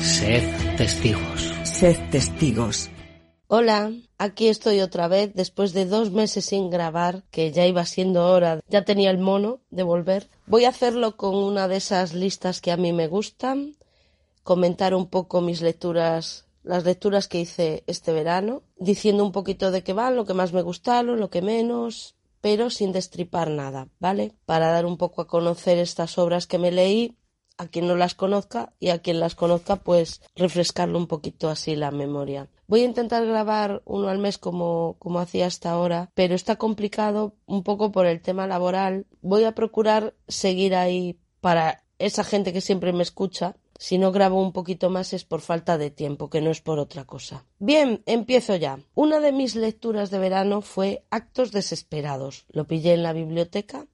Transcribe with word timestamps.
Sed 0.00 0.42
testigos. 0.78 1.52
Sed 1.62 1.96
testigos. 2.10 2.88
Hola, 3.48 3.92
aquí 4.16 4.48
estoy 4.48 4.80
otra 4.80 5.08
vez 5.08 5.34
después 5.34 5.74
de 5.74 5.84
dos 5.84 6.10
meses 6.10 6.46
sin 6.46 6.70
grabar, 6.70 7.24
que 7.30 7.52
ya 7.52 7.66
iba 7.66 7.84
siendo 7.84 8.26
hora, 8.26 8.60
ya 8.66 8.86
tenía 8.86 9.10
el 9.10 9.18
mono 9.18 9.60
de 9.70 9.82
volver. 9.82 10.30
Voy 10.46 10.64
a 10.64 10.70
hacerlo 10.70 11.18
con 11.18 11.34
una 11.34 11.68
de 11.68 11.76
esas 11.76 12.14
listas 12.14 12.62
que 12.62 12.72
a 12.72 12.78
mí 12.78 12.94
me 12.94 13.08
gustan, 13.08 13.76
comentar 14.42 14.94
un 14.94 15.06
poco 15.06 15.42
mis 15.42 15.60
lecturas, 15.60 16.46
las 16.62 16.84
lecturas 16.84 17.28
que 17.28 17.40
hice 17.40 17.84
este 17.86 18.12
verano, 18.12 18.62
diciendo 18.78 19.22
un 19.22 19.32
poquito 19.32 19.70
de 19.70 19.82
qué 19.82 19.92
van, 19.92 20.16
lo 20.16 20.24
que 20.24 20.34
más 20.34 20.54
me 20.54 20.62
gustaron, 20.62 21.20
lo 21.20 21.28
que 21.28 21.42
menos, 21.42 22.14
pero 22.40 22.70
sin 22.70 22.92
destripar 22.92 23.50
nada, 23.50 23.88
¿vale? 23.98 24.32
Para 24.46 24.68
dar 24.72 24.86
un 24.86 24.96
poco 24.96 25.20
a 25.20 25.26
conocer 25.26 25.76
estas 25.76 26.16
obras 26.16 26.46
que 26.46 26.58
me 26.58 26.72
leí 26.72 27.18
a 27.60 27.68
quien 27.68 27.86
no 27.86 27.94
las 27.94 28.14
conozca 28.14 28.72
y 28.80 28.88
a 28.88 29.00
quien 29.00 29.20
las 29.20 29.34
conozca 29.34 29.76
pues 29.76 30.22
refrescarlo 30.34 30.96
un 30.96 31.06
poquito 31.06 31.50
así 31.50 31.76
la 31.76 31.90
memoria. 31.90 32.48
Voy 32.66 32.80
a 32.80 32.86
intentar 32.86 33.26
grabar 33.26 33.82
uno 33.84 34.08
al 34.08 34.18
mes 34.18 34.38
como, 34.38 34.96
como 34.98 35.18
hacía 35.18 35.46
hasta 35.46 35.70
ahora, 35.70 36.10
pero 36.14 36.34
está 36.34 36.56
complicado 36.56 37.34
un 37.44 37.62
poco 37.62 37.92
por 37.92 38.06
el 38.06 38.22
tema 38.22 38.46
laboral. 38.46 39.06
Voy 39.20 39.44
a 39.44 39.54
procurar 39.54 40.14
seguir 40.26 40.74
ahí 40.74 41.18
para 41.42 41.84
esa 41.98 42.24
gente 42.24 42.54
que 42.54 42.62
siempre 42.62 42.94
me 42.94 43.02
escucha. 43.02 43.56
Si 43.76 43.98
no 43.98 44.10
grabo 44.10 44.42
un 44.42 44.52
poquito 44.52 44.88
más 44.88 45.12
es 45.12 45.24
por 45.24 45.42
falta 45.42 45.76
de 45.76 45.90
tiempo, 45.90 46.30
que 46.30 46.40
no 46.40 46.50
es 46.50 46.62
por 46.62 46.78
otra 46.78 47.04
cosa. 47.04 47.44
Bien, 47.58 48.02
empiezo 48.06 48.56
ya. 48.56 48.78
Una 48.94 49.20
de 49.20 49.32
mis 49.32 49.54
lecturas 49.54 50.10
de 50.10 50.18
verano 50.18 50.62
fue 50.62 51.04
Actos 51.10 51.52
Desesperados. 51.52 52.46
Lo 52.48 52.66
pillé 52.66 52.94
en 52.94 53.02
la 53.02 53.12
biblioteca 53.12 53.86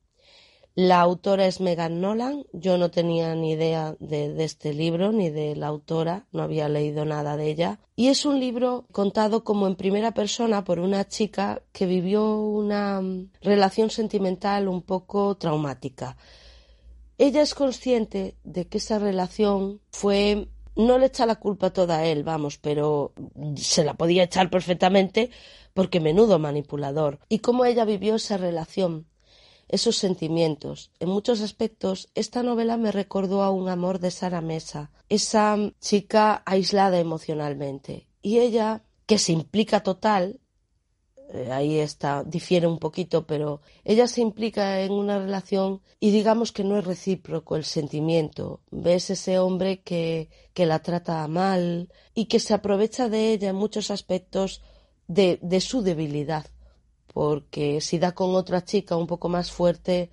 la 0.77 1.01
autora 1.01 1.47
es 1.47 1.63
Megan 1.63 2.03
Nolan. 2.03 2.45
Yo 2.53 2.77
no 2.77 2.91
tenía 2.91 3.35
ni 3.35 3.53
idea 3.53 3.97
de, 3.99 4.45
este 4.45 4.75
libro 4.75 5.11
ni 5.11 5.31
de 5.31 5.57
la 5.57 5.69
autora, 5.69 6.27
no 6.33 6.43
había 6.43 6.69
leído 6.69 7.07
nada 7.07 7.39
de 7.39 7.49
ella. 7.49 7.81
Y 7.97 8.09
es 8.09 8.27
un 8.27 8.39
libro 8.39 8.87
contado 8.93 9.43
como 9.43 9.67
en 9.67 9.75
primera 9.75 10.13
persona 10.13 10.65
por 10.65 10.79
una 10.79 11.09
chica 11.09 11.63
que 11.73 11.87
vivió 11.87 12.37
una 12.37 13.01
relación 13.41 13.89
sentimental 13.89 14.69
un 14.69 14.83
poco 14.83 15.39
traumática. 15.39 16.19
Ella 17.17 17.41
es 17.41 17.55
consciente 17.55 18.37
de 18.45 18.69
que 18.69 18.77
esa 18.77 18.99
relación 18.99 19.81
fue 19.91 20.49
no 20.77 20.99
le 20.99 21.07
echa 21.07 21.25
la 21.25 21.37
culpa 21.37 21.73
toda 21.73 22.01
a 22.01 22.05
él, 22.05 22.23
vamos, 22.23 22.59
pero 22.59 23.15
se 23.57 23.83
la 23.83 23.95
podía 23.95 24.25
echar 24.25 24.51
perfectamente 24.51 25.31
porque 25.73 26.01
menudo 26.01 26.39
manipulador. 26.39 27.19
Y 27.31 27.39
cómo 27.39 27.65
ella 27.65 27.87
vivió 27.87 28.17
esa 28.17 28.37
relación 28.37 29.07
esos 29.69 29.97
sentimientos. 29.97 30.91
En 31.01 31.09
muchos 31.09 31.41
aspectos, 31.41 32.09
esta 32.15 32.43
novela 32.43 32.77
me 32.77 32.93
recordó 32.93 33.43
a 33.43 33.51
un 33.51 33.69
amor 33.69 33.99
de 33.99 34.11
Sara 34.11 34.41
Mesa, 34.41 34.91
esa 35.09 35.57
chica 35.81 36.43
aislada 36.47 36.99
emocionalmente. 36.99 38.09
Y 38.23 38.39
ella, 38.39 38.85
que 39.07 39.19
se 39.19 39.33
implica 39.33 39.83
total, 39.83 40.41
eh, 41.33 41.51
ahí 41.51 41.79
está, 41.79 42.23
difiere 42.25 42.67
un 42.67 42.79
poquito, 42.79 43.27
pero 43.27 43.61
ella 43.85 44.07
se 44.07 44.21
implica 44.21 44.81
en 44.83 44.93
una 44.93 45.19
relación 45.19 45.83
y 45.99 46.11
digamos 46.11 46.53
que 46.53 46.63
no 46.63 46.79
es 46.79 46.85
recíproco 46.85 47.57
el 47.57 47.65
sentimiento. 47.65 48.61
Ves 48.71 49.11
ese 49.11 49.39
hombre 49.39 49.83
que, 49.83 50.31
que 50.55 50.67
la 50.67 50.81
trata 50.81 51.27
mal 51.27 51.93
y 52.15 52.27
que 52.27 52.39
se 52.39 52.55
aprovecha 52.55 53.09
de 53.09 53.33
ella 53.33 53.51
en 53.51 53.57
muchos 53.57 53.91
aspectos 53.91 54.63
de, 55.09 55.39
de 55.43 55.61
su 55.61 55.83
debilidad 55.83 56.47
porque 57.17 57.81
si 57.81 57.99
da 57.99 58.13
con 58.13 58.35
otra 58.35 58.63
chica 58.63 58.95
un 58.95 59.07
poco 59.07 59.31
más 59.31 59.51
fuerte 59.51 60.11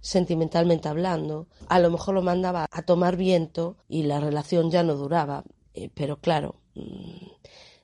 sentimentalmente 0.00 0.88
hablando, 0.88 1.46
a 1.68 1.78
lo 1.78 1.90
mejor 1.90 2.14
lo 2.14 2.22
mandaba 2.22 2.66
a 2.70 2.80
tomar 2.80 3.18
viento 3.18 3.76
y 3.86 4.04
la 4.04 4.18
relación 4.18 4.70
ya 4.70 4.82
no 4.82 4.94
duraba. 4.94 5.44
Eh, 5.74 5.90
pero 5.92 6.20
claro, 6.20 6.62
mm, 6.74 7.26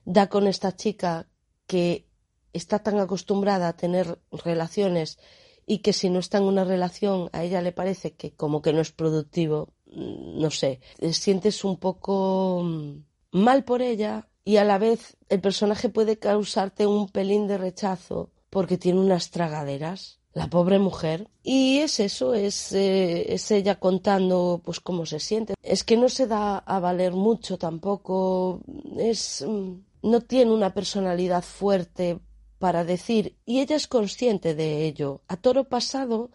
da 0.05 0.29
con 0.29 0.47
esta 0.47 0.75
chica 0.75 1.27
que 1.67 2.07
está 2.53 2.79
tan 2.79 2.97
acostumbrada 2.99 3.67
a 3.67 3.77
tener 3.77 4.19
relaciones 4.31 5.19
y 5.67 5.83
que 5.83 5.93
si 5.93 6.09
no 6.09 6.17
está 6.17 6.39
en 6.39 6.45
una 6.45 6.63
relación 6.63 7.29
a 7.33 7.43
ella 7.43 7.61
le 7.61 7.71
parece 7.71 8.15
que 8.15 8.33
como 8.33 8.63
que 8.63 8.73
no 8.73 8.81
es 8.81 8.91
productivo, 8.91 9.75
mm, 9.85 10.41
no 10.41 10.49
sé, 10.49 10.79
sientes 11.11 11.63
un 11.63 11.77
poco 11.77 12.63
mm, 12.63 13.03
mal 13.29 13.63
por 13.63 13.83
ella 13.83 14.27
y 14.43 14.57
a 14.57 14.63
la 14.63 14.79
vez 14.79 15.17
el 15.29 15.39
personaje 15.39 15.89
puede 15.89 16.17
causarte 16.17 16.87
un 16.87 17.09
pelín 17.09 17.45
de 17.45 17.59
rechazo 17.59 18.31
porque 18.55 18.77
tiene 18.77 19.01
unas 19.01 19.31
tragaderas, 19.31 20.21
la 20.31 20.49
pobre 20.49 20.79
mujer. 20.79 21.27
Y 21.43 21.79
es 21.79 21.99
eso, 21.99 22.33
es, 22.33 22.71
eh, 22.71 23.33
es 23.33 23.51
ella 23.51 23.81
contando 23.81 24.61
pues 24.63 24.79
cómo 24.79 25.05
se 25.05 25.19
siente. 25.19 25.55
Es 25.61 25.83
que 25.83 25.97
no 25.97 26.07
se 26.07 26.25
da 26.25 26.59
a 26.59 26.79
valer 26.79 27.11
mucho 27.11 27.57
tampoco, 27.57 28.61
es 28.97 29.43
mm, 29.45 29.73
no 30.03 30.21
tiene 30.21 30.53
una 30.53 30.73
personalidad 30.73 31.43
fuerte 31.43 32.21
para 32.57 32.85
decir, 32.85 33.35
y 33.45 33.59
ella 33.59 33.75
es 33.75 33.87
consciente 33.87 34.55
de 34.55 34.85
ello. 34.85 35.19
A 35.27 35.35
toro 35.35 35.65
pasado, 35.65 36.31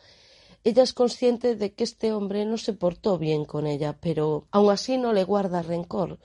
ella 0.62 0.82
es 0.82 0.92
consciente 0.92 1.56
de 1.56 1.72
que 1.72 1.84
este 1.84 2.12
hombre 2.12 2.44
no 2.44 2.58
se 2.58 2.74
portó 2.74 3.16
bien 3.16 3.46
con 3.46 3.66
ella, 3.66 3.96
pero 3.98 4.46
aún 4.50 4.70
así 4.70 4.98
no 4.98 5.14
le 5.14 5.24
guarda 5.24 5.62
rencor. 5.62 6.18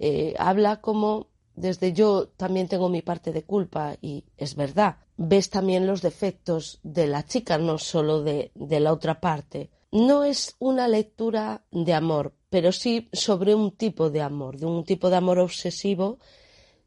Eh, 0.00 0.34
habla 0.40 0.80
como 0.80 1.28
desde 1.56 1.92
yo 1.92 2.28
también 2.36 2.68
tengo 2.68 2.88
mi 2.88 3.02
parte 3.02 3.32
de 3.32 3.42
culpa 3.42 3.96
y 4.00 4.24
es 4.36 4.54
verdad. 4.54 4.98
Ves 5.16 5.50
también 5.50 5.86
los 5.86 6.02
defectos 6.02 6.78
de 6.82 7.06
la 7.06 7.24
chica, 7.24 7.58
no 7.58 7.78
solo 7.78 8.22
de, 8.22 8.52
de 8.54 8.80
la 8.80 8.92
otra 8.92 9.20
parte. 9.20 9.70
No 9.90 10.24
es 10.24 10.54
una 10.58 10.86
lectura 10.88 11.64
de 11.70 11.94
amor, 11.94 12.34
pero 12.50 12.70
sí 12.72 13.08
sobre 13.12 13.54
un 13.54 13.72
tipo 13.72 14.10
de 14.10 14.20
amor, 14.20 14.58
de 14.58 14.66
un 14.66 14.84
tipo 14.84 15.08
de 15.10 15.16
amor 15.16 15.38
obsesivo, 15.38 16.18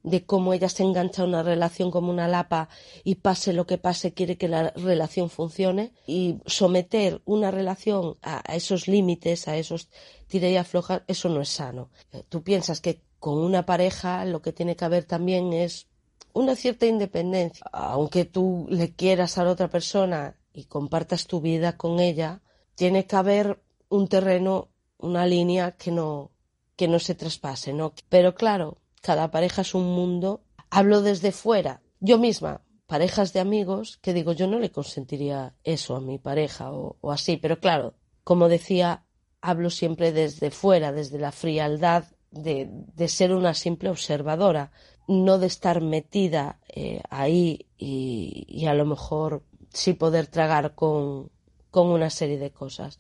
de 0.04 0.26
cómo 0.26 0.54
ella 0.54 0.70
se 0.70 0.84
engancha 0.84 1.24
a 1.24 1.26
una 1.26 1.44
relación 1.44 1.92
como 1.92 2.12
una 2.12 2.28
lapa 2.28 2.70
y 3.04 3.16
pase 3.16 3.54
lo 3.54 3.66
que 3.66 3.78
pase, 3.78 4.14
quiere 4.14 4.38
que 4.38 4.48
la 4.48 4.70
relación 4.72 5.30
funcione 5.30 5.92
y 6.08 6.38
someter 6.46 7.22
una 7.26 7.52
relación 7.52 8.16
a, 8.22 8.42
esos 8.56 8.88
límites, 8.88 9.48
a 9.48 9.58
esos 9.58 9.90
tira 10.28 10.48
y 10.50 10.58
afloja, 10.58 11.04
eso 11.08 11.30
no 11.30 11.42
es 11.42 11.50
sano. 11.50 11.90
Tú 12.30 12.44
piensas 12.44 12.82
que 12.82 13.02
con 13.20 13.38
una 13.38 13.66
pareja 13.66 14.26
lo 14.26 14.42
que 14.42 14.54
tiene 14.54 14.76
que 14.76 14.86
haber 14.86 15.04
también 15.04 15.54
es 15.54 15.88
una 16.34 16.56
cierta 16.56 16.86
independencia. 16.86 17.66
Aunque 17.72 18.26
tú 18.26 18.68
le 18.70 18.94
quieras 18.94 19.38
a 19.38 19.44
la 19.44 19.52
otra 19.52 19.70
persona 19.70 20.38
y 20.54 20.66
compartas 20.66 21.28
tu 21.28 21.42
vida 21.42 21.78
con 21.78 22.00
ella, 22.00 22.42
tiene 22.76 23.06
que 23.06 23.16
haber 23.16 23.62
un 23.90 24.08
terreno, 24.08 24.70
una 24.98 25.26
línea 25.26 25.72
que 25.74 25.92
no, 25.92 26.32
que 26.76 26.88
no 26.88 27.00
se 27.00 27.16
traspase, 27.16 27.74
¿no? 27.74 27.94
Pero 28.10 28.36
claro, 28.36 28.78
cada 29.02 29.32
pareja 29.32 29.62
es 29.62 29.74
un 29.74 29.94
mundo. 29.94 30.42
Hablo 30.70 31.02
desde 31.02 31.32
fuera. 31.32 31.82
Yo 32.00 32.18
misma, 32.20 32.62
parejas 32.86 33.34
de 33.34 33.40
amigos, 33.40 33.98
que 34.02 34.14
digo, 34.14 34.34
yo 34.34 34.48
no 34.48 34.60
le 34.60 34.72
consentiría 34.72 35.56
eso 35.64 35.96
a 35.96 36.02
mi 36.02 36.20
pareja 36.20 36.72
o, 36.72 36.98
o 37.02 37.12
así, 37.12 37.38
pero 37.38 37.60
claro, 37.60 37.96
como 38.24 38.48
decía, 38.48 39.04
hablo 39.42 39.70
siempre 39.70 40.12
desde 40.12 40.52
fuera, 40.52 40.92
desde 40.92 41.20
la 41.20 41.32
frialdad 41.32 42.06
de, 42.32 42.70
de 42.96 43.08
ser 43.08 43.34
una 43.34 43.54
simple 43.54 43.90
observadora, 43.90 44.72
no 45.08 45.40
de 45.40 45.48
estar 45.48 45.82
metida 45.82 46.60
eh, 46.68 47.02
ahí 47.10 47.68
y, 47.78 48.46
y, 48.48 48.66
a 48.68 48.74
lo 48.74 48.86
mejor 48.86 49.44
sí 49.74 49.94
poder 49.94 50.28
tragar 50.28 50.76
con, 50.76 51.32
con, 51.72 51.88
una 51.88 52.10
serie 52.10 52.38
de 52.38 52.52
cosas. 52.52 53.00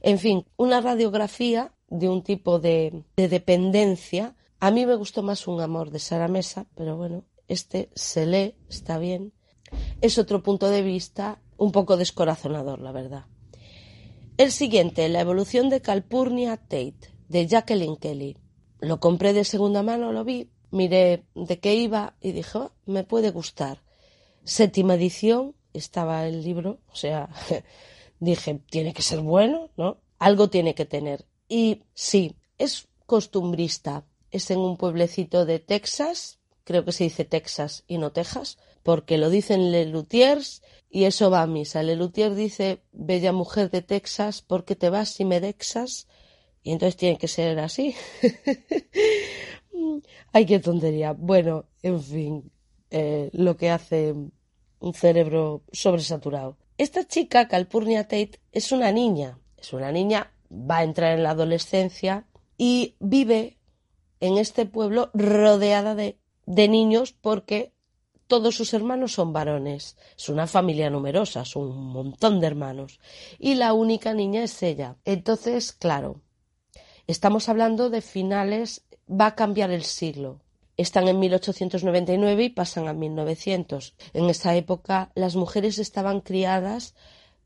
En 0.00 0.18
fin, 0.18 0.44
una 0.56 0.80
radiografía 0.80 1.72
de 1.88 2.08
un 2.08 2.22
tipo 2.22 2.58
de, 2.58 3.04
de 3.16 3.28
dependencia 3.28 4.36
A 4.60 4.70
mí 4.70 4.84
me 4.84 4.94
gustó 4.96 5.22
más 5.22 5.46
Un 5.46 5.60
amor 5.60 5.90
de 5.90 6.00
Sara 6.00 6.28
Mesa, 6.28 6.66
pero 6.74 6.96
bueno, 6.96 7.24
este 7.46 7.88
se 7.94 8.26
lee, 8.26 8.54
está 8.68 8.98
bien. 8.98 9.32
Es 10.00 10.18
otro 10.18 10.42
punto 10.42 10.68
de 10.68 10.82
vista 10.82 11.40
un 11.56 11.72
poco 11.72 11.96
descorazonador, 11.96 12.80
la 12.80 12.92
verdad. 12.92 13.24
El 14.36 14.52
siguiente, 14.52 15.08
La 15.08 15.20
evolución 15.20 15.68
de 15.68 15.80
Calpurnia 15.80 16.56
Tate, 16.56 17.12
de 17.28 17.46
Jacqueline 17.46 17.96
Kelly. 17.96 18.36
Lo 18.80 19.00
compré 19.00 19.32
de 19.32 19.44
segunda 19.44 19.82
mano, 19.82 20.12
lo 20.12 20.24
vi, 20.24 20.50
miré 20.70 21.24
de 21.34 21.58
qué 21.58 21.74
iba 21.74 22.16
y 22.20 22.32
dije, 22.32 22.58
"Oh, 22.58 22.72
me 22.86 23.04
puede 23.04 23.30
gustar. 23.30 23.82
Séptima 24.44 24.94
edición, 24.94 25.54
estaba 25.72 26.26
el 26.26 26.42
libro, 26.42 26.80
o 26.92 26.96
sea, 26.96 27.28
dije, 28.20 28.60
tiene 28.70 28.92
que 28.94 29.02
ser 29.02 29.20
bueno, 29.20 29.70
¿no? 29.76 29.98
Algo 30.18 30.48
tiene 30.50 30.74
que 30.74 30.84
tener. 30.84 31.26
Y 31.48 31.82
sí, 31.94 32.36
es 32.58 32.88
costumbrista. 33.06 34.04
Es 34.30 34.50
en 34.50 34.58
un 34.58 34.76
pueblecito 34.76 35.46
de 35.46 35.58
Texas, 35.58 36.38
creo 36.64 36.84
que 36.84 36.92
se 36.92 37.04
dice 37.04 37.24
Texas 37.24 37.84
y 37.86 37.96
no 37.96 38.12
Texas, 38.12 38.58
porque 38.82 39.16
lo 39.16 39.30
dicen 39.30 39.72
Lelutiers 39.72 40.62
y 40.90 41.04
eso 41.04 41.30
va 41.30 41.42
a 41.42 41.46
misa. 41.46 41.82
Lelutier 41.82 42.34
dice, 42.34 42.82
bella 42.92 43.32
mujer 43.32 43.70
de 43.70 43.80
Texas, 43.80 44.42
¿por 44.42 44.64
qué 44.64 44.76
te 44.76 44.90
vas 44.90 45.08
si 45.08 45.24
me 45.24 45.40
dexas? 45.40 46.08
Y 46.68 46.72
entonces 46.72 46.98
tiene 46.98 47.16
que 47.16 47.28
ser 47.28 47.58
así. 47.60 47.94
Ay, 50.34 50.44
qué 50.44 50.60
tontería. 50.60 51.14
Bueno, 51.14 51.64
en 51.82 52.02
fin, 52.02 52.52
eh, 52.90 53.30
lo 53.32 53.56
que 53.56 53.70
hace 53.70 54.12
un 54.12 54.92
cerebro 54.92 55.62
sobresaturado. 55.72 56.58
Esta 56.76 57.06
chica, 57.06 57.48
Calpurnia 57.48 58.02
Tate, 58.02 58.38
es 58.52 58.70
una 58.70 58.92
niña. 58.92 59.38
Es 59.56 59.72
una 59.72 59.90
niña, 59.92 60.34
va 60.52 60.78
a 60.78 60.84
entrar 60.84 61.16
en 61.16 61.22
la 61.22 61.30
adolescencia 61.30 62.26
y 62.58 62.96
vive 63.00 63.56
en 64.20 64.36
este 64.36 64.66
pueblo 64.66 65.10
rodeada 65.14 65.94
de, 65.94 66.18
de 66.44 66.68
niños 66.68 67.14
porque 67.14 67.72
todos 68.26 68.56
sus 68.56 68.74
hermanos 68.74 69.12
son 69.12 69.32
varones. 69.32 69.96
Es 70.18 70.28
una 70.28 70.46
familia 70.46 70.90
numerosa, 70.90 71.46
son 71.46 71.70
un 71.70 71.92
montón 71.94 72.40
de 72.40 72.46
hermanos. 72.46 73.00
Y 73.38 73.54
la 73.54 73.72
única 73.72 74.12
niña 74.12 74.44
es 74.44 74.62
ella. 74.62 74.98
Entonces, 75.06 75.72
claro, 75.72 76.20
estamos 77.08 77.48
hablando 77.48 77.90
de 77.90 78.02
finales, 78.02 78.84
va 79.10 79.26
a 79.26 79.34
cambiar 79.34 79.72
el 79.72 79.82
siglo. 79.82 80.40
Están 80.76 81.08
en 81.08 81.18
1899 81.18 82.44
y 82.44 82.50
pasan 82.50 82.86
a 82.86 82.92
1900. 82.92 83.96
En 84.12 84.30
esa 84.30 84.54
época 84.54 85.10
las 85.16 85.34
mujeres 85.34 85.78
estaban 85.78 86.20
criadas 86.20 86.94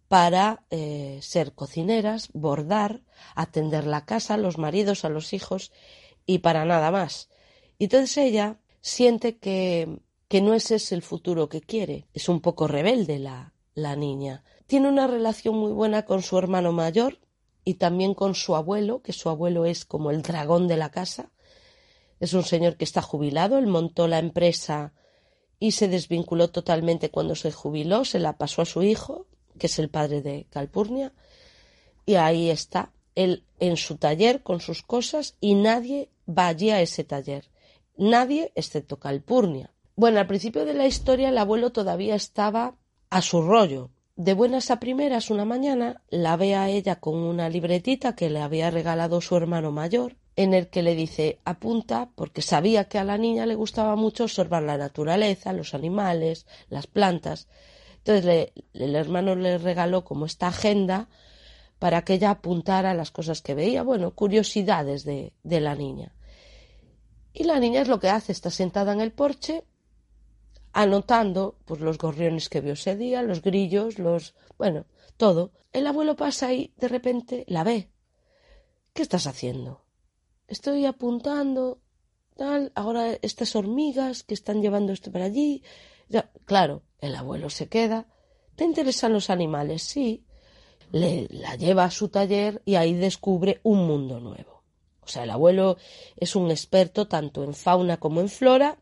para 0.08 0.64
eh, 0.68 1.20
ser 1.22 1.54
cocineras, 1.54 2.28
bordar, 2.34 3.00
atender 3.34 3.86
la 3.86 4.04
casa, 4.04 4.36
los 4.36 4.58
maridos, 4.58 5.06
a 5.06 5.08
los 5.08 5.32
hijos 5.32 5.72
y 6.26 6.38
para 6.38 6.66
nada 6.66 6.90
más. 6.90 7.30
Y 7.78 7.84
entonces 7.84 8.18
ella 8.18 8.58
siente 8.82 9.38
que, 9.38 10.00
que 10.28 10.42
no 10.42 10.52
ese 10.52 10.74
es 10.74 10.92
el 10.92 11.00
futuro 11.00 11.48
que 11.48 11.62
quiere. 11.62 12.08
Es 12.12 12.28
un 12.28 12.40
poco 12.40 12.66
rebelde 12.66 13.18
la, 13.18 13.54
la 13.74 13.96
niña. 13.96 14.44
Tiene 14.66 14.88
una 14.88 15.06
relación 15.06 15.56
muy 15.56 15.72
buena 15.72 16.04
con 16.04 16.20
su 16.20 16.36
hermano 16.36 16.72
mayor 16.72 17.20
y 17.64 17.74
también 17.74 18.14
con 18.14 18.34
su 18.34 18.56
abuelo, 18.56 19.02
que 19.02 19.12
su 19.12 19.28
abuelo 19.28 19.64
es 19.64 19.84
como 19.84 20.10
el 20.10 20.22
dragón 20.22 20.68
de 20.68 20.76
la 20.76 20.90
casa. 20.90 21.30
Es 22.20 22.34
un 22.34 22.44
señor 22.44 22.76
que 22.76 22.84
está 22.84 23.02
jubilado, 23.02 23.58
él 23.58 23.66
montó 23.66 24.08
la 24.08 24.18
empresa 24.18 24.92
y 25.58 25.72
se 25.72 25.88
desvinculó 25.88 26.50
totalmente 26.50 27.10
cuando 27.10 27.34
se 27.34 27.52
jubiló, 27.52 28.04
se 28.04 28.18
la 28.18 28.36
pasó 28.36 28.62
a 28.62 28.66
su 28.66 28.82
hijo, 28.82 29.26
que 29.58 29.66
es 29.66 29.78
el 29.78 29.88
padre 29.88 30.22
de 30.22 30.46
Calpurnia, 30.50 31.12
y 32.04 32.14
ahí 32.16 32.50
está, 32.50 32.92
él 33.14 33.44
en 33.60 33.76
su 33.76 33.96
taller 33.96 34.42
con 34.42 34.60
sus 34.60 34.82
cosas 34.82 35.36
y 35.40 35.54
nadie 35.54 36.10
va 36.28 36.48
allí 36.48 36.70
a 36.70 36.80
ese 36.80 37.04
taller. 37.04 37.48
Nadie 37.96 38.52
excepto 38.54 38.98
Calpurnia. 38.98 39.72
Bueno, 39.94 40.18
al 40.18 40.26
principio 40.26 40.64
de 40.64 40.74
la 40.74 40.86
historia 40.86 41.28
el 41.28 41.38
abuelo 41.38 41.70
todavía 41.70 42.14
estaba 42.14 42.74
a 43.10 43.22
su 43.22 43.42
rollo. 43.42 43.90
De 44.16 44.34
buenas 44.34 44.70
a 44.70 44.78
primeras 44.78 45.30
una 45.30 45.46
mañana 45.46 46.02
la 46.10 46.36
ve 46.36 46.54
a 46.54 46.68
ella 46.68 46.96
con 46.96 47.14
una 47.14 47.48
libretita 47.48 48.14
que 48.14 48.28
le 48.28 48.42
había 48.42 48.70
regalado 48.70 49.22
su 49.22 49.34
hermano 49.36 49.72
mayor 49.72 50.16
en 50.36 50.52
el 50.52 50.68
que 50.68 50.82
le 50.82 50.94
dice 50.94 51.38
apunta 51.46 52.10
porque 52.14 52.42
sabía 52.42 52.84
que 52.84 52.98
a 52.98 53.04
la 53.04 53.16
niña 53.16 53.46
le 53.46 53.54
gustaba 53.54 53.96
mucho 53.96 54.24
observar 54.24 54.64
la 54.64 54.76
naturaleza, 54.76 55.54
los 55.54 55.72
animales, 55.72 56.46
las 56.68 56.86
plantas. 56.86 57.48
Entonces 58.04 58.52
el 58.74 58.96
hermano 58.96 59.34
le 59.34 59.56
regaló 59.56 60.04
como 60.04 60.26
esta 60.26 60.48
agenda 60.48 61.08
para 61.78 62.02
que 62.02 62.14
ella 62.14 62.32
apuntara 62.32 62.92
las 62.92 63.10
cosas 63.12 63.40
que 63.40 63.54
veía, 63.54 63.82
bueno, 63.82 64.10
curiosidades 64.10 65.04
de, 65.04 65.32
de 65.42 65.60
la 65.60 65.74
niña. 65.74 66.12
Y 67.32 67.44
la 67.44 67.58
niña 67.58 67.80
es 67.80 67.88
lo 67.88 67.98
que 67.98 68.10
hace, 68.10 68.32
está 68.32 68.50
sentada 68.50 68.92
en 68.92 69.00
el 69.00 69.10
porche 69.10 69.64
anotando 70.72 71.58
pues 71.64 71.80
los 71.80 71.98
gorriones 71.98 72.48
que 72.48 72.60
vio 72.60 72.72
ese 72.72 72.96
día, 72.96 73.22
los 73.22 73.42
grillos, 73.42 73.98
los 73.98 74.34
bueno, 74.58 74.86
todo. 75.16 75.52
El 75.72 75.86
abuelo 75.86 76.16
pasa 76.16 76.52
y 76.52 76.72
de 76.76 76.88
repente 76.88 77.44
la 77.48 77.64
ve. 77.64 77.90
¿Qué 78.92 79.02
estás 79.02 79.26
haciendo? 79.26 79.84
Estoy 80.48 80.84
apuntando 80.84 81.80
tal, 82.36 82.72
ahora 82.74 83.18
estas 83.22 83.56
hormigas 83.56 84.22
que 84.22 84.34
están 84.34 84.60
llevando 84.60 84.92
esto 84.92 85.10
para 85.10 85.26
allí. 85.26 85.62
Ya, 86.08 86.30
claro, 86.44 86.82
el 86.98 87.14
abuelo 87.16 87.48
se 87.50 87.68
queda. 87.68 88.06
¿Te 88.56 88.64
interesan 88.64 89.12
los 89.12 89.30
animales? 89.30 89.82
Sí. 89.82 90.24
Le, 90.90 91.26
la 91.30 91.56
lleva 91.56 91.84
a 91.84 91.90
su 91.90 92.08
taller 92.08 92.60
y 92.66 92.74
ahí 92.74 92.92
descubre 92.92 93.60
un 93.62 93.86
mundo 93.86 94.20
nuevo. 94.20 94.62
O 95.00 95.08
sea, 95.08 95.24
el 95.24 95.30
abuelo 95.30 95.78
es 96.16 96.36
un 96.36 96.50
experto 96.50 97.08
tanto 97.08 97.42
en 97.44 97.54
fauna 97.54 97.96
como 97.96 98.20
en 98.20 98.28
flora 98.28 98.78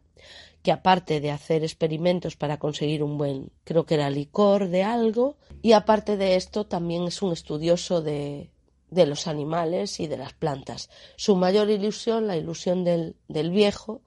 que 0.63 0.73
aparte 0.73 1.21
de 1.21 1.31
hacer 1.31 1.63
experimentos 1.63 2.37
para 2.37 2.59
conseguir 2.59 3.03
un 3.03 3.17
buen, 3.17 3.51
creo 3.65 3.87
que 3.87 3.95
era 3.95 4.11
licor 4.11 4.69
de 4.69 4.83
algo, 4.83 5.37
y 5.63 5.73
aparte 5.73 6.17
de 6.17 6.37
esto 6.37 6.67
también 6.67 7.05
es 7.05 7.23
un 7.23 7.33
estudioso 7.33 8.03
de, 8.03 8.51
de 8.91 9.07
los 9.07 9.27
animales 9.27 10.01
y 10.01 10.07
de 10.07 10.19
las 10.19 10.33
plantas. 10.35 10.91
Su 11.17 11.37
mayor 11.37 11.71
ilusión, 11.71 12.27
la 12.27 12.37
ilusión 12.37 12.85
del, 12.85 13.17
del 13.29 13.51
viejo, 13.51 14.03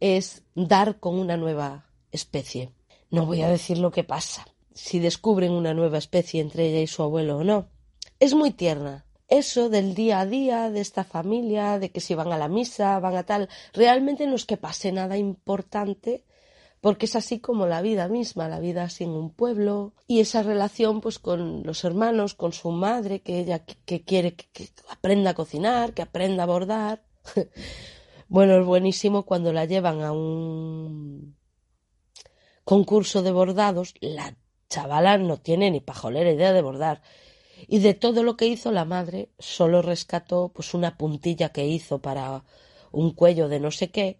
es 0.00 0.42
dar 0.54 0.98
con 0.98 1.18
una 1.18 1.36
nueva 1.36 1.86
especie. 2.10 2.72
No 3.10 3.26
voy 3.26 3.42
a 3.42 3.50
decir 3.50 3.78
lo 3.78 3.90
que 3.90 4.04
pasa, 4.04 4.46
si 4.72 4.98
descubren 4.98 5.52
una 5.52 5.74
nueva 5.74 5.98
especie 5.98 6.40
entre 6.40 6.68
ella 6.68 6.80
y 6.80 6.86
su 6.86 7.02
abuelo 7.02 7.38
o 7.38 7.44
no. 7.44 7.68
Es 8.18 8.34
muy 8.34 8.50
tierna, 8.50 9.04
eso 9.30 9.70
del 9.70 9.94
día 9.94 10.20
a 10.20 10.26
día 10.26 10.70
de 10.70 10.80
esta 10.80 11.04
familia, 11.04 11.78
de 11.78 11.90
que 11.90 12.00
si 12.00 12.14
van 12.14 12.32
a 12.32 12.38
la 12.38 12.48
misa, 12.48 12.98
van 12.98 13.16
a 13.16 13.22
tal, 13.22 13.48
realmente 13.72 14.26
no 14.26 14.34
es 14.34 14.44
que 14.44 14.56
pase 14.56 14.90
nada 14.90 15.16
importante, 15.16 16.24
porque 16.80 17.06
es 17.06 17.14
así 17.14 17.38
como 17.38 17.66
la 17.66 17.80
vida 17.80 18.08
misma, 18.08 18.48
la 18.48 18.58
vida 18.58 18.88
en 18.98 19.10
un 19.10 19.30
pueblo, 19.30 19.94
y 20.08 20.18
esa 20.18 20.42
relación 20.42 21.00
pues 21.00 21.20
con 21.20 21.62
los 21.62 21.84
hermanos, 21.84 22.34
con 22.34 22.52
su 22.52 22.72
madre, 22.72 23.20
que 23.20 23.38
ella 23.38 23.64
que 23.64 24.02
quiere 24.02 24.34
que, 24.34 24.46
que, 24.52 24.68
aprenda 24.90 25.30
a 25.30 25.34
cocinar, 25.34 25.94
que 25.94 26.02
aprenda 26.02 26.42
a 26.42 26.46
bordar. 26.46 27.04
bueno, 28.28 28.58
es 28.58 28.66
buenísimo 28.66 29.24
cuando 29.24 29.52
la 29.52 29.64
llevan 29.64 30.02
a 30.02 30.10
un 30.10 31.36
concurso 32.64 33.22
de 33.22 33.30
bordados, 33.30 33.94
la 34.00 34.36
chavala 34.68 35.18
no 35.18 35.36
tiene 35.36 35.70
ni 35.70 35.80
pajolera 35.80 36.32
idea 36.32 36.52
de 36.52 36.62
bordar 36.62 37.02
y 37.66 37.78
de 37.80 37.94
todo 37.94 38.22
lo 38.22 38.36
que 38.36 38.46
hizo 38.46 38.72
la 38.72 38.84
madre 38.84 39.30
solo 39.38 39.82
rescató 39.82 40.50
pues 40.54 40.74
una 40.74 40.96
puntilla 40.96 41.50
que 41.50 41.66
hizo 41.66 42.00
para 42.00 42.44
un 42.92 43.12
cuello 43.12 43.48
de 43.48 43.60
no 43.60 43.70
sé 43.70 43.90
qué 43.90 44.18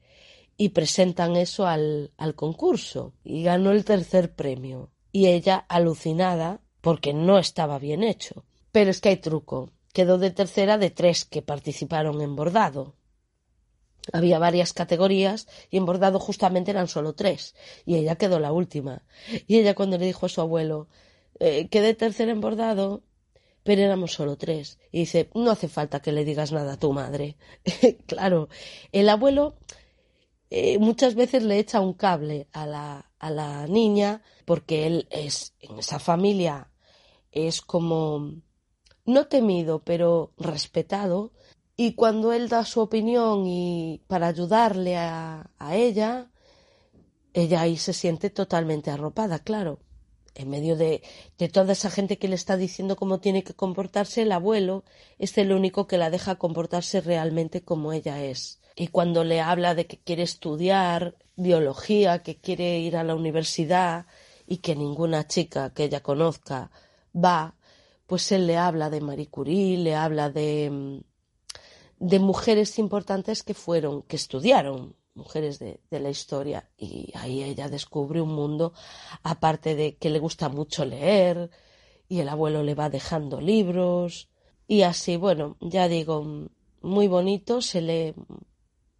y 0.57 0.71
presentan 0.71 1.37
eso 1.37 1.67
al, 1.67 2.13
al 2.17 2.35
concurso 2.35 3.15
y 3.25 3.43
ganó 3.43 3.71
el 3.71 3.85
tercer 3.85 4.35
premio. 4.35 4.91
Y 5.13 5.27
ella 5.27 5.65
alucinada 5.69 6.61
porque 6.81 7.13
no 7.13 7.39
estaba 7.39 7.79
bien 7.79 8.03
hecho. 8.03 8.45
Pero 8.71 8.91
es 8.91 9.01
que 9.01 9.09
hay 9.09 9.17
truco. 9.17 9.71
Quedó 9.93 10.19
de 10.19 10.31
tercera 10.31 10.79
de 10.79 10.91
tres 10.91 11.25
que 11.25 11.43
participaron 11.43 12.21
en 12.21 12.37
bordado. 12.37 12.95
Había 14.13 14.39
varias 14.39 14.73
categorías 14.73 15.49
y 15.71 15.79
en 15.79 15.85
bordado 15.85 16.21
justamente 16.21 16.71
eran 16.71 16.89
solo 16.89 17.15
tres. 17.15 17.55
Y 17.85 17.97
ella 17.97 18.17
quedó 18.17 18.39
la 18.39 18.53
última. 18.53 19.03
Y 19.47 19.59
ella 19.59 19.75
cuando 19.75 19.99
le 19.99 20.07
dijo 20.07 20.27
a 20.27 20.29
su 20.29 20.41
abuelo 20.41 20.89
eh, 21.39 21.69
quedé 21.69 21.95
tercera 21.95 22.33
en 22.33 22.41
bordado 22.43 23.03
pero 23.62 23.83
éramos 23.83 24.12
solo 24.12 24.37
tres. 24.37 24.79
Y 24.93 25.00
dice, 25.00 25.31
no 25.35 25.50
hace 25.50 25.69
falta 25.69 26.00
que 26.00 26.12
le 26.12 26.25
digas 26.25 26.52
nada 26.52 26.75
a 26.75 26.79
tu 26.79 26.93
madre. 26.93 27.37
claro, 28.07 28.49
el 28.93 29.09
abuelo 29.09 29.57
eh, 30.50 30.79
muchas 30.79 31.14
veces 31.14 31.43
le 31.45 31.59
echa 31.59 31.81
un 31.81 31.95
cable 31.95 32.49
a 32.52 32.67
la, 32.67 33.12
a 33.19 33.31
la 33.31 33.67
niña 33.67 34.23
porque 34.45 34.87
él 34.87 35.07
es, 35.11 35.55
en 35.61 35.79
esa 35.79 35.99
familia, 35.99 36.71
es 37.31 37.61
como, 37.62 38.33
no 39.05 39.26
temido, 39.29 39.85
pero 39.85 40.33
respetado. 40.38 41.33
Y 41.76 41.95
cuando 41.95 42.33
él 42.33 42.49
da 42.49 42.64
su 42.64 42.81
opinión 42.81 43.47
y 43.47 44.02
para 44.07 44.29
ayudarle 44.29 44.97
a, 44.97 45.50
a 45.59 45.76
ella, 45.76 46.31
ella 47.33 47.62
ahí 47.62 47.76
se 47.76 47.93
siente 47.93 48.31
totalmente 48.31 48.90
arropada, 48.90 49.38
claro 49.38 49.81
en 50.35 50.51
medio 50.51 50.77
de, 50.77 51.03
toda 51.53 51.73
esa 51.73 51.91
gente 51.91 52.19
que 52.19 52.29
le 52.29 52.35
está 52.35 52.57
diciendo 52.57 52.97
cómo 52.97 53.21
tiene 53.21 53.43
que 53.43 53.55
comportarse, 53.55 54.23
el 54.23 54.33
abuelo 54.33 54.85
es 55.19 55.37
el 55.39 55.53
único 55.53 55.87
que 55.87 55.99
la 55.99 56.11
deja 56.11 56.37
comportarse 56.37 57.01
realmente 57.01 57.63
como 57.63 57.93
ella 57.93 58.23
es. 58.23 58.61
y 58.77 58.89
cuando 58.89 59.25
le 59.25 59.41
habla 59.41 59.75
de 59.75 59.87
que 59.87 59.99
quiere 59.99 60.23
estudiar 60.23 61.17
biología, 61.37 62.23
que 62.23 62.37
quiere 62.37 62.79
ir 62.79 62.97
a 62.97 63.05
la 63.05 63.15
universidad 63.15 64.07
y 64.47 64.59
que 64.59 64.77
ninguna 64.77 65.27
chica 65.27 65.71
que 65.75 65.85
ella 65.85 66.03
conozca 66.03 66.71
va, 67.15 67.57
pues 68.07 68.33
él 68.33 68.47
le 68.47 68.57
habla 68.57 68.91
de 68.91 69.01
Marie 69.01 69.29
Curie, 69.29 69.79
le 69.79 69.95
habla 69.95 70.31
de 70.31 71.03
mujeres 72.21 72.79
importantes 72.79 73.43
que 73.43 73.55
fueron, 73.55 74.03
que 74.03 74.17
estudiaron, 74.17 74.97
mujeres 75.21 75.59
de, 75.59 75.81
la 75.91 76.11
historia, 76.11 76.71
y 76.77 77.12
ahí 77.15 77.43
ella 77.45 77.69
descubre 77.69 78.21
un 78.21 78.35
mundo, 78.35 78.73
aparte 79.23 79.75
de 79.75 79.97
que 79.97 80.11
le 80.11 80.19
gusta 80.19 80.49
mucho 80.49 80.85
leer, 80.85 81.50
y 82.09 82.21
el 82.21 82.29
abuelo 82.29 82.62
le 82.62 82.75
va 82.75 82.91
dejando 82.91 83.41
libros, 83.41 84.29
y 84.67 84.83
así, 84.83 85.17
bueno, 85.17 85.57
ya 85.61 85.89
digo, 85.89 86.49
muy 86.83 87.07
bonito, 87.09 87.61
se 87.61 87.81
lee 87.83 88.15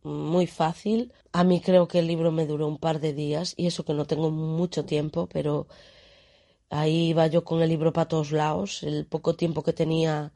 muy 0.03 0.47
fácil. 0.47 1.13
A 1.33 1.45
mí 1.45 1.61
creo 1.61 1.87
que 1.89 1.99
el 2.01 2.07
libro 2.07 2.33
me 2.33 2.47
duró 2.47 2.67
un 2.69 2.79
par 2.79 3.01
de 3.01 3.13
días, 3.13 3.55
y 3.57 3.67
eso 3.67 3.85
que 3.85 3.95
no 3.95 4.07
tengo 4.07 4.31
mucho 4.31 4.85
tiempo, 4.85 5.29
pero 5.33 5.67
Ahí 6.71 7.09
iba 7.09 7.27
yo 7.27 7.45
con 7.45 7.63
el 7.63 7.69
libro 7.69 7.93
para 7.93 8.09
todos 8.09 8.31
lados. 8.33 8.83
El 8.85 9.07
poco 9.07 9.35
tiempo 9.35 9.63
que 9.63 9.73
tenía 9.73 10.33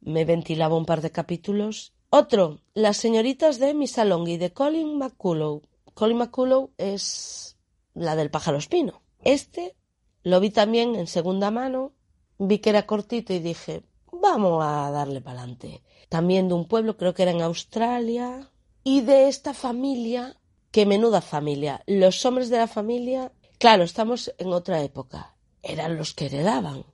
me 0.00 0.24
ventilaba 0.24 0.76
un 0.76 0.86
par 0.86 1.00
de 1.02 1.12
capítulos. 1.12 1.94
Otro, 2.10 2.60
Las 2.74 2.96
señoritas 2.96 3.58
de 3.58 3.70
y 3.70 4.36
de 4.36 4.52
Colin 4.52 4.98
McCullough. 4.98 5.62
Colin 5.94 6.18
McCullough 6.18 6.70
es 6.78 7.56
la 7.94 8.16
del 8.16 8.30
pájaro 8.30 8.58
espino. 8.58 9.02
Este 9.22 9.76
lo 10.22 10.40
vi 10.40 10.50
también 10.50 10.94
en 10.94 11.06
segunda 11.06 11.50
mano, 11.50 11.92
vi 12.38 12.58
que 12.58 12.70
era 12.70 12.86
cortito 12.86 13.32
y 13.32 13.38
dije, 13.40 13.82
vamos 14.12 14.64
a 14.64 14.90
darle 14.90 15.20
para 15.20 15.40
adelante. 15.40 15.82
También 16.08 16.48
de 16.48 16.54
un 16.54 16.66
pueblo, 16.66 16.96
creo 16.96 17.14
que 17.14 17.22
era 17.22 17.32
en 17.32 17.42
Australia, 17.42 18.50
y 18.84 19.02
de 19.02 19.28
esta 19.28 19.54
familia, 19.54 20.36
qué 20.70 20.86
menuda 20.86 21.20
familia. 21.20 21.82
Los 21.86 22.24
hombres 22.24 22.48
de 22.48 22.58
la 22.58 22.68
familia, 22.68 23.32
claro, 23.58 23.84
estamos 23.84 24.32
en 24.38 24.52
otra 24.52 24.82
época 24.82 25.34
eran 25.62 25.96
los 25.96 26.14
que 26.14 26.26
heredaban. 26.26 26.84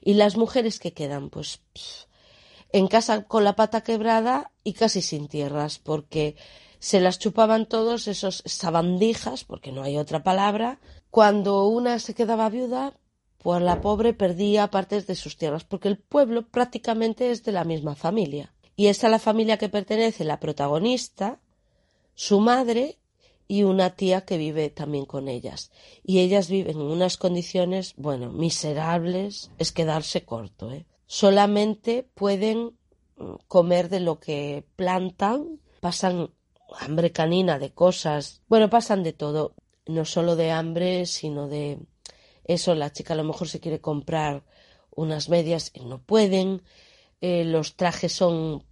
Y 0.00 0.14
las 0.14 0.36
mujeres 0.36 0.78
que 0.78 0.92
quedan, 0.92 1.30
pues 1.30 1.60
en 2.72 2.88
casa 2.88 3.24
con 3.24 3.44
la 3.44 3.56
pata 3.56 3.82
quebrada 3.82 4.52
y 4.64 4.74
casi 4.74 5.02
sin 5.02 5.28
tierras, 5.28 5.78
porque 5.78 6.36
se 6.78 7.00
las 7.00 7.18
chupaban 7.18 7.66
todos 7.66 8.08
esos 8.08 8.42
sabandijas, 8.46 9.44
porque 9.44 9.72
no 9.72 9.82
hay 9.82 9.96
otra 9.96 10.22
palabra. 10.22 10.80
Cuando 11.10 11.66
una 11.66 11.98
se 11.98 12.14
quedaba 12.14 12.48
viuda, 12.50 12.98
pues 13.38 13.62
la 13.62 13.80
pobre 13.80 14.14
perdía 14.14 14.70
partes 14.70 15.06
de 15.06 15.14
sus 15.14 15.36
tierras, 15.36 15.64
porque 15.64 15.88
el 15.88 15.98
pueblo 15.98 16.46
prácticamente 16.46 17.30
es 17.30 17.42
de 17.44 17.52
la 17.52 17.64
misma 17.64 17.94
familia. 17.94 18.54
Y 18.76 18.86
es 18.86 19.02
a 19.02 19.08
la 19.08 19.18
familia 19.18 19.58
que 19.58 19.68
pertenece 19.68 20.24
la 20.24 20.38
protagonista, 20.38 21.40
su 22.14 22.40
madre 22.40 22.98
y 23.48 23.62
una 23.62 23.96
tía 23.96 24.20
que 24.20 24.38
vive 24.38 24.70
también 24.70 25.06
con 25.06 25.26
ellas. 25.26 25.72
Y 26.04 26.20
ellas 26.20 26.48
viven 26.48 26.76
en 26.76 26.86
unas 26.86 27.16
condiciones, 27.16 27.94
bueno, 27.96 28.30
miserables, 28.30 29.50
es 29.58 29.72
quedarse 29.72 30.24
corto, 30.24 30.70
¿eh? 30.70 30.86
Solamente 31.08 32.08
pueden 32.14 32.76
mm, 33.16 33.34
comer 33.48 33.88
de 33.88 34.00
lo 34.00 34.20
que 34.20 34.64
plantan, 34.76 35.58
pasan 35.80 36.30
hambre 36.78 37.12
canina 37.12 37.58
de 37.58 37.72
cosas, 37.72 38.42
bueno, 38.46 38.68
pasan 38.68 39.02
de 39.02 39.14
todo, 39.14 39.54
no 39.86 40.04
solo 40.04 40.36
de 40.36 40.50
hambre, 40.50 41.06
sino 41.06 41.48
de 41.48 41.78
eso, 42.44 42.74
la 42.74 42.92
chica 42.92 43.14
a 43.14 43.16
lo 43.16 43.24
mejor 43.24 43.48
se 43.48 43.58
quiere 43.58 43.80
comprar 43.80 44.44
unas 44.94 45.30
medias 45.30 45.70
y 45.72 45.86
no 45.86 46.02
pueden, 46.02 46.62
eh, 47.22 47.44
los 47.44 47.76
trajes 47.76 48.12
son 48.12 48.64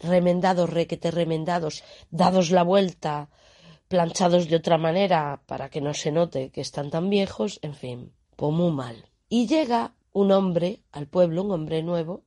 remendados, 0.00 0.68
requete 0.68 1.12
remendados, 1.12 1.84
dados 2.10 2.50
la 2.50 2.64
vuelta, 2.64 3.30
planchados 3.86 4.48
de 4.48 4.56
otra 4.56 4.76
manera 4.76 5.42
para 5.46 5.70
que 5.70 5.80
no 5.80 5.94
se 5.94 6.10
note 6.10 6.50
que 6.50 6.60
están 6.60 6.90
tan 6.90 7.08
viejos, 7.10 7.60
en 7.62 7.74
fin, 7.74 8.12
pues 8.34 8.52
muy 8.52 8.72
mal. 8.72 9.08
Y 9.28 9.46
llega 9.46 9.94
un 10.16 10.32
hombre 10.32 10.82
al 10.92 11.08
pueblo, 11.08 11.42
un 11.42 11.50
hombre 11.50 11.82
nuevo, 11.82 12.24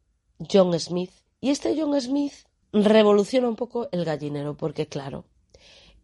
John 0.47 0.79
Smith, 0.79 1.09
y 1.41 1.49
este 1.49 1.75
John 1.75 1.99
Smith 1.99 2.33
revoluciona 2.71 3.49
un 3.49 3.55
poco 3.55 3.89
el 3.91 4.05
gallinero, 4.05 4.55
porque 4.55 4.87
claro, 4.87 5.25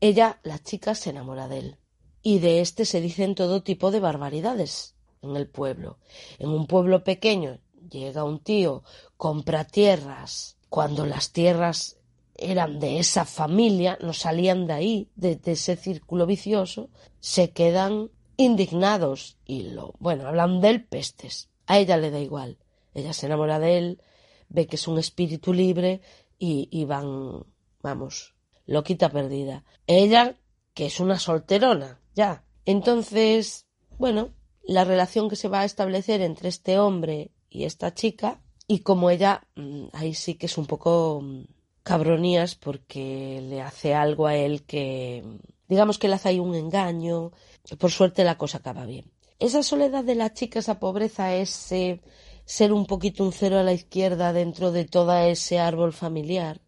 ella, 0.01 0.39
la 0.41 0.57
chica, 0.57 0.95
se 0.95 1.11
enamora 1.11 1.47
de 1.47 1.59
él. 1.59 1.77
Y 2.23 2.39
de 2.39 2.61
este 2.61 2.85
se 2.85 3.01
dicen 3.01 3.35
todo 3.35 3.61
tipo 3.61 3.91
de 3.91 3.99
barbaridades 3.99 4.95
en 5.21 5.35
el 5.35 5.47
pueblo. 5.47 5.99
En 6.39 6.49
un 6.49 6.65
pueblo 6.65 7.03
pequeño 7.03 7.59
llega 7.87 8.23
un 8.23 8.39
tío, 8.39 8.81
compra 9.15 9.63
tierras, 9.63 10.57
cuando 10.69 11.05
las 11.05 11.33
tierras 11.33 11.99
eran 12.35 12.79
de 12.79 12.97
esa 12.97 13.25
familia, 13.25 13.99
no 14.01 14.11
salían 14.11 14.65
de 14.65 14.73
ahí, 14.73 15.11
de, 15.15 15.39
ese 15.45 15.75
círculo 15.75 16.25
vicioso, 16.25 16.89
se 17.19 17.51
quedan 17.51 18.09
indignados 18.37 19.37
y 19.45 19.69
lo, 19.69 19.93
bueno, 19.99 20.27
hablan 20.27 20.61
de 20.61 20.69
él 20.69 20.83
pestes. 20.83 21.51
A 21.67 21.79
ella 21.79 21.97
le 21.97 22.11
da 22.11 22.19
igual. 22.19 22.57
Ella 22.93 23.13
se 23.13 23.25
enamora 23.25 23.59
de 23.59 23.77
él, 23.77 24.01
ve 24.49 24.67
que 24.67 24.77
es 24.77 24.87
un 24.87 24.97
espíritu 24.97 25.53
libre 25.53 26.01
y, 26.37 26.85
van, 26.85 27.43
vamos, 27.81 28.35
loquita 28.65 29.09
perdida. 29.09 29.63
Ella, 29.87 30.37
que 30.73 30.85
es 30.87 30.99
una 30.99 31.19
solterona, 31.19 32.01
ya. 32.13 32.45
Entonces, 32.65 33.67
bueno, 33.97 34.33
la 34.63 34.83
relación 34.83 35.29
que 35.29 35.35
se 35.35 35.47
va 35.47 35.61
a 35.61 35.65
establecer 35.65 36.21
entre 36.21 36.49
este 36.49 36.79
hombre 36.79 37.31
y 37.49 37.65
esta 37.65 37.93
chica, 37.93 38.41
y 38.67 38.79
como 38.79 39.09
ella, 39.09 39.47
mm, 39.55 39.87
ahí 39.93 40.13
sí 40.13 40.35
que 40.35 40.47
es 40.47 40.57
un 40.57 40.65
poco 40.65 41.21
mm, 41.21 41.43
cabronías 41.83 42.55
porque 42.55 43.41
le 43.47 43.61
hace 43.61 43.93
algo 43.93 44.25
a 44.27 44.35
él 44.35 44.63
que, 44.65 45.23
digamos 45.67 45.99
que 45.99 46.07
le 46.07 46.15
hace 46.15 46.29
ahí 46.29 46.39
un 46.39 46.55
engaño. 46.55 47.31
Por 47.79 47.91
suerte 47.91 48.23
la 48.23 48.37
cosa 48.37 48.57
acaba 48.59 48.85
bien. 48.85 49.14
Esa 49.39 49.63
soledad 49.63 50.03
de 50.03 50.15
la 50.15 50.33
chica, 50.33 50.59
esa 50.59 50.79
pobreza, 50.79 51.35
ese 51.35 52.01
ser 52.45 52.71
un 52.71 52.85
poquito 52.85 53.23
un 53.23 53.33
cero 53.33 53.59
a 53.59 53.63
la 53.63 53.73
izquierda 53.73 54.33
dentro 54.33 54.71
de 54.71 54.85
todo 54.85 55.15
ese 55.17 55.59
árbol 55.59 55.93
familiar, 55.93 56.61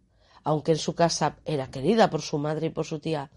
aunque 0.44 0.74
en 0.74 0.78
su 0.78 0.96
casa 0.96 1.38
era 1.46 1.72
querida 1.72 2.10
por 2.10 2.22
su 2.22 2.38
madre 2.38 2.68
y 2.68 2.70
por 2.72 2.86
su 2.86 3.00
tía, 3.00 3.32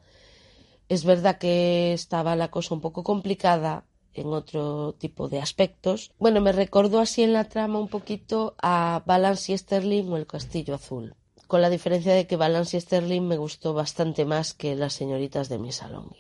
es 0.89 1.05
verdad 1.05 1.39
que 1.39 1.93
estaba 1.93 2.35
la 2.35 2.51
cosa 2.51 2.75
un 2.75 2.81
poco 2.81 3.05
complicada 3.05 3.87
en 4.15 4.29
otro 4.29 4.95
tipo 4.95 5.29
de 5.29 5.39
aspectos. 5.39 6.13
Bueno, 6.19 6.41
me 6.41 6.51
recordó 6.51 6.99
así 6.99 7.23
en 7.23 7.33
la 7.33 7.45
trama 7.45 7.79
un 7.79 7.89
poquito 7.89 8.57
a 8.61 9.03
Balance 9.07 9.53
y 9.53 9.59
Sterling 9.59 10.11
o 10.11 10.17
El 10.17 10.27
Castillo 10.27 10.75
Azul 10.75 11.15
con 11.51 11.63
la 11.63 11.69
diferencia 11.69 12.15
de 12.15 12.29
que 12.29 12.37
Balance 12.37 12.77
y 12.77 12.81
Sterling 12.81 13.23
me 13.23 13.37
gustó 13.37 13.75
bastante 13.75 14.25
más 14.25 14.55
que 14.55 14.77
las 14.77 14.93
señoritas 14.93 15.49
de 15.49 15.59
mi 15.59 15.73
salón. 15.73 16.15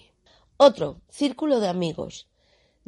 Otro, 0.56 1.02
Círculo 1.08 1.60
de 1.60 1.68
Amigos, 1.68 2.28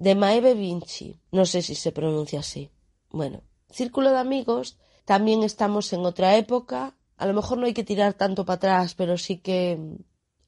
de 0.02 0.16
Maeve 0.16 0.54
Vinci, 0.54 1.21
no 1.30 1.47
sé 1.47 1.62
si 1.62 1.76
se 1.76 1.92
pronuncia 1.92 2.40
así. 2.40 2.73
Bueno, 3.11 3.42
Círculo 3.71 4.11
de 4.11 4.18
Amigos, 4.18 4.76
también 5.04 5.44
estamos 5.44 5.92
en 5.92 6.04
otra 6.04 6.37
época, 6.37 6.97
a 7.16 7.26
lo 7.26 7.35
mejor 7.35 7.59
no 7.59 7.66
hay 7.66 7.73
que 7.73 7.85
tirar 7.85 8.14
tanto 8.14 8.44
para 8.44 8.56
atrás, 8.56 8.94
pero 8.97 9.16
sí 9.16 9.37
que 9.38 9.78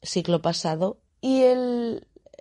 siglo 0.02 0.42
pasado. 0.42 0.98
Y 1.20 1.44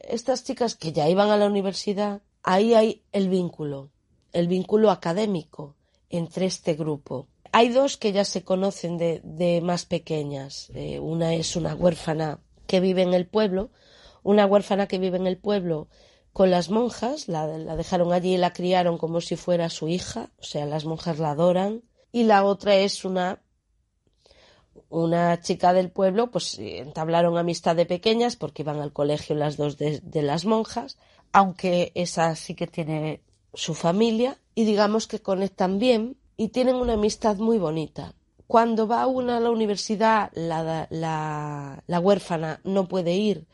estas 0.07 0.43
chicas 0.43 0.73
que 0.73 0.91
ya 0.91 1.07
iban 1.07 1.29
a 1.29 1.37
la 1.37 1.45
universidad, 1.45 2.23
ahí 2.41 2.73
hay 2.73 3.03
el 3.11 3.29
vínculo, 3.29 3.91
el 4.31 4.47
vínculo 4.47 4.89
académico 4.89 5.75
entre 6.09 6.47
este 6.47 6.73
grupo. 6.73 7.27
Hay 7.51 7.69
dos 7.69 7.95
que 7.95 8.11
ya 8.11 8.25
se 8.25 8.43
conocen 8.43 8.97
de, 8.97 9.61
más 9.61 9.85
pequeñas. 9.85 10.71
Eh, 10.73 10.99
una 10.99 11.35
es 11.35 11.55
una 11.55 11.75
huérfana 11.75 12.39
que 12.65 12.79
vive 12.79 13.03
en 13.03 13.13
el 13.13 13.27
pueblo, 13.27 13.69
una 14.23 14.47
huérfana 14.47 14.87
que 14.87 14.97
vive 14.97 15.17
en 15.17 15.27
el 15.27 15.37
pueblo 15.37 15.89
con 16.33 16.49
las 16.49 16.71
monjas, 16.71 17.27
la, 17.27 17.47
dejaron 17.47 18.11
allí 18.11 18.33
y 18.33 18.37
la 18.37 18.53
criaron 18.53 18.97
como 18.97 19.21
si 19.21 19.35
fuera 19.35 19.69
su 19.69 19.87
hija, 19.87 20.31
o 20.39 20.43
sea, 20.43 20.65
las 20.65 20.83
monjas 20.83 21.19
la 21.19 21.31
adoran. 21.31 21.83
Y 22.11 22.23
la 22.23 22.43
otra 22.43 22.75
es 22.75 23.05
una 23.05 23.41
una 24.89 25.39
chica 25.41 25.73
del 25.73 25.89
pueblo, 25.89 26.29
pues 26.29 26.59
entablaron 26.59 27.37
amistad 27.37 27.75
de 27.75 27.85
pequeñas 27.85 28.35
porque 28.35 28.61
iban 28.61 28.79
al 28.79 28.93
colegio 28.93 29.35
las 29.35 29.57
dos 29.57 29.77
de, 29.77 30.01
las 30.21 30.45
monjas, 30.45 30.97
aunque 31.31 31.91
esa 31.95 32.35
sí 32.35 32.53
que 32.53 32.67
tiene 32.67 33.21
su 33.53 33.73
familia 33.73 34.37
y 34.53 34.65
digamos 34.65 35.07
que 35.07 35.19
conectan 35.19 35.79
bien 35.79 36.17
y 36.37 36.49
tienen 36.49 36.75
una 36.75 36.93
amistad 36.93 37.37
muy 37.37 37.57
bonita. 37.57 38.13
Cuando 38.45 38.87
va 38.87 39.07
una 39.07 39.37
a 39.37 39.39
la 39.39 39.49
universidad, 39.49 40.31
la, 40.33 40.87
la, 40.91 41.83
la 41.85 41.99
huérfana 41.99 42.61
no 42.63 42.87
puede 42.87 43.15
ir, 43.15 43.47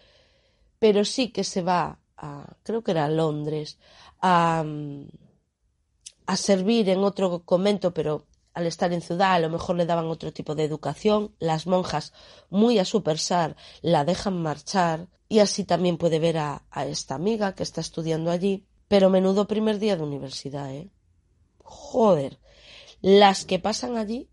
pero 0.78 1.06
sí 1.06 1.30
que 1.30 1.46
se 1.46 1.62
va 1.62 1.99
a, 2.20 2.58
creo 2.64 2.84
que 2.84 2.92
era 2.92 3.10
Londres, 3.10 3.80
a, 4.22 4.64
a 6.26 6.36
servir 6.36 6.90
en 6.90 7.00
otro 7.00 7.44
convento, 7.44 7.94
pero 7.94 8.26
al 8.54 8.68
estar 8.68 8.92
en 8.94 9.02
ciudad 9.02 9.34
a 9.34 9.40
lo 9.40 9.50
mejor 9.50 9.78
le 9.78 9.86
daban 9.86 10.08
otro 10.08 10.34
tipo 10.34 10.54
de 10.54 10.66
educación, 10.66 11.34
las 11.40 11.66
monjas, 11.66 12.14
muy 12.50 12.78
a 12.78 12.86
su 12.86 13.04
pesar, 13.04 13.56
la 13.82 14.04
dejan 14.04 14.42
marchar 14.42 15.08
y 15.28 15.40
así 15.40 15.64
también 15.64 15.98
puede 15.98 16.20
ver 16.20 16.38
a, 16.38 16.66
a, 16.70 16.86
esta 16.86 17.16
amiga 17.16 17.56
que 17.56 17.64
está 17.64 17.82
estudiando 17.82 18.32
allí, 18.32 18.66
pero 18.88 19.10
menudo 19.10 19.48
primer 19.48 19.80
día 19.80 19.96
de 19.96 20.04
universidad, 20.04 20.74
¿eh? 20.74 20.90
Joder, 21.64 22.40
las 23.02 23.46
que 23.46 23.60
pasan 23.60 23.96
allí, 23.96 24.30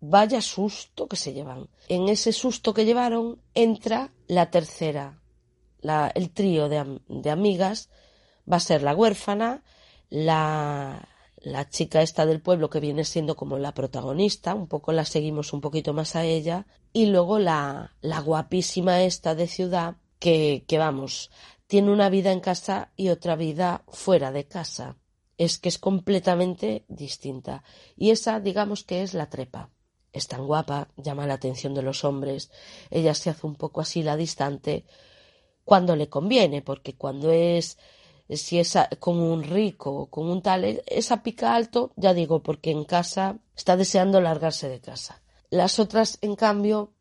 vaya 0.00 0.40
susto 0.40 1.06
que 1.06 1.16
se 1.16 1.32
llevan. 1.32 1.68
En 1.88 2.08
ese 2.08 2.32
susto 2.32 2.72
que 2.74 2.86
llevaron 2.86 3.40
entra 3.54 4.12
la 4.26 4.50
tercera, 4.50 5.19
la, 5.80 6.10
el 6.14 6.30
trío 6.30 6.68
de, 6.68 7.00
de 7.08 7.30
amigas, 7.30 7.90
va 8.50 8.56
a 8.56 8.60
ser 8.60 8.82
la 8.82 8.94
huérfana, 8.94 9.62
la, 10.08 11.08
la 11.36 11.68
chica 11.68 12.02
esta 12.02 12.26
del 12.26 12.40
pueblo 12.40 12.70
que 12.70 12.80
viene 12.80 13.04
siendo 13.04 13.36
como 13.36 13.58
la 13.58 13.72
protagonista, 13.72 14.54
un 14.54 14.66
poco 14.66 14.92
la 14.92 15.04
seguimos 15.04 15.52
un 15.52 15.60
poquito 15.60 15.92
más 15.92 16.16
a 16.16 16.24
ella, 16.24 16.66
y 16.92 17.06
luego 17.06 17.38
la, 17.38 17.94
la 18.00 18.20
guapísima 18.20 19.02
esta 19.02 19.34
de 19.34 19.46
ciudad 19.46 19.96
que, 20.18 20.64
que 20.66 20.78
vamos, 20.78 21.30
tiene 21.66 21.92
una 21.92 22.10
vida 22.10 22.32
en 22.32 22.40
casa 22.40 22.92
y 22.96 23.08
otra 23.08 23.36
vida 23.36 23.84
fuera 23.88 24.32
de 24.32 24.46
casa. 24.46 24.96
Es 25.38 25.58
que 25.58 25.70
es 25.70 25.78
completamente 25.78 26.84
distinta. 26.88 27.62
Y 27.96 28.10
esa, 28.10 28.40
digamos 28.40 28.84
que 28.84 29.02
es 29.02 29.14
la 29.14 29.30
trepa. 29.30 29.70
Es 30.12 30.26
tan 30.26 30.46
guapa, 30.46 30.88
llama 30.96 31.26
la 31.26 31.34
atención 31.34 31.72
de 31.72 31.82
los 31.82 32.04
hombres. 32.04 32.50
Ella 32.90 33.14
se 33.14 33.30
hace 33.30 33.46
un 33.46 33.54
poco 33.54 33.80
así 33.80 34.02
la 34.02 34.16
distante 34.16 34.84
cuando 35.64 35.96
le 35.96 36.08
conviene, 36.08 36.62
porque 36.62 36.96
cuando 36.96 37.30
es 37.30 37.78
si 38.36 38.58
es 38.58 38.78
con 38.98 39.18
un 39.18 39.42
rico 39.42 39.90
o 39.92 40.06
con 40.06 40.28
un 40.28 40.42
tal, 40.42 40.64
e- 40.64 40.82
esa 40.86 41.22
pica 41.22 41.54
alto, 41.54 41.92
ya 41.96 42.14
digo, 42.14 42.42
porque 42.42 42.70
en 42.70 42.84
casa 42.84 43.38
está 43.56 43.76
deseando 43.76 44.20
largarse 44.20 44.68
de 44.68 44.80
casa. 44.80 45.22
Las 45.50 45.78
otras, 45.78 46.18
en 46.20 46.36
cambio, 46.36 46.92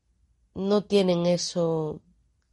no 0.55 0.83
tienen 0.85 1.25
eso 1.25 2.01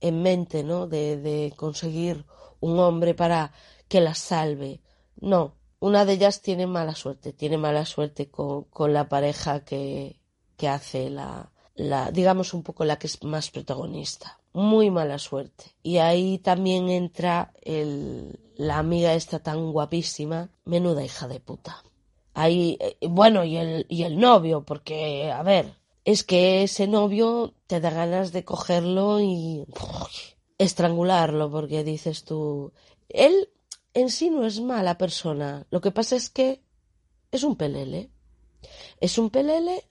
en 0.00 0.22
mente, 0.22 0.62
¿no? 0.62 0.86
De, 0.86 1.16
de 1.16 1.52
conseguir 1.56 2.26
un 2.60 2.78
hombre 2.78 3.14
para 3.14 3.52
que 3.88 4.00
las 4.00 4.18
salve. 4.18 4.82
No, 5.16 5.56
una 5.80 6.04
de 6.04 6.14
ellas 6.14 6.42
tiene 6.42 6.66
mala 6.66 6.94
suerte, 6.94 7.32
tiene 7.32 7.58
mala 7.58 7.86
suerte 7.86 8.30
con, 8.30 8.64
con 8.64 8.92
la 8.92 9.08
pareja 9.08 9.64
que, 9.64 10.20
que 10.56 10.68
hace 10.68 11.08
la, 11.10 11.52
la, 11.74 12.10
digamos 12.10 12.52
un 12.54 12.62
poco 12.62 12.84
la 12.84 12.98
que 12.98 13.06
es 13.06 13.22
más 13.24 13.50
protagonista. 13.50 14.38
Muy 14.56 14.90
mala 14.90 15.18
suerte. 15.18 15.66
Y 15.82 15.98
ahí 15.98 16.38
también 16.38 16.88
entra 16.88 17.52
el, 17.60 18.40
la 18.54 18.78
amiga 18.78 19.12
esta 19.12 19.38
tan 19.38 19.70
guapísima, 19.70 20.48
menuda 20.64 21.04
hija 21.04 21.28
de 21.28 21.40
puta. 21.40 21.84
Ahí, 22.32 22.78
eh, 22.80 22.96
bueno, 23.06 23.44
y 23.44 23.58
el, 23.58 23.84
y 23.90 24.04
el 24.04 24.18
novio, 24.18 24.64
porque, 24.64 25.30
a 25.30 25.42
ver, 25.42 25.74
es 26.06 26.24
que 26.24 26.62
ese 26.62 26.86
novio 26.86 27.52
te 27.66 27.80
da 27.80 27.90
ganas 27.90 28.32
de 28.32 28.46
cogerlo 28.46 29.20
y 29.20 29.66
estrangularlo, 30.56 31.50
porque 31.50 31.84
dices 31.84 32.24
tú, 32.24 32.72
él 33.10 33.50
en 33.92 34.08
sí 34.08 34.30
no 34.30 34.46
es 34.46 34.62
mala 34.62 34.96
persona, 34.96 35.66
lo 35.68 35.82
que 35.82 35.90
pasa 35.90 36.16
es 36.16 36.30
que 36.30 36.62
es 37.30 37.42
un 37.42 37.56
pelele. 37.56 38.08
Es 39.02 39.18
un 39.18 39.28
pelele 39.28 39.84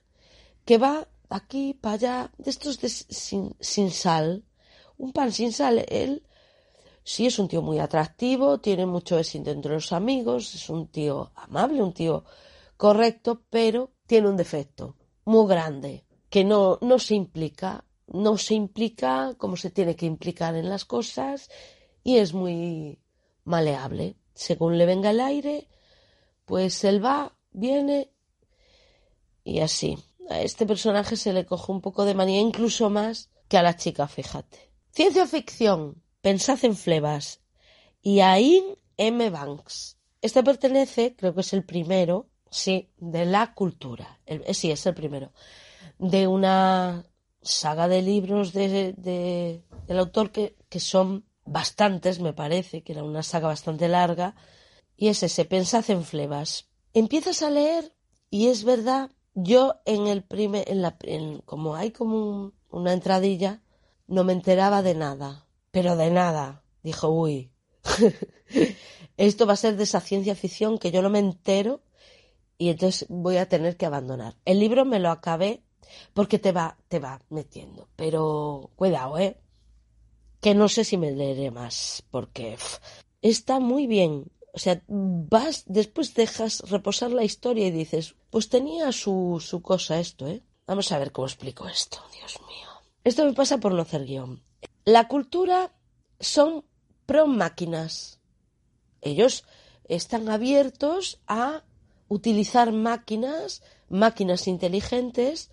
que 0.66 0.80
va 0.80 1.08
aquí 1.30 1.76
para 1.76 1.94
allá, 1.94 2.32
de 2.40 2.50
estos 2.50 2.82
de 2.82 2.90
sin, 2.90 3.56
sin 3.60 3.92
sal, 3.92 4.44
un 4.98 5.12
pan 5.12 5.32
sin 5.32 5.52
sal. 5.52 5.86
Él 5.90 6.24
sí 7.04 7.28
es 7.28 7.40
un 7.40 7.48
tío 7.48 7.62
muy 7.62 7.80
atractivo, 7.80 8.60
tiene 8.60 8.86
mucho 8.86 9.18
éxito 9.18 9.52
entre 9.52 9.74
los 9.74 9.92
amigos, 9.92 10.56
es 10.56 10.70
un 10.70 10.88
tío 10.88 11.32
amable, 11.36 11.82
un 11.82 11.94
tío 11.94 12.24
correcto, 12.78 13.44
pero 13.50 13.92
tiene 14.06 14.30
un 14.30 14.38
defecto 14.38 14.96
muy 15.26 15.48
grande, 15.48 16.06
que 16.30 16.44
no, 16.44 16.78
no 16.82 17.00
se 17.00 17.16
implica, 17.16 17.86
no 18.08 18.38
se 18.38 18.54
implica 18.54 19.36
como 19.38 19.56
se 19.56 19.72
tiene 19.72 19.96
que 19.96 20.06
implicar 20.06 20.56
en 20.56 20.70
las 20.70 20.86
cosas 20.86 21.50
y 22.04 22.18
es 22.18 22.34
muy 22.34 23.00
maleable. 23.44 24.18
Según 24.34 24.78
le 24.78 24.86
venga 24.86 25.12
el 25.12 25.22
aire, 25.22 25.68
pues 26.46 26.84
él 26.84 27.04
va, 27.04 27.36
viene 27.52 28.12
y 29.44 29.60
así. 29.62 29.98
A 30.30 30.42
este 30.42 30.66
personaje 30.66 31.16
se 31.16 31.34
le 31.34 31.46
coge 31.46 31.72
un 31.72 31.82
poco 31.82 32.04
de 32.04 32.16
manía, 32.16 32.42
incluso 32.42 32.90
más 32.90 33.30
que 33.48 33.58
a 33.58 33.64
la 33.64 33.78
chica, 33.78 34.08
fíjate. 34.08 34.75
Ciencia 34.96 35.28
ficción, 35.28 36.02
pensad 36.22 36.64
en 36.64 36.76
Flebas. 36.78 37.42
Y 38.02 38.22
Ain 38.22 38.64
M. 38.96 39.30
Banks. 39.30 39.98
Este 40.22 40.42
pertenece, 40.42 41.16
creo 41.18 41.36
que 41.36 41.42
es 41.42 41.52
el 41.52 41.66
primero, 41.66 42.30
sí, 42.50 42.90
de 42.98 43.26
la 43.26 43.54
cultura. 43.54 44.20
Eh, 44.26 44.54
sí, 44.54 44.72
es 44.72 44.86
el 44.86 44.94
primero. 44.94 45.34
De 46.00 46.28
una 46.28 47.06
saga 47.42 47.90
de 47.90 48.02
libros 48.04 48.54
de, 48.54 48.94
de- 48.94 49.66
del 49.86 50.00
autor 50.00 50.32
que, 50.32 50.56
que 50.70 50.80
son 50.80 51.26
bastantes, 51.44 52.22
me 52.22 52.32
parece, 52.32 52.82
que 52.82 52.94
era 52.94 53.04
una 53.04 53.22
saga 53.22 53.50
bastante 53.50 53.90
larga. 53.90 54.36
Y 54.96 55.10
es 55.10 55.24
ese, 55.24 55.44
pensad 55.44 55.84
en 55.90 56.06
Flebas. 56.06 56.70
Empiezas 56.94 57.42
a 57.42 57.50
leer 57.50 57.94
y 58.30 58.48
es 58.48 58.64
verdad, 58.64 59.12
yo 59.34 59.82
en 59.84 60.08
el 60.08 60.24
primer, 60.24 60.70
en 60.72 60.82
la, 60.82 60.98
como 61.44 61.76
hay 61.76 61.92
como 61.92 62.16
un- 62.18 62.54
una 62.70 62.94
entradilla, 62.94 63.62
no 64.08 64.24
me 64.24 64.34
enteraba 64.34 64.82
de 64.82 64.96
nada, 64.96 65.48
pero 65.72 65.96
de 65.96 66.12
nada. 66.12 66.64
Dijo, 66.84 67.10
uy, 67.10 67.52
esto 69.18 69.46
va 69.46 69.54
a 69.54 69.58
ser 69.58 69.78
de 69.78 69.84
esa 69.84 70.02
ciencia 70.02 70.36
ficción 70.36 70.78
que 70.78 70.92
yo 70.92 71.02
no 71.02 71.10
me 71.10 71.20
entero 71.20 71.82
y 72.58 72.70
entonces 72.70 73.08
voy 73.10 73.38
a 73.38 73.50
tener 73.50 73.78
que 73.78 73.86
abandonar. 73.86 74.36
El 74.46 74.60
libro 74.60 74.86
me 74.86 75.00
lo 75.00 75.10
acabé 75.10 75.64
porque 76.14 76.40
te 76.40 76.52
va, 76.52 76.78
te 76.88 77.00
va 77.00 77.22
metiendo, 77.30 77.90
pero 77.96 78.72
cuidado, 78.76 79.18
eh, 79.18 79.38
que 80.42 80.56
no 80.56 80.70
sé 80.70 80.84
si 80.84 80.98
me 80.98 81.12
leeré 81.12 81.52
más 81.52 82.04
porque 82.12 82.58
está 83.22 83.60
muy 83.60 83.88
bien. 83.88 84.32
O 84.54 84.60
sea, 84.60 84.82
vas, 84.88 85.64
después 85.66 86.14
dejas 86.14 86.62
reposar 86.70 87.12
la 87.12 87.26
historia 87.26 87.68
y 87.68 87.72
dices, 87.72 88.16
pues 88.30 88.48
tenía 88.48 88.92
su, 88.92 89.44
su 89.46 89.62
cosa 89.62 90.00
esto, 90.00 90.28
¿eh? 90.28 90.42
Vamos 90.66 90.92
a 90.92 90.98
ver 90.98 91.12
cómo 91.12 91.28
explico 91.28 91.68
esto, 91.68 91.98
Dios 92.14 92.40
mío. 92.48 92.65
Esto 93.06 93.24
me 93.24 93.34
pasa 93.34 93.60
por 93.60 93.72
no 93.74 93.84
hacer 93.84 94.04
guion. 94.06 94.44
La 94.84 95.08
cultura 95.08 95.72
son 96.20 96.66
pro 97.06 97.28
máquinas. 97.28 98.20
Ellos 99.02 99.46
están 99.88 100.28
abiertos 100.30 101.22
a 101.28 101.64
utilizar 102.08 102.72
máquinas, 102.72 103.62
máquinas 103.90 104.48
inteligentes, 104.48 105.52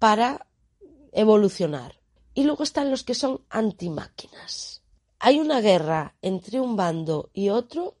para 0.00 0.46
evolucionar. 1.12 2.00
Y 2.34 2.44
luego 2.44 2.62
están 2.64 2.90
los 2.90 3.04
que 3.04 3.14
son 3.14 3.42
antimáquinas. 3.48 4.82
Hay 5.20 5.38
una 5.40 5.60
guerra 5.60 6.16
entre 6.22 6.60
un 6.60 6.76
bando 6.76 7.30
y 7.32 7.48
otro, 7.48 7.96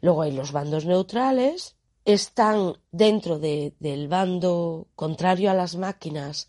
luego 0.00 0.22
hay 0.22 0.32
los 0.32 0.52
bandos 0.52 0.84
neutrales, 0.86 1.76
están 2.04 2.78
dentro 2.92 3.38
de- 3.38 3.74
del 3.78 4.08
bando 4.08 4.88
contrario 4.96 5.50
a 5.50 5.54
las 5.54 5.74
máquinas, 5.76 6.48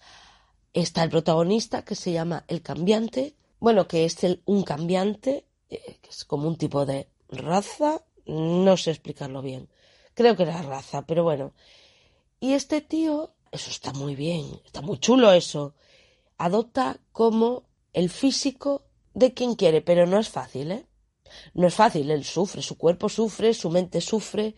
está 0.73 1.03
el 1.03 1.09
protagonista 1.09 1.83
que 1.83 1.95
se 1.95 2.11
llama 2.11 2.45
el 2.47 2.61
cambiante, 2.61 3.35
bueno, 3.59 3.87
que 3.87 4.05
es 4.05 4.23
el, 4.23 4.41
un 4.45 4.63
cambiante, 4.63 5.45
eh, 5.69 5.99
que 6.01 6.09
es 6.09 6.25
como 6.25 6.47
un 6.47 6.57
tipo 6.57 6.85
de 6.85 7.09
raza, 7.29 8.03
no 8.25 8.77
sé 8.77 8.91
explicarlo 8.91 9.41
bien, 9.41 9.69
creo 10.13 10.35
que 10.35 10.43
era 10.43 10.61
raza, 10.61 11.05
pero 11.05 11.23
bueno. 11.23 11.53
Y 12.39 12.53
este 12.53 12.81
tío, 12.81 13.33
eso 13.51 13.69
está 13.69 13.93
muy 13.93 14.15
bien, 14.15 14.45
está 14.65 14.81
muy 14.81 14.97
chulo 14.99 15.31
eso, 15.31 15.75
adopta 16.37 16.99
como 17.11 17.63
el 17.93 18.09
físico 18.09 18.83
de 19.13 19.33
quien 19.33 19.55
quiere, 19.55 19.81
pero 19.81 20.07
no 20.07 20.17
es 20.19 20.29
fácil, 20.29 20.71
¿eh? 20.71 20.85
No 21.53 21.67
es 21.67 21.75
fácil, 21.75 22.11
él 22.11 22.23
sufre, 22.23 22.61
su 22.61 22.77
cuerpo 22.77 23.09
sufre, 23.09 23.53
su 23.53 23.69
mente 23.69 24.01
sufre, 24.01 24.55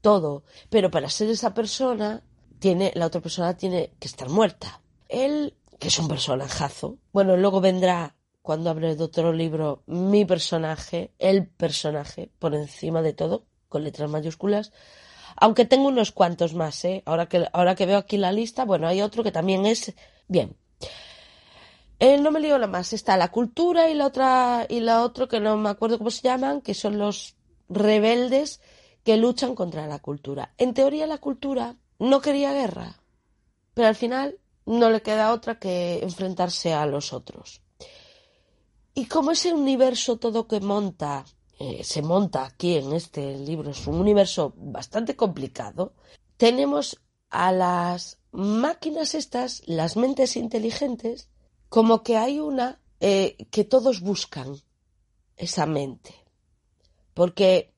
todo. 0.00 0.44
Pero 0.70 0.90
para 0.90 1.08
ser 1.08 1.30
esa 1.30 1.54
persona, 1.54 2.22
tiene, 2.58 2.92
la 2.94 3.06
otra 3.06 3.20
persona 3.20 3.56
tiene 3.56 3.92
que 3.98 4.08
estar 4.08 4.28
muerta. 4.28 4.80
Él, 5.08 5.55
que 5.78 5.88
es 5.88 5.98
un 5.98 6.08
personajazo, 6.08 6.98
bueno, 7.12 7.36
luego 7.36 7.60
vendrá, 7.60 8.16
cuando 8.42 8.72
de 8.74 9.02
otro 9.02 9.32
libro, 9.32 9.82
mi 9.86 10.24
personaje, 10.24 11.12
el 11.18 11.48
personaje, 11.48 12.30
por 12.38 12.54
encima 12.54 13.02
de 13.02 13.12
todo, 13.12 13.44
con 13.68 13.82
letras 13.82 14.08
mayúsculas, 14.08 14.72
aunque 15.36 15.64
tengo 15.64 15.88
unos 15.88 16.12
cuantos 16.12 16.54
más, 16.54 16.84
¿eh? 16.84 17.02
Ahora 17.04 17.28
que, 17.28 17.46
ahora 17.52 17.74
que 17.74 17.86
veo 17.86 17.98
aquí 17.98 18.16
la 18.16 18.32
lista, 18.32 18.64
bueno, 18.64 18.86
hay 18.86 19.02
otro 19.02 19.22
que 19.22 19.32
también 19.32 19.66
es 19.66 19.94
bien. 20.28 20.56
Eh, 21.98 22.18
no 22.18 22.30
me 22.30 22.40
lío 22.40 22.58
la 22.58 22.66
más. 22.66 22.92
Está 22.92 23.16
la 23.16 23.30
cultura 23.30 23.90
y 23.90 23.94
la 23.94 24.06
otra 24.06 24.66
y 24.68 24.80
la 24.80 25.02
otra 25.02 25.26
que 25.26 25.40
no 25.40 25.56
me 25.56 25.70
acuerdo 25.70 25.98
cómo 25.98 26.10
se 26.10 26.22
llaman, 26.22 26.60
que 26.60 26.74
son 26.74 26.98
los 26.98 27.36
rebeldes 27.68 28.60
que 29.02 29.16
luchan 29.16 29.54
contra 29.54 29.86
la 29.86 29.98
cultura. 29.98 30.54
En 30.58 30.74
teoría 30.74 31.06
la 31.06 31.18
cultura 31.18 31.76
no 31.98 32.20
quería 32.20 32.52
guerra, 32.52 33.00
pero 33.74 33.88
al 33.88 33.94
final 33.94 34.38
no 34.66 34.90
le 34.90 35.00
queda 35.02 35.32
otra 35.32 35.58
que 35.58 36.00
enfrentarse 36.02 36.74
a 36.74 36.86
los 36.86 37.12
otros. 37.12 37.62
Y 38.94 39.06
como 39.06 39.30
ese 39.30 39.52
universo 39.52 40.16
todo 40.18 40.48
que 40.48 40.60
monta, 40.60 41.24
eh, 41.58 41.84
se 41.84 42.02
monta 42.02 42.44
aquí 42.44 42.76
en 42.76 42.92
este 42.92 43.38
libro, 43.38 43.70
es 43.70 43.86
un 43.86 43.96
universo 43.96 44.54
bastante 44.56 45.16
complicado, 45.16 45.94
tenemos 46.36 47.00
a 47.30 47.52
las 47.52 48.18
máquinas 48.32 49.14
estas, 49.14 49.62
las 49.66 49.96
mentes 49.96 50.36
inteligentes, 50.36 51.28
como 51.68 52.02
que 52.02 52.16
hay 52.16 52.40
una 52.40 52.80
eh, 53.00 53.36
que 53.50 53.64
todos 53.64 54.00
buscan 54.00 54.56
esa 55.36 55.66
mente. 55.66 56.14
Porque 57.14 57.74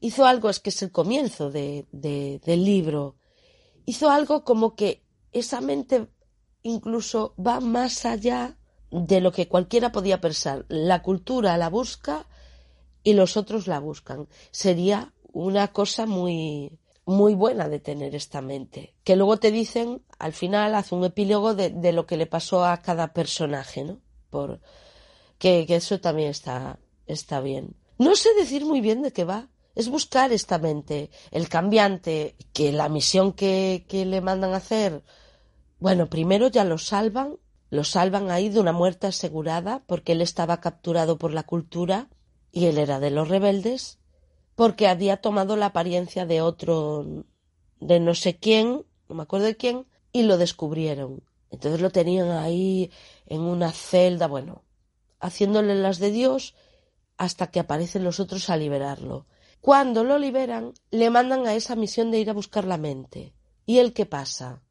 hizo 0.00 0.26
algo, 0.26 0.48
es 0.48 0.60
que 0.60 0.70
es 0.70 0.82
el 0.82 0.90
comienzo 0.92 1.50
de, 1.50 1.86
de- 1.92 2.40
del 2.44 2.64
libro, 2.64 3.16
hizo 3.84 4.10
algo 4.10 4.44
como 4.44 4.74
que 4.74 5.04
esa 5.32 5.60
mente 5.60 6.08
incluso 6.66 7.34
va 7.38 7.60
más 7.60 8.04
allá 8.04 8.56
de 8.90 9.20
lo 9.20 9.32
que 9.32 9.48
cualquiera 9.48 9.92
podía 9.92 10.20
pensar. 10.20 10.64
La 10.68 11.02
cultura 11.02 11.56
la 11.56 11.68
busca 11.68 12.26
y 13.02 13.14
los 13.14 13.36
otros 13.36 13.66
la 13.66 13.78
buscan. 13.78 14.28
Sería 14.50 15.12
una 15.32 15.68
cosa 15.68 16.06
muy, 16.06 16.78
muy 17.04 17.34
buena 17.34 17.68
de 17.68 17.78
tener 17.78 18.14
esta 18.14 18.40
mente. 18.40 18.94
Que 19.04 19.16
luego 19.16 19.38
te 19.38 19.50
dicen, 19.50 20.02
al 20.18 20.32
final, 20.32 20.74
hace 20.74 20.94
un 20.94 21.04
epílogo 21.04 21.54
de, 21.54 21.92
lo 21.92 22.06
que 22.06 22.16
le 22.16 22.26
pasó 22.26 22.64
a 22.64 22.82
cada 22.82 23.12
personaje, 23.12 23.84
¿no? 23.84 24.00
Por, 24.30 24.60
que, 25.38 25.66
que 25.66 25.76
eso 25.76 26.00
también 26.00 26.30
está, 26.30 26.78
está 27.06 27.40
bien. 27.40 27.76
No 27.98 28.16
sé 28.16 28.30
decir 28.34 28.64
muy 28.64 28.80
bien 28.80 29.02
de 29.02 29.12
qué 29.12 29.24
va. 29.24 29.48
Es 29.74 29.88
buscar 29.90 30.32
esta 30.32 30.58
mente, 30.58 31.10
el 31.30 31.50
cambiante, 31.50 32.34
que 32.54 32.72
la 32.72 32.88
misión 32.88 33.34
que, 33.34 33.84
que 33.86 34.06
le 34.06 34.22
mandan 34.22 34.54
a 34.54 34.56
hacer, 34.56 35.02
bueno, 35.78 36.08
primero 36.08 36.48
ya 36.48 36.64
lo 36.64 36.78
salvan, 36.78 37.38
lo 37.70 37.84
salvan 37.84 38.30
ahí 38.30 38.48
de 38.48 38.60
una 38.60 38.72
muerte 38.72 39.06
asegurada, 39.08 39.82
porque 39.86 40.12
él 40.12 40.22
estaba 40.22 40.60
capturado 40.60 41.18
por 41.18 41.32
la 41.32 41.42
cultura 41.42 42.08
y 42.52 42.66
él 42.66 42.78
era 42.78 43.00
de 43.00 43.10
los 43.10 43.28
rebeldes, 43.28 43.98
porque 44.54 44.88
había 44.88 45.18
tomado 45.18 45.56
la 45.56 45.66
apariencia 45.66 46.24
de 46.24 46.40
otro, 46.40 47.24
de 47.80 48.00
no 48.00 48.14
sé 48.14 48.38
quién, 48.38 48.86
no 49.08 49.14
me 49.14 49.22
acuerdo 49.22 49.46
de 49.46 49.56
quién, 49.56 49.86
y 50.12 50.22
lo 50.22 50.38
descubrieron. 50.38 51.22
Entonces 51.50 51.80
lo 51.80 51.90
tenían 51.90 52.30
ahí 52.30 52.90
en 53.26 53.42
una 53.42 53.72
celda, 53.72 54.26
bueno, 54.26 54.64
haciéndole 55.20 55.74
las 55.74 55.98
de 55.98 56.10
Dios 56.10 56.54
hasta 57.18 57.50
que 57.50 57.60
aparecen 57.60 58.04
los 58.04 58.20
otros 58.20 58.50
a 58.50 58.56
liberarlo. 58.56 59.26
Cuando 59.60 60.04
lo 60.04 60.18
liberan, 60.18 60.72
le 60.90 61.10
mandan 61.10 61.46
a 61.46 61.54
esa 61.54 61.76
misión 61.76 62.10
de 62.10 62.18
ir 62.18 62.30
a 62.30 62.34
buscar 62.34 62.64
la 62.64 62.78
mente. 62.78 63.34
¿Y 63.64 63.78
él 63.78 63.92
qué 63.92 64.06
pasa? 64.06 64.62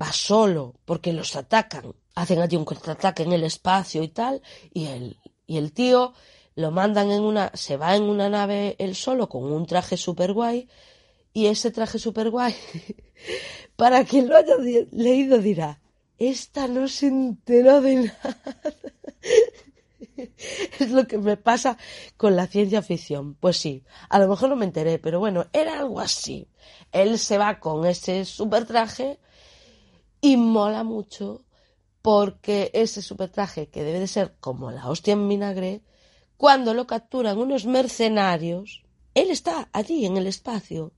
Va 0.00 0.12
solo, 0.12 0.74
porque 0.84 1.12
los 1.12 1.36
atacan. 1.36 1.94
Hacen 2.14 2.40
allí 2.40 2.56
un 2.56 2.64
contraataque 2.64 3.22
en 3.22 3.32
el 3.32 3.44
espacio 3.44 4.02
y 4.02 4.08
tal, 4.08 4.42
y 4.72 4.86
el, 4.86 5.18
y 5.46 5.58
el 5.58 5.72
tío 5.72 6.12
lo 6.54 6.70
mandan 6.70 7.10
en 7.10 7.22
una, 7.22 7.50
se 7.54 7.76
va 7.76 7.96
en 7.96 8.02
una 8.02 8.28
nave 8.28 8.76
él 8.78 8.94
solo 8.94 9.28
con 9.28 9.50
un 9.50 9.66
traje 9.66 9.96
super 9.96 10.32
guay, 10.32 10.68
y 11.32 11.46
ese 11.46 11.70
traje 11.70 11.98
super 11.98 12.30
guay, 12.30 12.54
para 13.76 14.04
quien 14.04 14.28
lo 14.28 14.36
haya 14.36 14.56
leído 14.90 15.38
dirá, 15.38 15.80
esta 16.18 16.68
no 16.68 16.88
se 16.88 17.06
enteró 17.06 17.80
de 17.80 17.94
nada. 17.96 18.38
es 20.78 20.90
lo 20.90 21.06
que 21.06 21.18
me 21.18 21.36
pasa 21.36 21.76
con 22.16 22.36
la 22.36 22.46
ciencia 22.46 22.82
ficción. 22.82 23.34
Pues 23.34 23.56
sí, 23.56 23.84
a 24.08 24.18
lo 24.18 24.28
mejor 24.28 24.50
no 24.50 24.56
me 24.56 24.64
enteré, 24.64 24.98
pero 24.98 25.18
bueno, 25.18 25.46
era 25.52 25.78
algo 25.78 26.00
así. 26.00 26.48
Él 26.92 27.18
se 27.18 27.38
va 27.38 27.58
con 27.58 27.86
ese 27.86 28.24
super 28.24 28.66
traje 28.66 29.18
y 30.22 30.38
mola 30.38 30.84
mucho 30.84 31.44
porque 32.00 32.70
ese 32.72 33.02
super 33.02 33.28
traje, 33.28 33.68
que 33.68 33.84
debe 33.84 34.00
de 34.00 34.08
ser 34.08 34.36
como 34.40 34.70
la 34.70 34.88
hostia 34.88 35.12
en 35.12 35.28
vinagre, 35.28 35.82
cuando 36.38 36.72
lo 36.74 36.86
capturan 36.86 37.38
unos 37.38 37.66
mercenarios, 37.66 38.82
él 39.14 39.30
está 39.30 39.68
allí 39.72 40.06
en 40.06 40.16
el 40.16 40.26
espacio, 40.26 40.92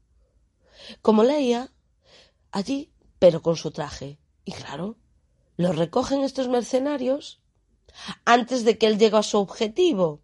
como 1.03 1.25
Leia, 1.25 1.73
allí, 2.53 2.93
pero 3.19 3.43
con 3.43 3.57
su 3.57 3.71
traje. 3.71 4.19
Y 4.45 4.53
claro, 4.53 4.97
lo 5.57 5.73
recogen 5.73 6.23
estos 6.23 6.49
mercenarios 6.49 7.41
antes 8.25 8.65
de 8.65 8.79
que 8.79 8.87
él 8.87 8.99
llegue 8.99 9.17
a 9.17 9.23
su 9.23 9.39
objetivo. 9.39 10.21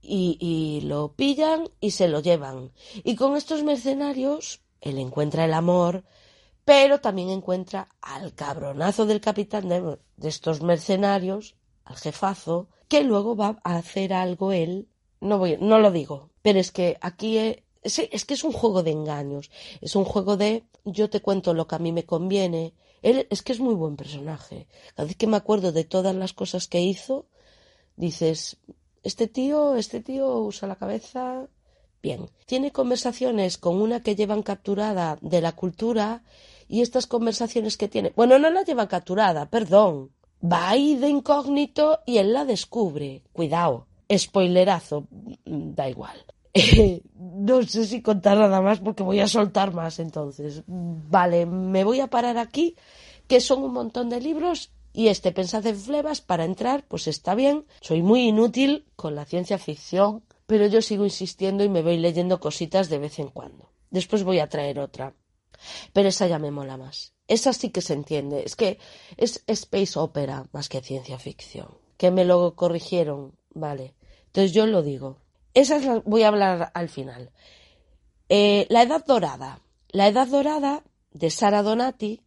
Y, 0.00 0.38
y, 0.40 0.86
lo 0.86 1.14
pillan 1.14 1.68
y 1.80 1.90
se 1.90 2.08
lo 2.08 2.20
llevan. 2.20 2.72
Y 3.04 3.16
con 3.16 3.36
estos 3.36 3.62
mercenarios, 3.62 4.62
él 4.80 4.98
encuentra 4.98 5.44
el 5.44 5.52
amor, 5.52 6.04
pero 6.68 7.00
también 7.00 7.30
encuentra 7.30 7.88
al 8.02 8.34
cabronazo 8.34 9.06
del 9.06 9.22
capitán 9.22 9.70
de, 9.70 9.98
estos 10.28 10.60
mercenarios, 10.60 11.54
al 11.86 11.96
jefazo, 11.96 12.68
que 12.88 13.04
luego 13.04 13.34
va 13.34 13.58
a 13.64 13.76
hacer 13.76 14.12
algo 14.12 14.52
él. 14.52 14.86
No 15.18 15.38
voy, 15.38 15.56
no 15.58 15.78
lo 15.78 15.90
digo, 15.90 16.28
pero 16.42 16.60
es 16.60 16.70
que 16.70 16.98
aquí 17.00 17.38
es, 17.38 17.62
es 17.82 18.26
que 18.26 18.34
es 18.34 18.44
un 18.44 18.52
juego 18.52 18.82
de 18.82 18.90
engaños, 18.90 19.50
es 19.80 19.96
un 19.96 20.04
juego 20.04 20.36
de 20.36 20.64
yo 20.84 21.08
te 21.08 21.22
cuento 21.22 21.54
lo 21.54 21.66
que 21.66 21.76
a 21.76 21.78
mí 21.78 21.90
me 21.90 22.04
conviene, 22.04 22.74
él 23.00 23.26
es 23.30 23.40
que 23.40 23.52
es 23.52 23.60
muy 23.60 23.74
buen 23.74 23.96
personaje. 23.96 24.66
Cada 24.94 25.06
vez 25.06 25.16
que 25.16 25.26
me 25.26 25.38
acuerdo 25.38 25.72
de 25.72 25.84
todas 25.84 26.14
las 26.14 26.34
cosas 26.34 26.68
que 26.68 26.82
hizo, 26.82 27.24
dices, 27.96 28.58
este 29.02 29.26
tío, 29.26 29.74
este 29.74 30.02
tío 30.02 30.36
usa 30.40 30.68
la 30.68 30.76
cabeza 30.76 31.48
bien. 32.02 32.28
Tiene 32.44 32.72
conversaciones 32.72 33.56
con 33.56 33.80
una 33.80 34.02
que 34.02 34.16
llevan 34.16 34.42
capturada 34.42 35.16
de 35.22 35.40
la 35.40 35.52
cultura 35.52 36.22
y 36.68 36.82
estas 36.82 37.06
conversaciones 37.06 37.76
que 37.76 37.88
tiene, 37.88 38.12
bueno, 38.14 38.38
no 38.38 38.50
la 38.50 38.62
llevan 38.62 38.86
capturada, 38.86 39.46
perdón. 39.46 40.10
Va 40.40 40.68
ahí 40.68 40.94
de 40.96 41.08
incógnito 41.08 42.00
y 42.06 42.18
él 42.18 42.32
la 42.32 42.44
descubre. 42.44 43.22
Cuidado, 43.32 43.86
spoilerazo, 44.12 45.08
da 45.44 45.88
igual. 45.88 46.24
no 47.14 47.62
sé 47.62 47.86
si 47.86 48.02
contar 48.02 48.38
nada 48.38 48.60
más 48.60 48.80
porque 48.80 49.02
voy 49.02 49.20
a 49.20 49.28
soltar 49.28 49.72
más 49.72 49.98
entonces. 49.98 50.62
Vale, 50.66 51.46
me 51.46 51.84
voy 51.84 52.00
a 52.00 52.08
parar 52.08 52.38
aquí, 52.38 52.76
que 53.26 53.40
son 53.40 53.62
un 53.62 53.72
montón 53.72 54.08
de 54.08 54.20
libros 54.20 54.70
y 54.92 55.08
este 55.08 55.32
Pensad 55.32 55.66
en 55.66 55.76
Flebas 55.76 56.20
para 56.20 56.44
entrar, 56.44 56.84
pues 56.86 57.06
está 57.06 57.34
bien. 57.34 57.66
Soy 57.80 58.02
muy 58.02 58.28
inútil 58.28 58.86
con 58.96 59.14
la 59.14 59.24
ciencia 59.24 59.58
ficción, 59.58 60.22
pero 60.46 60.66
yo 60.66 60.82
sigo 60.82 61.04
insistiendo 61.04 61.64
y 61.64 61.68
me 61.68 61.82
voy 61.82 61.98
leyendo 61.98 62.40
cositas 62.40 62.88
de 62.88 62.98
vez 62.98 63.18
en 63.18 63.28
cuando. 63.28 63.70
Después 63.90 64.24
voy 64.24 64.38
a 64.38 64.48
traer 64.48 64.78
otra. 64.78 65.14
Pero 65.92 66.08
esa 66.08 66.26
ya 66.26 66.38
me 66.38 66.50
mola 66.50 66.76
más. 66.76 67.14
Esa 67.26 67.52
sí 67.52 67.70
que 67.70 67.82
se 67.82 67.94
entiende. 67.94 68.42
Es 68.44 68.56
que 68.56 68.78
es 69.16 69.42
space 69.46 69.98
opera 69.98 70.46
más 70.52 70.68
que 70.68 70.80
ciencia 70.80 71.18
ficción. 71.18 71.78
Que 71.96 72.10
me 72.10 72.24
lo 72.24 72.54
corrigieron, 72.54 73.36
vale. 73.50 73.94
Entonces 74.26 74.52
yo 74.52 74.66
lo 74.66 74.82
digo. 74.82 75.18
Esas 75.54 75.84
las 75.84 76.04
voy 76.04 76.22
a 76.22 76.28
hablar 76.28 76.70
al 76.74 76.88
final. 76.88 77.32
Eh, 78.28 78.66
la 78.70 78.82
Edad 78.82 79.04
Dorada. 79.04 79.60
La 79.90 80.08
Edad 80.08 80.28
Dorada 80.28 80.84
de 81.12 81.30
Sara 81.30 81.62
Donati 81.62 82.22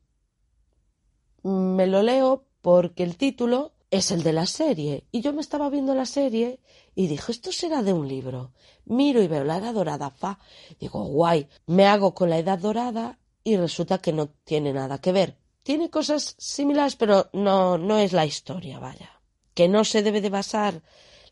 me 1.43 1.87
lo 1.87 2.03
leo 2.03 2.45
porque 2.61 3.03
el 3.03 3.17
título 3.17 3.73
es 3.89 4.11
el 4.11 4.23
de 4.23 4.33
la 4.33 4.45
serie. 4.45 5.05
Y 5.11 5.21
yo 5.21 5.33
me 5.33 5.41
estaba 5.41 5.69
viendo 5.69 5.93
la 5.93 6.05
serie 6.05 6.59
y 6.95 7.07
dije, 7.07 7.31
esto 7.31 7.51
será 7.51 7.83
de 7.83 7.93
un 7.93 8.07
libro. 8.07 8.51
Miro 8.85 9.21
y 9.21 9.27
veo 9.27 9.43
la 9.43 9.57
Edad 9.57 9.73
Dorada, 9.73 10.09
fa. 10.09 10.39
Digo, 10.79 11.03
guay, 11.05 11.47
me 11.67 11.85
hago 11.85 12.13
con 12.13 12.29
la 12.29 12.39
Edad 12.39 12.59
Dorada 12.59 13.19
y 13.43 13.57
resulta 13.57 13.99
que 13.99 14.13
no 14.13 14.29
tiene 14.43 14.73
nada 14.73 14.99
que 14.99 15.11
ver. 15.11 15.37
Tiene 15.63 15.89
cosas 15.89 16.35
similares, 16.37 16.95
pero 16.95 17.29
no, 17.33 17.77
no 17.77 17.97
es 17.97 18.13
la 18.13 18.25
historia, 18.25 18.79
vaya. 18.79 19.21
Que 19.53 19.67
no 19.67 19.83
se 19.83 20.01
debe 20.01 20.21
de 20.21 20.29
basar 20.29 20.81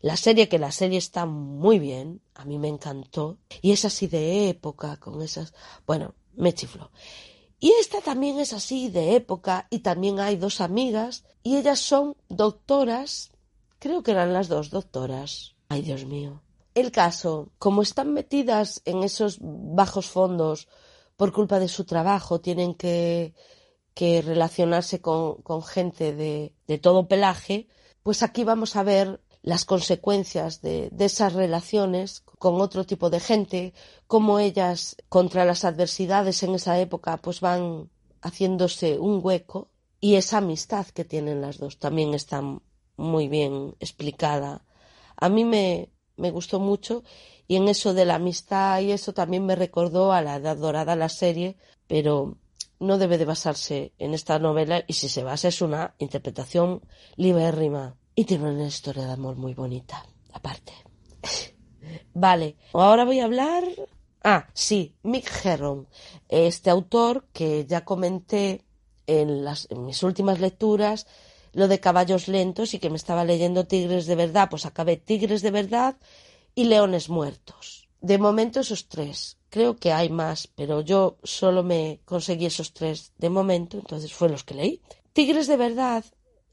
la 0.00 0.16
serie, 0.16 0.48
que 0.48 0.58
la 0.58 0.72
serie 0.72 0.98
está 0.98 1.26
muy 1.26 1.78
bien, 1.78 2.22
a 2.34 2.44
mí 2.44 2.58
me 2.58 2.68
encantó, 2.68 3.38
y 3.60 3.72
es 3.72 3.84
así 3.84 4.06
de 4.06 4.48
época, 4.48 4.96
con 4.96 5.20
esas... 5.20 5.52
Bueno, 5.86 6.14
me 6.34 6.54
chifló. 6.54 6.90
Y 7.58 7.72
esta 7.80 8.00
también 8.00 8.40
es 8.40 8.54
así 8.54 8.88
de 8.88 9.14
época, 9.14 9.66
y 9.68 9.80
también 9.80 10.20
hay 10.20 10.36
dos 10.36 10.62
amigas, 10.62 11.24
y 11.42 11.56
ellas 11.56 11.80
son 11.80 12.16
doctoras, 12.28 13.30
creo 13.78 14.02
que 14.02 14.12
eran 14.12 14.32
las 14.32 14.48
dos 14.48 14.70
doctoras. 14.70 15.54
Ay, 15.68 15.82
Dios 15.82 16.06
mío. 16.06 16.42
El 16.74 16.92
caso, 16.92 17.52
como 17.58 17.82
están 17.82 18.14
metidas 18.14 18.80
en 18.86 19.02
esos 19.02 19.38
bajos 19.40 20.06
fondos 20.06 20.68
por 21.20 21.34
culpa 21.34 21.60
de 21.60 21.68
su 21.68 21.84
trabajo, 21.84 22.40
tienen 22.40 22.72
que, 22.72 23.34
que 23.92 24.22
relacionarse 24.22 25.02
con, 25.02 25.42
con 25.42 25.62
gente 25.62 26.14
de, 26.14 26.54
de 26.66 26.78
todo 26.78 27.08
pelaje, 27.08 27.68
pues 28.02 28.22
aquí 28.22 28.42
vamos 28.42 28.74
a 28.74 28.82
ver 28.84 29.20
las 29.42 29.66
consecuencias 29.66 30.62
de, 30.62 30.88
de, 30.90 31.04
esas 31.04 31.34
relaciones 31.34 32.20
con 32.20 32.62
otro 32.62 32.86
tipo 32.86 33.10
de 33.10 33.20
gente, 33.20 33.74
cómo 34.06 34.38
ellas 34.38 34.96
contra 35.10 35.44
las 35.44 35.66
adversidades 35.66 36.42
en 36.42 36.54
esa 36.54 36.80
época 36.80 37.18
pues 37.18 37.42
van 37.42 37.90
haciéndose 38.22 38.98
un 38.98 39.20
hueco 39.22 39.68
y 40.00 40.14
esa 40.14 40.38
amistad 40.38 40.86
que 40.86 41.04
tienen 41.04 41.42
las 41.42 41.58
dos 41.58 41.78
también 41.78 42.14
está 42.14 42.40
muy 42.96 43.28
bien 43.28 43.76
explicada. 43.78 44.64
A 45.16 45.28
mí 45.28 45.44
me, 45.44 45.90
me 46.20 46.30
gustó 46.30 46.60
mucho 46.60 47.02
y 47.48 47.56
en 47.56 47.68
eso 47.68 47.94
de 47.94 48.04
la 48.04 48.16
amistad 48.16 48.80
y 48.80 48.92
eso 48.92 49.12
también 49.12 49.44
me 49.44 49.56
recordó 49.56 50.12
a 50.12 50.22
la 50.22 50.36
Edad 50.36 50.56
Dorada 50.56 50.94
la 50.94 51.08
serie, 51.08 51.56
pero 51.88 52.36
no 52.78 52.98
debe 52.98 53.18
de 53.18 53.24
basarse 53.24 53.92
en 53.98 54.14
esta 54.14 54.38
novela 54.38 54.84
y 54.86 54.92
si 54.92 55.08
se 55.08 55.24
basa 55.24 55.48
es 55.48 55.60
una 55.60 55.94
interpretación 55.98 56.82
libérrima 57.16 57.96
y 58.14 58.24
tiene 58.24 58.50
una 58.50 58.66
historia 58.66 59.06
de 59.06 59.12
amor 59.12 59.36
muy 59.36 59.54
bonita, 59.54 60.04
aparte. 60.32 60.72
vale, 62.14 62.56
ahora 62.72 63.04
voy 63.04 63.20
a 63.20 63.24
hablar. 63.24 63.64
Ah, 64.22 64.48
sí, 64.52 64.94
Mick 65.02 65.28
Herron, 65.44 65.88
este 66.28 66.70
autor 66.70 67.26
que 67.32 67.66
ya 67.66 67.84
comenté 67.84 68.64
en, 69.06 69.44
las, 69.44 69.66
en 69.70 69.86
mis 69.86 70.02
últimas 70.02 70.40
lecturas, 70.40 71.06
lo 71.52 71.68
de 71.68 71.80
caballos 71.80 72.28
lentos 72.28 72.74
y 72.74 72.78
que 72.78 72.90
me 72.90 72.96
estaba 72.96 73.24
leyendo 73.24 73.66
Tigres 73.66 74.06
de 74.06 74.14
verdad, 74.14 74.48
pues 74.50 74.66
acabé 74.66 74.96
Tigres 74.96 75.42
de 75.42 75.50
verdad 75.50 75.96
y 76.54 76.64
Leones 76.64 77.08
muertos. 77.08 77.88
De 78.00 78.18
momento 78.18 78.60
esos 78.60 78.88
tres. 78.88 79.38
Creo 79.50 79.76
que 79.76 79.92
hay 79.92 80.10
más, 80.10 80.46
pero 80.46 80.80
yo 80.80 81.18
solo 81.24 81.62
me 81.62 82.00
conseguí 82.04 82.46
esos 82.46 82.72
tres 82.72 83.12
de 83.18 83.30
momento, 83.30 83.78
entonces 83.78 84.12
fue 84.12 84.28
los 84.28 84.44
que 84.44 84.54
leí. 84.54 84.82
Tigres 85.12 85.48
de 85.48 85.56
verdad, 85.56 86.04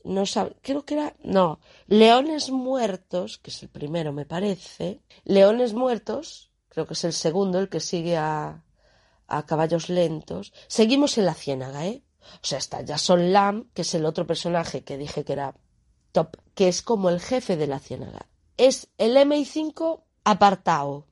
no 0.04 0.26
sab... 0.26 0.56
creo 0.62 0.84
que 0.84 0.96
era, 0.96 1.16
no, 1.24 1.60
Leones 1.88 2.50
Muertos, 2.50 3.38
que 3.38 3.52
es 3.52 3.62
el 3.62 3.70
primero 3.70 4.14
me 4.14 4.26
parece, 4.26 5.02
Leones 5.26 5.74
Muertos, 5.74 6.52
creo 6.70 6.88
que 6.88 6.94
es 6.94 7.04
el 7.04 7.14
segundo, 7.14 7.60
el 7.60 7.70
que 7.70 7.80
sigue 7.80 8.18
a, 8.18 8.64
a 9.28 9.46
Caballos 9.46 9.90
Lentos. 9.90 10.54
Seguimos 10.68 11.18
en 11.18 11.26
la 11.26 11.36
ciénaga, 11.36 11.86
¿eh? 11.86 12.04
O 12.22 12.46
sea, 12.46 12.58
está 12.58 12.84
Jason 12.86 13.32
Lamb, 13.34 13.68
que 13.74 13.84
es 13.84 13.94
el 13.94 14.06
otro 14.06 14.28
personaje 14.28 14.84
que 14.84 14.98
dije 14.98 15.24
que 15.24 15.34
era 15.34 15.56
top, 16.12 16.38
que 16.56 16.68
es 16.68 16.82
como 16.82 17.10
el 17.10 17.20
jefe 17.20 17.58
de 17.58 17.68
la 17.68 17.80
ciénaga. 17.80 18.28
Es 18.58 18.90
el 18.98 19.16
MI5 19.16 20.02
apartado. 20.24 21.06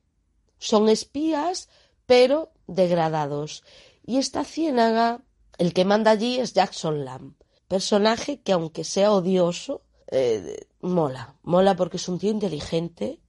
Son 0.58 0.88
espías, 0.88 1.68
pero 2.06 2.52
degradados. 2.66 3.62
Y 4.04 4.18
esta 4.18 4.44
ciénaga, 4.44 5.22
el 5.58 5.72
que 5.72 5.84
manda 5.84 6.10
allí 6.10 6.38
es 6.38 6.54
Jackson 6.54 7.04
Lamb. 7.04 7.34
Personaje 7.68 8.40
que 8.40 8.52
aunque 8.52 8.84
sea 8.84 9.12
odioso, 9.12 9.82
eh, 10.08 10.68
mola. 10.80 11.34
Mola 11.42 11.76
porque 11.76 11.96
es 11.96 12.08
un 12.08 12.18
tío 12.18 12.30
inteligente, 12.30 13.20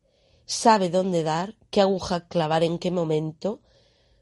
sabe 0.45 0.89
dónde 0.89 1.23
dar, 1.23 1.55
qué 1.71 1.81
aguja 1.81 2.27
clavar 2.27 2.63
en 2.63 2.77
qué 2.79 2.91
momento, 2.91 3.61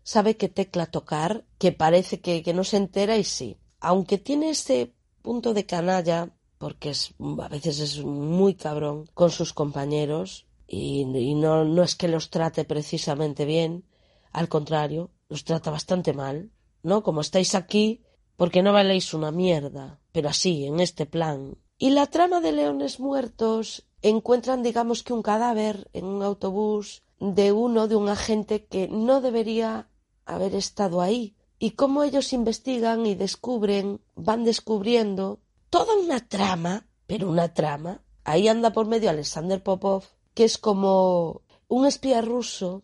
sabe 0.05 0.37
qué 0.37 0.49
tecla 0.49 0.85
tocar, 0.85 1.45
que 1.57 1.71
parece 1.71 2.21
que, 2.21 2.43
que 2.43 2.53
no 2.53 2.63
se 2.63 2.77
entera 2.77 3.17
y 3.17 3.23
sí. 3.23 3.57
Aunque 3.79 4.19
tiene 4.19 4.51
ese 4.51 4.93
punto 5.23 5.55
de 5.55 5.65
canalla, 5.65 6.29
porque 6.59 6.91
es, 6.91 7.15
a 7.19 7.47
veces 7.49 7.79
es 7.79 8.03
muy 8.03 8.53
cabrón 8.53 9.09
con 9.15 9.31
sus 9.31 9.51
compañeros 9.51 10.45
y, 10.67 11.05
no, 11.05 11.65
no 11.65 11.81
es 11.81 11.95
que 11.95 12.07
los 12.07 12.29
trate 12.29 12.65
precisamente 12.65 13.45
bien, 13.45 13.83
al 14.31 14.47
contrario, 14.47 15.09
los 15.27 15.43
trata 15.43 15.71
bastante 15.71 16.13
mal, 16.13 16.51
¿no? 16.83 17.01
Como 17.01 17.21
estáis 17.21 17.55
aquí, 17.55 18.03
porque 18.37 18.61
no 18.61 18.73
valéis 18.73 19.13
una 19.15 19.31
mierda, 19.31 19.99
pero 20.11 20.29
así, 20.29 20.65
en 20.65 20.79
este 20.79 21.07
plan. 21.07 21.57
Y 21.79 21.89
la 21.89 22.05
trama 22.05 22.41
de 22.41 22.51
Leones 22.51 22.99
Muertos 22.99 23.87
encuentran, 24.03 24.61
digamos 24.61 25.01
que 25.01 25.13
un 25.13 25.23
cadáver 25.23 25.89
en 25.93 26.05
un 26.05 26.21
autobús 26.21 27.01
de 27.19 27.51
uno, 27.51 27.87
de 27.87 27.95
un 27.95 28.09
agente 28.09 28.65
que 28.65 28.87
no 28.87 29.21
debería 29.21 29.89
haber 30.25 30.55
estado 30.55 31.01
ahí. 31.01 31.35
Y 31.57 31.71
cómo 31.71 32.03
ellos 32.03 32.33
investigan 32.33 33.05
y 33.05 33.15
descubren, 33.15 34.01
van 34.15 34.43
descubriendo 34.43 35.39
toda 35.69 35.95
una 35.95 36.19
trama, 36.27 36.87
pero 37.07 37.29
una 37.29 37.53
trama. 37.53 38.01
Ahí 38.23 38.47
anda 38.47 38.71
por 38.71 38.87
medio 38.87 39.09
Alexander 39.09 39.61
Popov, 39.63 40.03
que 40.33 40.43
es 40.43 40.57
como 40.57 41.41
un 41.67 41.85
espía 41.85 42.21
ruso. 42.21 42.83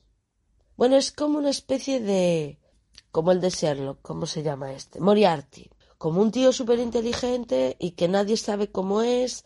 Bueno, 0.78 0.96
es 0.96 1.12
como 1.12 1.38
una 1.38 1.50
especie 1.50 2.00
de 2.00 2.60
como 3.12 3.32
el 3.32 3.42
de 3.42 3.50
Sherlock, 3.50 4.02
¿cómo 4.02 4.26
se 4.26 4.42
llama 4.42 4.72
este? 4.72 5.00
Moriarty, 5.00 5.70
como 5.98 6.22
un 6.22 6.32
tío 6.32 6.54
súper 6.54 6.80
inteligente 6.80 7.76
y 7.80 7.92
que 7.92 8.08
nadie 8.08 8.38
sabe 8.38 8.72
cómo 8.72 9.02
es. 9.02 9.46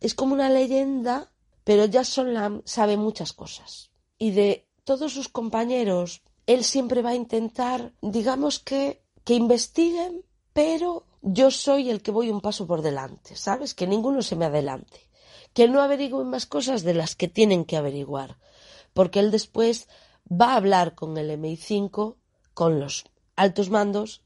Es 0.00 0.14
como 0.14 0.34
una 0.34 0.50
leyenda, 0.50 1.32
pero 1.64 1.90
Jason 1.90 2.34
Lamb 2.34 2.62
sabe 2.64 2.96
muchas 2.96 3.32
cosas. 3.32 3.90
Y 4.18 4.32
de 4.32 4.68
todos 4.84 5.12
sus 5.12 5.28
compañeros, 5.28 6.22
él 6.52 6.64
siempre 6.64 7.00
va 7.00 7.10
a 7.10 7.14
intentar, 7.14 7.92
digamos 8.02 8.58
que, 8.58 9.04
que 9.22 9.34
investiguen, 9.34 10.24
pero 10.52 11.06
yo 11.22 11.52
soy 11.52 11.90
el 11.90 12.02
que 12.02 12.10
voy 12.10 12.28
un 12.28 12.40
paso 12.40 12.66
por 12.66 12.82
delante, 12.82 13.36
¿sabes? 13.36 13.72
Que 13.72 13.86
ninguno 13.86 14.20
se 14.20 14.34
me 14.34 14.46
adelante. 14.46 15.08
Que 15.52 15.68
no 15.68 15.80
averigüen 15.80 16.28
más 16.28 16.46
cosas 16.46 16.82
de 16.82 16.94
las 16.94 17.14
que 17.14 17.28
tienen 17.28 17.64
que 17.64 17.76
averiguar. 17.76 18.36
Porque 18.94 19.20
él 19.20 19.30
después 19.30 19.88
va 20.28 20.54
a 20.54 20.56
hablar 20.56 20.96
con 20.96 21.18
el 21.18 21.30
MI5 21.30 22.16
con 22.52 22.80
los 22.80 23.04
altos 23.36 23.70
mandos, 23.70 24.24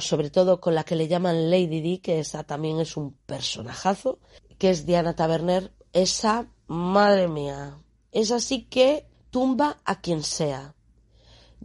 sobre 0.00 0.28
todo 0.28 0.60
con 0.60 0.74
la 0.74 0.84
que 0.84 0.96
le 0.96 1.08
llaman 1.08 1.50
Lady 1.50 1.80
Di, 1.80 1.98
que 1.98 2.18
esa 2.18 2.44
también 2.44 2.78
es 2.78 2.94
un 2.98 3.14
personajazo, 3.24 4.18
que 4.58 4.68
es 4.68 4.84
Diana 4.84 5.16
Taverner. 5.16 5.72
Esa, 5.94 6.52
madre 6.66 7.26
mía, 7.26 7.78
es 8.12 8.32
así 8.32 8.64
que 8.64 9.06
tumba 9.30 9.78
a 9.86 10.02
quien 10.02 10.22
sea. 10.22 10.74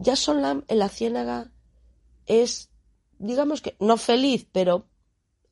Jason 0.02 0.42
Lamb 0.42 0.64
en 0.68 0.78
la 0.78 0.88
ciénaga 0.88 1.52
es, 2.26 2.70
digamos 3.18 3.60
que, 3.60 3.76
no 3.80 3.96
feliz, 3.96 4.46
pero 4.52 4.86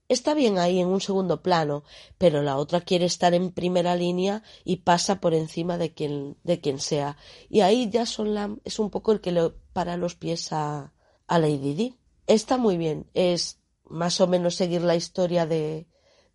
está 0.08 0.34
bien 0.34 0.58
ahí 0.58 0.80
en 0.80 0.88
un 0.88 1.00
segundo 1.00 1.42
plano, 1.42 1.84
pero 2.18 2.42
la 2.42 2.56
otra 2.56 2.80
quiere 2.80 3.06
estar 3.06 3.34
en 3.34 3.52
primera 3.52 3.96
línea 3.96 4.42
y 4.64 4.76
pasa 4.76 5.20
por 5.20 5.34
encima 5.34 5.78
de 5.78 5.92
quien, 5.92 6.36
de 6.44 6.60
quien 6.60 6.78
sea. 6.80 7.16
Y 7.48 7.60
ahí 7.60 7.90
Jason 7.92 8.34
Lamb 8.34 8.60
es 8.64 8.78
un 8.78 8.90
poco 8.90 9.12
el 9.12 9.20
que 9.20 9.32
le 9.32 9.50
para 9.72 9.96
los 9.96 10.14
pies 10.14 10.52
a, 10.52 10.92
a 11.26 11.38
Lady 11.38 11.74
Di. 11.74 11.96
Está 12.26 12.56
muy 12.56 12.76
bien, 12.76 13.10
es 13.14 13.58
más 13.84 14.20
o 14.20 14.26
menos 14.26 14.54
seguir 14.54 14.82
la 14.82 14.96
historia 14.96 15.46
de, 15.46 15.86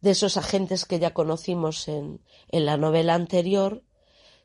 de 0.02 0.12
esos 0.12 0.38
agentes 0.38 0.86
que 0.86 1.00
ya 1.00 1.14
conocimos 1.14 1.88
en, 1.88 2.22
en 2.50 2.66
la 2.66 2.78
novela 2.78 3.14
anterior. 3.14 3.84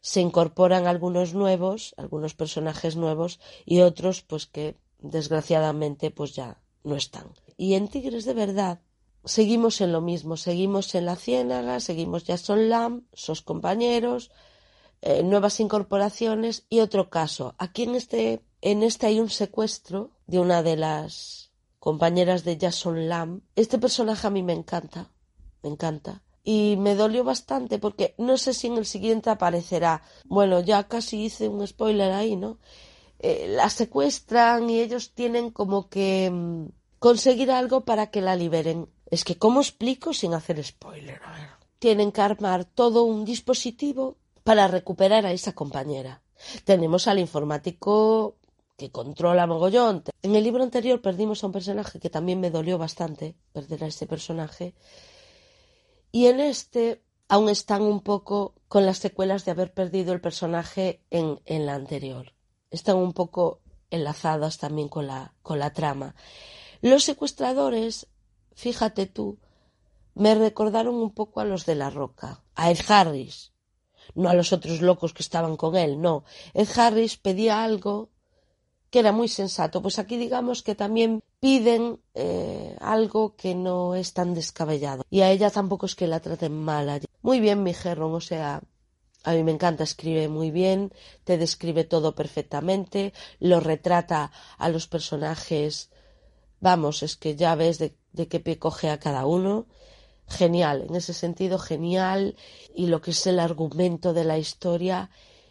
Se 0.03 0.21
incorporan 0.21 0.87
algunos 0.87 1.33
nuevos, 1.33 1.95
algunos 1.97 2.35
personajes 2.35 2.97
nuevos 2.97 3.41
y 3.65 3.81
otros 3.81 4.21
pues 4.21 4.45
que 4.47 4.77
desgraciadamente 4.99 6.11
pues 6.11 6.35
ya 6.35 6.61
no 6.85 6.97
están. 6.97 7.33
Y 7.57 7.75
en 7.75 7.88
Tigres 7.88 8.27
de 8.27 8.35
verdad 8.35 8.81
seguimos 9.25 9.81
en 9.81 9.93
lo 9.93 10.01
mismo, 10.01 10.37
seguimos 10.37 10.95
en 10.95 11.07
la 11.07 11.17
ciénaga, 11.17 11.81
seguimos 11.81 12.25
Jason 12.25 12.69
Lamb, 12.69 13.05
sus 13.12 13.43
compañeros, 13.43 14.31
eh, 15.01 15.23
nuevas 15.23 15.61
incorporaciones 15.61 16.67
y 16.69 16.81
otro 16.81 17.11
caso. 17.11 17.55
Aquí 17.59 17.85
en 17.85 17.95
este, 17.95 18.43
en 18.61 18.83
este 18.83 19.07
hay 19.07 19.21
un 19.21 19.31
secuestro 19.31 20.11
de 20.27 20.41
una 20.41 20.62
de 20.62 20.77
las 20.77 21.51
compañeras 21.79 22.45
de 22.45 22.59
Jason 22.61 23.09
Lamb. 23.09 23.43
Este 23.57 23.79
personaje 23.79 24.27
a 24.27 24.31
mí 24.31 24.43
me 24.43 24.53
encanta, 24.53 25.11
me 25.62 25.71
encanta. 25.71 26.23
Y 26.44 26.76
me 26.78 26.94
dolió 26.96 27.22
bastante 27.22 27.78
porque 27.78 28.14
no 28.18 28.37
sé 28.37 28.52
si 28.52 28.66
en 28.66 28.76
el 28.76 28.87
siguiente 28.87 29.31
aparecerá. 29.31 30.02
Bueno, 30.24 30.61
ya 30.61 30.88
casi 30.88 31.24
hice 31.24 31.48
un 31.48 31.66
spoiler 31.66 32.12
ahí, 32.12 32.37
¿no? 32.37 32.59
Eh, 33.20 33.46
la 33.48 33.70
secuestran 33.70 34.68
y 34.68 34.81
ellos 34.81 35.12
tienen 35.14 35.50
como 35.50 35.88
que 35.88 36.28
mm, 36.33 36.66
conseguir 36.98 37.52
algo 37.52 37.83
para 37.83 38.11
que 38.11 38.20
la 38.20 38.35
liberen. 38.35 38.88
Es 39.11 39.24
que, 39.24 39.38
¿cómo 39.38 39.61
explico 39.61 40.12
sin 40.12 40.35
hacer 40.35 40.62
spoiler? 40.64 41.20
A 41.24 41.33
ver. 41.33 41.48
Tienen 41.78 42.11
que 42.11 42.20
armar 42.20 42.64
todo 42.64 43.05
un 43.05 43.24
dispositivo 43.24 44.16
para 44.42 44.66
recuperar 44.66 45.26
a 45.26 45.33
esa 45.33 45.52
compañera. 45.52 46.22
Tenemos 46.64 47.07
al 47.07 47.18
informático 47.18 48.37
que 48.76 48.90
controla 48.90 49.46
mogollón. 49.46 50.02
En 50.22 50.35
el 50.35 50.42
libro 50.42 50.62
anterior 50.62 51.00
perdimos 51.00 51.42
a 51.42 51.46
un 51.46 51.52
personaje 51.52 52.00
que 52.00 52.11
también 52.11 52.40
me 52.40 52.50
dolió 52.50 52.78
bastante 52.78 53.37
perder 53.52 53.85
a 53.85 53.87
ese 53.87 54.07
personaje. 54.07 54.74
Y 56.12 56.27
en 56.27 56.38
este 56.40 57.03
aún 57.29 57.48
están 57.48 57.83
un 57.83 58.01
poco 58.01 58.55
con 58.68 58.87
las 58.87 58.98
secuelas 58.98 59.44
de 59.44 59.51
haber 59.51 59.72
perdido 59.72 60.12
el 60.12 60.20
personaje 60.20 61.03
en, 61.11 61.40
en 61.46 61.66
la 61.66 61.75
anterior. 61.75 62.35
Están 62.70 62.96
un 62.96 63.12
poco 63.12 63.61
enlazadas 63.90 64.59
también 64.59 64.88
con 64.88 65.07
la, 65.07 65.35
con 65.42 65.59
la 65.59 65.72
trama. 65.72 66.14
Los 66.81 67.05
secuestradores 67.05 68.07
fíjate 68.55 69.07
tú, 69.07 69.38
me 70.14 70.35
recordaron 70.35 70.94
un 70.94 71.12
poco 71.12 71.40
a 71.40 71.44
los 71.44 71.66
de 71.66 71.75
la 71.75 71.90
roca, 71.90 72.42
a 72.55 72.70
Ed 72.70 72.81
Harris, 72.88 73.53
no 74.14 74.29
a 74.29 74.35
los 74.35 74.53
otros 74.53 74.81
locos 74.81 75.14
que 75.14 75.22
estaban 75.22 75.57
con 75.57 75.77
él, 75.77 76.01
no. 76.01 76.25
Ed 76.55 76.68
Harris 76.77 77.16
pedía 77.16 77.64
algo 77.64 78.11
que 78.90 78.98
era 78.98 79.12
muy 79.12 79.29
sensato. 79.29 79.81
Pues 79.81 79.98
aquí 79.98 80.16
digamos 80.16 80.62
que 80.62 80.75
también 80.75 81.22
piden 81.42 82.00
eh, 82.14 82.76
algo 82.81 83.35
que 83.35 83.55
no 83.55 83.96
es 83.96 84.12
tan 84.14 84.33
descabellado. 84.33 85.02
Y 85.11 85.22
a 85.22 85.31
ella 85.33 85.50
tampoco 85.50 85.87
es 85.87 85.96
que 85.96 86.07
la 86.07 86.20
traten 86.20 86.55
mal. 86.55 87.02
Muy 87.20 87.40
bien, 87.40 87.64
mi 87.64 87.74
Gerron, 87.74 88.14
o 88.14 88.20
sea, 88.20 88.62
a 89.24 89.33
mí 89.33 89.42
me 89.42 89.50
encanta, 89.50 89.83
escribe 89.83 90.28
muy 90.28 90.52
bien, 90.52 90.92
te 91.24 91.38
describe 91.38 91.83
todo 91.83 92.14
perfectamente, 92.14 93.12
lo 93.40 93.59
retrata 93.59 94.31
a 94.57 94.68
los 94.68 94.87
personajes. 94.87 95.90
Vamos, 96.61 97.02
es 97.02 97.16
que 97.16 97.35
ya 97.35 97.57
ves 97.57 97.78
de 97.78 97.96
de 98.12 98.28
qué 98.28 98.40
pie 98.40 98.59
coge 98.59 98.90
a 98.90 98.98
cada 98.98 99.26
uno. 99.26 99.66
Genial, 100.28 100.87
en 100.88 100.94
ese 100.94 101.14
sentido, 101.14 101.59
genial. 101.59 102.37
Y 102.74 102.87
lo 102.87 103.00
que 103.00 103.11
es 103.11 103.26
el 103.26 103.40
argumento 103.40 104.12
de 104.12 104.24
la 104.24 104.38
historia 104.38 105.11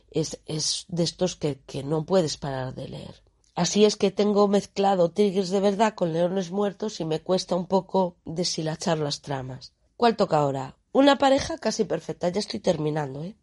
es, 0.09 0.39
es 0.45 0.85
de 0.87 1.03
estos 1.03 1.35
que, 1.35 1.59
que 1.61 1.83
no 1.83 2.05
puedes 2.05 2.37
parar 2.37 2.73
de 2.73 2.87
leer. 2.87 3.21
Así 3.53 3.85
es 3.85 3.97
que 3.97 4.11
tengo 4.11 4.47
mezclado 4.47 5.11
tigres 5.11 5.49
de 5.49 5.59
verdad 5.59 5.93
con 5.93 6.13
leones 6.13 6.51
muertos 6.51 6.99
y 6.99 7.05
me 7.05 7.19
cuesta 7.19 7.55
un 7.55 7.67
poco 7.67 8.17
deshilachar 8.23 8.97
las 8.97 9.21
tramas. 9.21 9.73
¿Cuál 9.97 10.15
toca 10.15 10.37
ahora? 10.37 10.77
Una 10.93 11.17
pareja 11.17 11.57
casi 11.57 11.83
perfecta, 11.83 12.29
ya 12.29 12.39
estoy 12.39 12.59
terminando, 12.59 13.23
¿eh? 13.23 13.35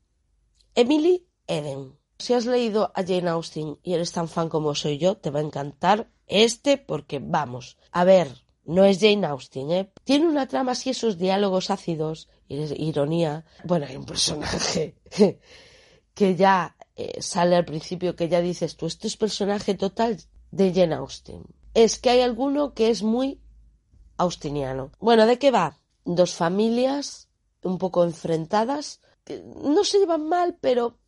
Emily 0.74 1.26
Eden. 1.46 1.96
Si 2.18 2.34
has 2.34 2.46
leído 2.46 2.90
a 2.94 3.04
Jane 3.04 3.28
Austen 3.28 3.78
y 3.82 3.94
eres 3.94 4.12
tan 4.12 4.28
fan 4.28 4.48
como 4.48 4.74
soy 4.74 4.98
yo, 4.98 5.16
te 5.16 5.30
va 5.30 5.40
a 5.40 5.42
encantar 5.42 6.10
este 6.26 6.78
porque 6.78 7.20
vamos. 7.20 7.76
A 7.92 8.04
ver, 8.04 8.28
no 8.64 8.84
es 8.84 9.00
Jane 9.00 9.26
Austen, 9.26 9.70
¿eh? 9.70 9.92
Tiene 10.04 10.26
una 10.26 10.46
trama 10.46 10.72
así, 10.72 10.90
esos 10.90 11.16
diálogos 11.16 11.70
ácidos, 11.70 12.28
ironía. 12.48 13.44
Bueno, 13.64 13.86
hay 13.88 13.96
un 13.96 14.04
personaje 14.04 14.96
que 16.14 16.36
ya 16.36 16.76
eh, 17.00 17.22
sale 17.22 17.54
al 17.54 17.64
principio 17.64 18.16
que 18.16 18.28
ya 18.28 18.40
dices 18.40 18.76
tú, 18.76 18.86
esto 18.86 19.06
es 19.06 19.16
personaje 19.16 19.74
total 19.74 20.18
de 20.50 20.74
Jane 20.74 20.96
Austen. 20.96 21.44
Es 21.72 22.00
que 22.00 22.10
hay 22.10 22.22
alguno 22.22 22.74
que 22.74 22.90
es 22.90 23.04
muy 23.04 23.40
austiniano. 24.16 24.90
Bueno, 24.98 25.24
¿de 25.24 25.38
qué 25.38 25.52
va? 25.52 25.78
Dos 26.04 26.34
familias 26.34 27.28
un 27.62 27.78
poco 27.78 28.02
enfrentadas, 28.02 29.00
que 29.24 29.44
no 29.44 29.84
se 29.84 30.00
llevan 30.00 30.28
mal, 30.28 30.58
pero 30.60 30.98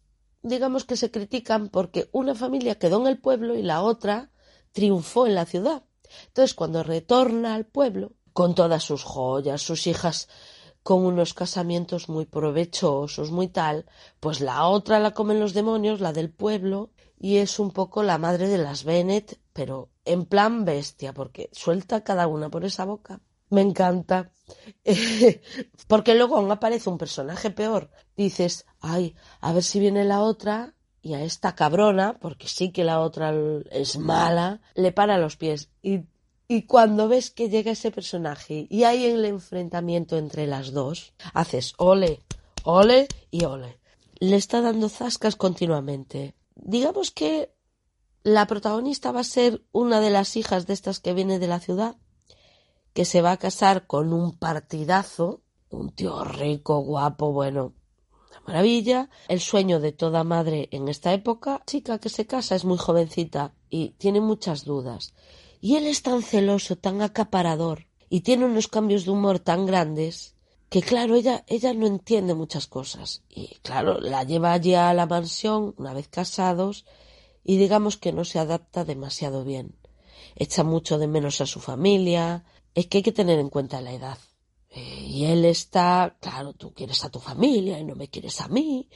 digamos 0.42 0.84
que 0.84 0.96
se 0.96 1.10
critican 1.10 1.70
porque 1.70 2.08
una 2.12 2.36
familia 2.36 2.78
quedó 2.78 3.00
en 3.00 3.08
el 3.08 3.18
pueblo 3.18 3.56
y 3.56 3.62
la 3.62 3.82
otra 3.82 4.30
triunfó 4.70 5.26
en 5.26 5.34
la 5.34 5.44
ciudad. 5.44 5.82
Entonces, 6.28 6.54
cuando 6.54 6.84
retorna 6.84 7.56
al 7.56 7.66
pueblo, 7.66 8.12
con 8.32 8.54
todas 8.54 8.84
sus 8.84 9.02
joyas, 9.02 9.60
sus 9.60 9.88
hijas 9.88 10.28
con 10.82 11.04
unos 11.04 11.34
casamientos 11.34 12.08
muy 12.08 12.26
provechosos, 12.26 13.30
muy 13.30 13.48
tal, 13.48 13.86
pues 14.18 14.40
la 14.40 14.66
otra 14.66 14.98
la 14.98 15.12
comen 15.12 15.40
los 15.40 15.54
demonios, 15.54 16.00
la 16.00 16.12
del 16.12 16.30
pueblo, 16.30 16.90
y 17.18 17.36
es 17.36 17.58
un 17.58 17.70
poco 17.70 18.02
la 18.02 18.18
madre 18.18 18.48
de 18.48 18.58
las 18.58 18.84
Bennett, 18.84 19.38
pero 19.52 19.90
en 20.04 20.24
plan 20.24 20.64
bestia, 20.64 21.12
porque 21.12 21.50
suelta 21.52 22.02
cada 22.02 22.26
una 22.26 22.48
por 22.48 22.64
esa 22.64 22.84
boca. 22.84 23.20
Me 23.50 23.60
encanta. 23.60 24.30
porque 25.88 26.14
luego 26.14 26.36
aún 26.36 26.50
aparece 26.50 26.88
un 26.88 26.98
personaje 26.98 27.50
peor. 27.50 27.90
Dices, 28.16 28.64
ay, 28.80 29.16
a 29.40 29.52
ver 29.52 29.62
si 29.62 29.80
viene 29.80 30.04
la 30.04 30.22
otra 30.22 30.74
y 31.02 31.14
a 31.14 31.22
esta 31.22 31.54
cabrona, 31.54 32.18
porque 32.20 32.48
sí 32.48 32.72
que 32.72 32.84
la 32.84 33.00
otra 33.00 33.34
es 33.70 33.98
mala, 33.98 34.60
le 34.74 34.92
para 34.92 35.18
los 35.18 35.36
pies. 35.36 35.70
Y, 35.82 36.04
y 36.52 36.62
cuando 36.62 37.06
ves 37.06 37.30
que 37.30 37.48
llega 37.48 37.70
ese 37.70 37.92
personaje 37.92 38.66
y 38.68 38.82
hay 38.82 39.04
el 39.04 39.24
enfrentamiento 39.24 40.18
entre 40.18 40.48
las 40.48 40.72
dos, 40.72 41.14
haces 41.32 41.74
ole, 41.76 42.24
ole 42.64 43.06
y 43.30 43.44
ole. 43.44 43.78
Le 44.18 44.34
está 44.34 44.60
dando 44.60 44.88
zascas 44.88 45.36
continuamente. 45.36 46.34
Digamos 46.56 47.12
que 47.12 47.54
la 48.24 48.48
protagonista 48.48 49.12
va 49.12 49.20
a 49.20 49.34
ser 49.38 49.62
una 49.70 50.00
de 50.00 50.10
las 50.10 50.36
hijas 50.36 50.66
de 50.66 50.72
estas 50.72 50.98
que 50.98 51.14
viene 51.14 51.38
de 51.38 51.46
la 51.46 51.60
ciudad, 51.60 51.94
que 52.94 53.04
se 53.04 53.22
va 53.22 53.30
a 53.30 53.36
casar 53.36 53.86
con 53.86 54.12
un 54.12 54.36
partidazo, 54.36 55.42
un 55.68 55.90
tío 55.90 56.24
rico, 56.24 56.80
guapo, 56.80 57.30
bueno, 57.30 57.74
una 58.28 58.40
maravilla. 58.40 59.08
El 59.28 59.38
sueño 59.38 59.78
de 59.78 59.92
toda 59.92 60.24
madre 60.24 60.68
en 60.72 60.88
esta 60.88 61.12
época, 61.14 61.62
chica 61.64 62.00
que 62.00 62.08
se 62.08 62.26
casa 62.26 62.56
es 62.56 62.64
muy 62.64 62.76
jovencita 62.76 63.54
y 63.68 63.90
tiene 63.90 64.20
muchas 64.20 64.64
dudas. 64.64 65.14
Y 65.60 65.76
él 65.76 65.86
es 65.86 66.02
tan 66.02 66.22
celoso, 66.22 66.76
tan 66.76 67.02
acaparador, 67.02 67.86
y 68.08 68.20
tiene 68.20 68.46
unos 68.46 68.68
cambios 68.68 69.04
de 69.04 69.10
humor 69.10 69.38
tan 69.38 69.66
grandes 69.66 70.34
que 70.70 70.82
claro, 70.82 71.16
ella, 71.16 71.44
ella 71.48 71.74
no 71.74 71.86
entiende 71.86 72.34
muchas 72.34 72.68
cosas. 72.68 73.22
Y 73.28 73.56
claro, 73.62 74.00
la 74.00 74.22
lleva 74.22 74.52
allí 74.52 74.74
a 74.74 74.94
la 74.94 75.06
mansión, 75.06 75.74
una 75.76 75.92
vez 75.92 76.06
casados, 76.06 76.86
y 77.42 77.56
digamos 77.56 77.96
que 77.96 78.12
no 78.12 78.24
se 78.24 78.38
adapta 78.38 78.84
demasiado 78.84 79.44
bien. 79.44 79.74
Echa 80.36 80.62
mucho 80.62 80.98
de 80.98 81.08
menos 81.08 81.40
a 81.40 81.46
su 81.46 81.58
familia. 81.58 82.44
Es 82.74 82.86
que 82.86 82.98
hay 82.98 83.02
que 83.02 83.10
tener 83.10 83.40
en 83.40 83.50
cuenta 83.50 83.80
la 83.80 83.92
edad. 83.92 84.18
Eh, 84.70 85.04
y 85.08 85.24
él 85.24 85.44
está, 85.44 86.16
claro, 86.20 86.52
tú 86.52 86.72
quieres 86.72 87.04
a 87.04 87.10
tu 87.10 87.18
familia 87.18 87.80
y 87.80 87.84
no 87.84 87.96
me 87.96 88.08
quieres 88.08 88.40
a 88.40 88.46
mí. 88.46 88.88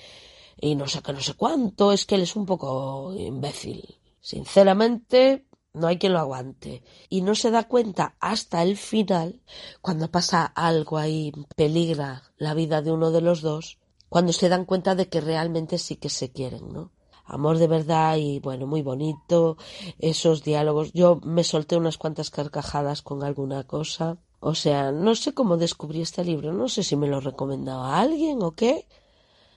Y 0.61 0.77
no 0.77 0.87
sé 0.87 1.03
qué, 1.03 1.12
no 1.12 1.20
sé 1.20 1.35
cuánto. 1.35 1.90
Es 1.90 2.07
que 2.07 2.14
él 2.14 2.22
es 2.22 2.37
un 2.37 2.46
poco 2.46 3.12
imbécil. 3.18 3.98
Sinceramente, 4.20 5.46
no 5.75 5.89
hay 5.89 5.99
quien 5.99 6.13
lo 6.13 6.21
aguante. 6.21 6.83
Y 7.09 7.21
no 7.21 7.35
se 7.35 7.51
da 7.51 7.65
cuenta 7.65 8.17
hasta 8.21 8.63
el 8.63 8.77
final, 8.77 9.43
cuando 9.83 10.11
pasa 10.11 10.45
algo 10.47 10.97
ahí, 10.99 11.33
peligra 11.57 12.23
la 12.39 12.55
vida 12.55 12.81
de 12.81 12.93
uno 12.93 13.11
de 13.11 13.21
los 13.21 13.43
dos, 13.43 13.79
cuando 14.09 14.33
se 14.33 14.49
dan 14.49 14.65
cuenta 14.65 14.95
de 14.95 15.09
que 15.09 15.21
realmente 15.21 15.77
sí 15.79 15.97
que 15.97 16.09
se 16.09 16.33
quieren, 16.33 16.73
¿no? 16.73 16.93
Amor 17.27 17.59
de 17.59 17.67
verdad 17.67 18.17
y 18.17 18.39
bueno, 18.39 18.67
muy 18.67 18.83
bonito, 18.83 19.57
esos 19.99 20.45
diálogos. 20.45 20.93
Yo 20.93 21.21
me 21.25 21.43
solté 21.43 21.77
unas 21.77 21.99
cuantas 21.99 22.31
carcajadas 22.31 23.03
con 23.03 23.25
alguna 23.25 23.65
cosa. 23.65 24.19
O 24.41 24.55
sea, 24.55 24.93
no 24.93 25.15
sé 25.15 25.33
cómo 25.33 25.57
descubrí 25.57 26.03
este 26.03 26.23
libro, 26.23 26.53
no 26.53 26.69
sé 26.69 26.83
si 26.83 26.97
me 26.97 27.09
lo 27.09 27.21
recomendaba 27.21 27.99
alguien 27.99 28.43
o 28.43 28.53
qué. 28.53 28.87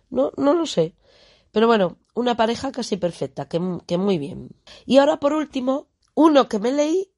No, 0.09 0.31
no 0.37 0.53
lo 0.53 0.65
sé. 0.65 0.95
Pero 1.51 1.67
bueno, 1.67 1.97
una 2.15 2.37
pareja 2.37 2.71
casi 2.71 2.97
perfecta, 2.97 3.49
que, 3.49 3.61
que 3.85 3.97
muy 3.97 4.17
bien. 4.17 4.49
Y 4.85 4.97
ahora 4.97 5.19
por 5.19 5.33
último, 5.33 5.87
uno 6.17 6.49
que 6.49 6.57
me 6.57 6.71
leí 6.71 7.11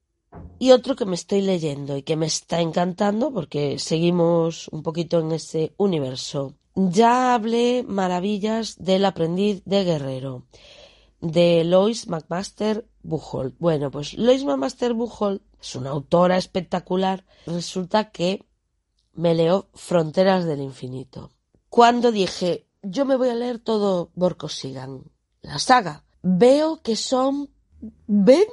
y 0.58 0.72
otro 0.72 0.94
que 0.94 1.06
me 1.06 1.14
estoy 1.14 1.40
leyendo 1.40 1.96
y 1.96 2.02
que 2.02 2.16
me 2.16 2.26
está 2.26 2.60
encantando 2.60 3.32
porque 3.32 3.78
seguimos 3.78 4.68
un 4.68 4.82
poquito 4.82 5.20
en 5.20 5.32
ese 5.32 5.72
universo. 5.78 6.54
Ya 6.74 7.32
hablé 7.32 7.82
maravillas 7.82 8.76
del 8.78 9.06
aprendiz 9.06 9.62
de 9.64 9.84
guerrero, 9.84 10.44
de 11.22 11.64
Lois 11.64 12.08
McMaster 12.08 12.86
Buchholz. 13.02 13.54
Bueno, 13.58 13.90
pues 13.90 14.12
Lois 14.18 14.44
McMaster 14.44 14.92
Buchholz 14.92 15.40
es 15.58 15.74
una 15.76 15.90
autora 15.90 16.36
espectacular. 16.36 17.24
Resulta 17.46 18.10
que 18.10 18.44
me 19.14 19.34
leo 19.34 19.70
Fronteras 19.72 20.44
del 20.44 20.60
Infinito. 20.60 21.30
Cuando 21.70 22.12
dije, 22.12 22.66
yo 22.82 23.06
me 23.06 23.16
voy 23.16 23.30
a 23.30 23.34
leer 23.34 23.60
todo 23.60 24.10
Borkosigan, 24.14 25.04
la 25.40 25.58
saga, 25.58 26.04
veo 26.20 26.82
que 26.82 26.96
son 26.96 27.48
20, 28.06 28.50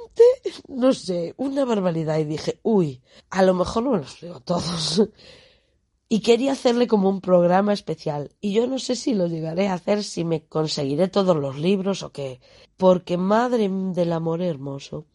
no 0.68 0.92
sé, 0.92 1.34
una 1.36 1.64
barbaridad. 1.64 2.18
Y 2.18 2.24
dije, 2.24 2.60
uy, 2.62 3.02
a 3.30 3.42
lo 3.42 3.54
mejor 3.54 3.82
no 3.84 3.96
los 3.96 4.22
leo 4.22 4.40
todos 4.40 5.02
y 6.08 6.20
quería 6.20 6.52
hacerle 6.52 6.86
como 6.86 7.08
un 7.08 7.20
programa 7.20 7.72
especial. 7.72 8.30
Y 8.40 8.52
yo 8.52 8.66
no 8.66 8.78
sé 8.78 8.96
si 8.96 9.14
lo 9.14 9.26
llegaré 9.26 9.68
a 9.68 9.74
hacer, 9.74 10.02
si 10.02 10.24
me 10.24 10.46
conseguiré 10.46 11.08
todos 11.08 11.36
los 11.36 11.58
libros 11.58 12.02
o 12.02 12.12
qué. 12.12 12.40
Porque 12.76 13.18
madre 13.18 13.68
del 13.70 14.12
amor 14.12 14.40
hermoso. 14.40 15.06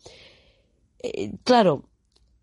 Eh, 0.99 1.33
claro, 1.43 1.89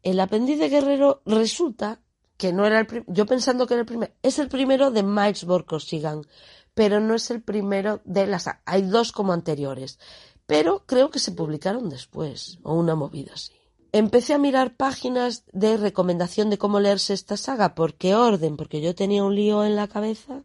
el 0.03 0.19
aprendiz 0.19 0.59
de 0.59 0.69
Guerrero 0.69 1.23
resulta 1.25 2.01
que 2.37 2.53
no 2.53 2.67
era 2.67 2.81
el 2.81 2.87
primero. 2.87 3.13
Yo 3.13 3.27
pensando 3.27 3.67
que 3.67 3.75
era 3.75 3.83
el 3.83 3.87
primero. 3.87 4.13
Es 4.23 4.39
el 4.39 4.49
primero 4.49 4.91
de 4.91 5.03
Miles 5.03 5.45
Borkosigan, 5.45 6.23
pero 6.75 6.99
no 6.99 7.15
es 7.15 7.31
el 7.31 7.43
primero 7.43 8.01
de 8.05 8.27
las. 8.27 8.49
Hay 8.65 8.83
dos 8.83 9.13
como 9.13 9.33
anteriores. 9.33 9.99
Pero 10.51 10.83
creo 10.85 11.11
que 11.11 11.21
se 11.21 11.33
publicaron 11.33 11.89
después, 11.89 12.59
o 12.63 12.75
una 12.75 12.95
movida 12.95 13.33
así 13.35 13.53
empecé 13.93 14.35
a 14.35 14.39
mirar 14.39 14.77
páginas 14.77 15.45
de 15.53 15.77
recomendación 15.77 16.51
de 16.51 16.59
cómo 16.59 16.81
leerse 16.81 17.15
esta 17.15 17.37
saga, 17.37 17.75
por 17.75 17.95
qué 17.95 18.15
orden, 18.15 18.57
porque 18.57 18.81
yo 18.81 18.95
tenía 18.95 19.25
un 19.25 19.35
lío 19.35 19.65
en 19.65 19.77
la 19.77 19.89
cabeza 19.89 20.43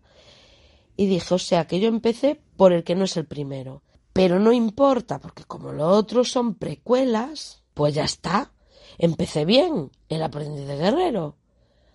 y 0.97 1.07
dije, 1.07 1.33
o 1.33 1.39
sea, 1.39 1.67
que 1.67 1.79
yo 1.79 1.87
empecé 1.87 2.41
por 2.57 2.73
el 2.73 2.83
que 2.83 2.95
no 2.95 3.05
es 3.05 3.17
el 3.17 3.25
primero. 3.25 3.83
Pero 4.13 4.39
no 4.39 4.53
importa, 4.53 5.19
porque 5.19 5.43
como 5.43 5.73
los 5.73 5.91
otros 5.91 6.31
son 6.31 6.55
precuelas, 6.55 7.63
pues 7.73 7.93
ya 7.93 8.05
está. 8.05 8.53
Empecé 8.97 9.43
bien, 9.43 9.91
el 10.07 10.23
aprendiz 10.23 10.65
de 10.65 10.77
guerrero. 10.77 11.35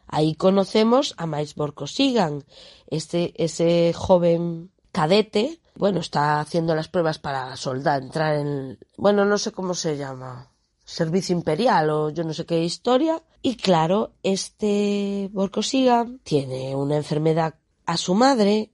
Ahí 0.07 0.35
conocemos 0.35 1.15
a 1.17 1.27
Miles 1.27 1.55
Borkosigan, 1.55 2.45
este, 2.89 3.33
ese 3.43 3.95
joven 3.95 4.71
cadete, 4.93 5.61
bueno, 5.81 6.01
está 6.01 6.41
haciendo 6.41 6.75
las 6.75 6.89
pruebas 6.89 7.19
para 7.19 7.57
soldar, 7.57 8.03
entrar 8.03 8.37
en, 8.37 8.79
bueno, 8.99 9.25
no 9.25 9.39
sé 9.39 9.51
cómo 9.51 9.73
se 9.73 9.97
llama, 9.97 10.53
servicio 10.85 11.35
imperial 11.35 11.89
o 11.89 12.11
yo 12.11 12.23
no 12.23 12.35
sé 12.35 12.45
qué 12.45 12.63
historia. 12.63 13.23
Y 13.41 13.57
claro, 13.57 14.13
este 14.23 15.31
Borkosiga 15.33 16.07
tiene 16.23 16.77
una 16.77 16.97
enfermedad 16.97 17.55
a 17.87 17.97
su 17.97 18.15
madre, 18.15 18.73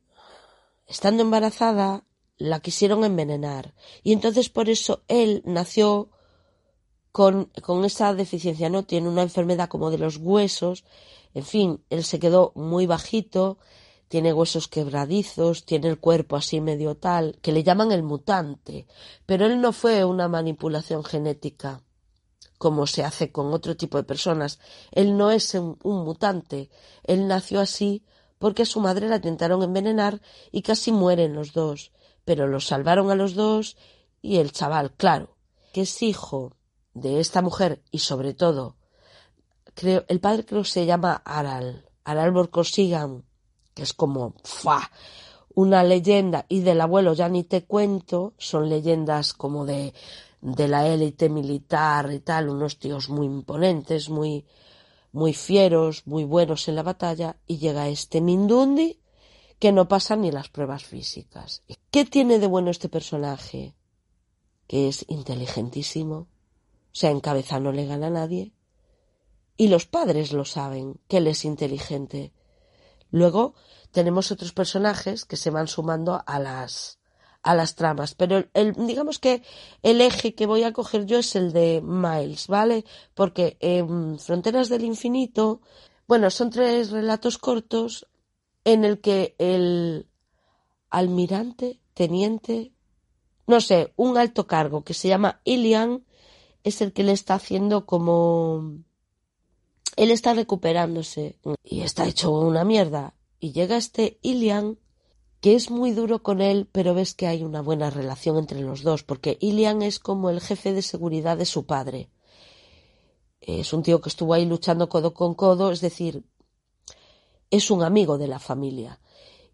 estando 0.88 1.22
embarazada, 1.22 2.02
la 2.38 2.58
quisieron 2.58 3.04
envenenar. 3.04 3.72
Y 4.02 4.12
entonces 4.12 4.48
por 4.48 4.68
eso 4.68 5.04
él 5.06 5.42
nació 5.44 6.10
con, 7.12 7.52
con 7.62 7.84
esa 7.84 8.14
deficiencia, 8.14 8.68
¿no? 8.68 8.82
Tiene 8.82 9.08
una 9.08 9.22
enfermedad 9.22 9.68
como 9.68 9.92
de 9.92 9.98
los 9.98 10.16
huesos. 10.16 10.82
En 11.34 11.44
fin, 11.44 11.84
él 11.88 12.02
se 12.02 12.18
quedó 12.18 12.50
muy 12.56 12.86
bajito, 12.86 13.58
tiene 14.08 14.32
huesos 14.32 14.68
quebradizos, 14.68 15.64
tiene 15.64 15.88
el 15.88 15.98
cuerpo 15.98 16.36
así 16.36 16.60
medio 16.60 16.96
tal, 16.96 17.38
que 17.42 17.52
le 17.52 17.62
llaman 17.62 17.92
el 17.92 18.02
mutante. 18.02 18.86
Pero 19.26 19.46
él 19.46 19.60
no 19.60 19.72
fue 19.72 20.04
una 20.04 20.28
manipulación 20.28 21.04
genética 21.04 21.82
como 22.58 22.86
se 22.86 23.04
hace 23.04 23.30
con 23.32 23.52
otro 23.52 23.76
tipo 23.76 23.98
de 23.98 24.04
personas. 24.04 24.58
Él 24.92 25.16
no 25.16 25.30
es 25.30 25.54
un, 25.54 25.78
mutante. 25.82 26.70
Él 27.04 27.26
nació 27.26 27.60
así 27.60 28.04
porque 28.38 28.62
a 28.62 28.66
su 28.66 28.80
madre 28.80 29.08
la 29.08 29.16
intentaron 29.16 29.62
envenenar 29.62 30.20
y 30.52 30.62
casi 30.62 30.92
mueren 30.92 31.34
los 31.34 31.52
dos. 31.52 31.92
Pero 32.24 32.46
los 32.46 32.66
salvaron 32.66 33.10
a 33.10 33.14
los 33.14 33.34
dos 33.34 33.76
y 34.22 34.38
el 34.38 34.52
chaval, 34.52 34.92
claro, 34.92 35.36
que 35.72 35.82
es 35.82 36.02
hijo 36.02 36.56
de 36.94 37.20
esta 37.20 37.42
mujer 37.42 37.82
y 37.90 37.98
sobre 37.98 38.34
todo, 38.34 38.76
creo, 39.74 40.04
el 40.08 40.20
padre 40.20 40.44
creo 40.44 40.62
que 40.62 40.68
se 40.68 40.86
llama 40.86 41.22
Aral, 41.24 41.88
Aral 42.04 42.32
Borkosigan, 42.32 43.25
que 43.76 43.84
es 43.84 43.92
como, 43.92 44.34
¡fua! 44.42 44.90
una 45.54 45.84
leyenda 45.84 46.44
y 46.48 46.60
del 46.60 46.80
abuelo 46.80 47.14
ya 47.14 47.28
ni 47.28 47.44
te 47.44 47.64
cuento, 47.64 48.34
son 48.36 48.68
leyendas 48.68 49.32
como 49.32 49.64
de 49.64 49.94
de 50.40 50.68
la 50.68 50.86
élite 50.86 51.28
militar 51.28 52.12
y 52.12 52.20
tal, 52.20 52.48
unos 52.48 52.78
tíos 52.78 53.08
muy 53.08 53.26
imponentes, 53.26 54.08
muy, 54.08 54.46
muy 55.10 55.34
fieros, 55.34 56.06
muy 56.06 56.24
buenos 56.24 56.68
en 56.68 56.76
la 56.76 56.84
batalla, 56.84 57.36
y 57.46 57.58
llega 57.58 57.88
este 57.88 58.20
Mindundi 58.20 59.00
que 59.58 59.72
no 59.72 59.88
pasa 59.88 60.14
ni 60.14 60.30
las 60.30 60.48
pruebas 60.48 60.84
físicas. 60.84 61.64
¿Qué 61.90 62.04
tiene 62.04 62.38
de 62.38 62.46
bueno 62.46 62.70
este 62.70 62.88
personaje? 62.88 63.74
Que 64.68 64.88
es 64.88 65.04
inteligentísimo, 65.08 66.16
o 66.16 66.28
sea, 66.92 67.10
en 67.10 67.20
cabeza 67.20 67.58
no 67.58 67.72
le 67.72 67.86
gana 67.86 68.08
a 68.08 68.10
nadie, 68.10 68.52
y 69.56 69.68
los 69.68 69.86
padres 69.86 70.32
lo 70.32 70.44
saben, 70.44 71.00
que 71.08 71.16
él 71.16 71.26
es 71.26 71.44
inteligente. 71.44 72.32
Luego 73.10 73.54
tenemos 73.90 74.30
otros 74.30 74.52
personajes 74.52 75.24
que 75.24 75.36
se 75.36 75.50
van 75.50 75.68
sumando 75.68 76.22
a 76.26 76.38
las 76.38 76.98
a 77.42 77.54
las 77.54 77.76
tramas, 77.76 78.16
pero 78.16 78.44
el, 78.54 78.74
digamos 78.86 79.20
que 79.20 79.40
el 79.84 80.00
eje 80.00 80.34
que 80.34 80.46
voy 80.46 80.64
a 80.64 80.72
coger 80.72 81.06
yo 81.06 81.18
es 81.18 81.36
el 81.36 81.52
de 81.52 81.80
Miles, 81.80 82.48
¿vale? 82.48 82.84
Porque 83.14 83.56
en 83.60 84.18
Fronteras 84.18 84.68
del 84.68 84.82
Infinito, 84.82 85.60
bueno, 86.08 86.28
son 86.30 86.50
tres 86.50 86.90
relatos 86.90 87.38
cortos 87.38 88.08
en 88.64 88.84
el 88.84 89.00
que 89.00 89.36
el 89.38 90.08
almirante, 90.90 91.80
teniente, 91.94 92.72
no 93.46 93.60
sé, 93.60 93.92
un 93.94 94.18
alto 94.18 94.48
cargo 94.48 94.82
que 94.82 94.94
se 94.94 95.06
llama 95.06 95.40
Ilian 95.44 96.04
es 96.64 96.80
el 96.80 96.92
que 96.92 97.04
le 97.04 97.12
está 97.12 97.34
haciendo 97.34 97.86
como 97.86 98.80
él 99.96 100.10
está 100.10 100.34
recuperándose 100.34 101.38
y 101.64 101.80
está 101.80 102.06
hecho 102.06 102.30
una 102.30 102.64
mierda 102.64 103.14
y 103.40 103.52
llega 103.52 103.76
este 103.76 104.18
Ilian 104.22 104.78
que 105.40 105.54
es 105.54 105.70
muy 105.70 105.92
duro 105.92 106.22
con 106.22 106.40
él, 106.40 106.68
pero 106.72 106.94
ves 106.94 107.14
que 107.14 107.26
hay 107.26 107.42
una 107.42 107.60
buena 107.62 107.90
relación 107.90 108.36
entre 108.36 108.60
los 108.60 108.82
dos, 108.82 109.04
porque 109.04 109.38
Ilian 109.40 109.82
es 109.82 109.98
como 109.98 110.30
el 110.30 110.40
jefe 110.40 110.72
de 110.72 110.82
seguridad 110.82 111.36
de 111.36 111.44
su 111.44 111.66
padre. 111.66 112.10
Es 113.40 113.72
un 113.72 113.82
tío 113.82 114.00
que 114.00 114.08
estuvo 114.08 114.34
ahí 114.34 114.44
luchando 114.44 114.88
codo 114.88 115.14
con 115.14 115.34
codo, 115.34 115.70
es 115.70 115.80
decir, 115.80 116.24
es 117.50 117.70
un 117.70 117.82
amigo 117.82 118.18
de 118.18 118.26
la 118.28 118.38
familia. 118.38 118.98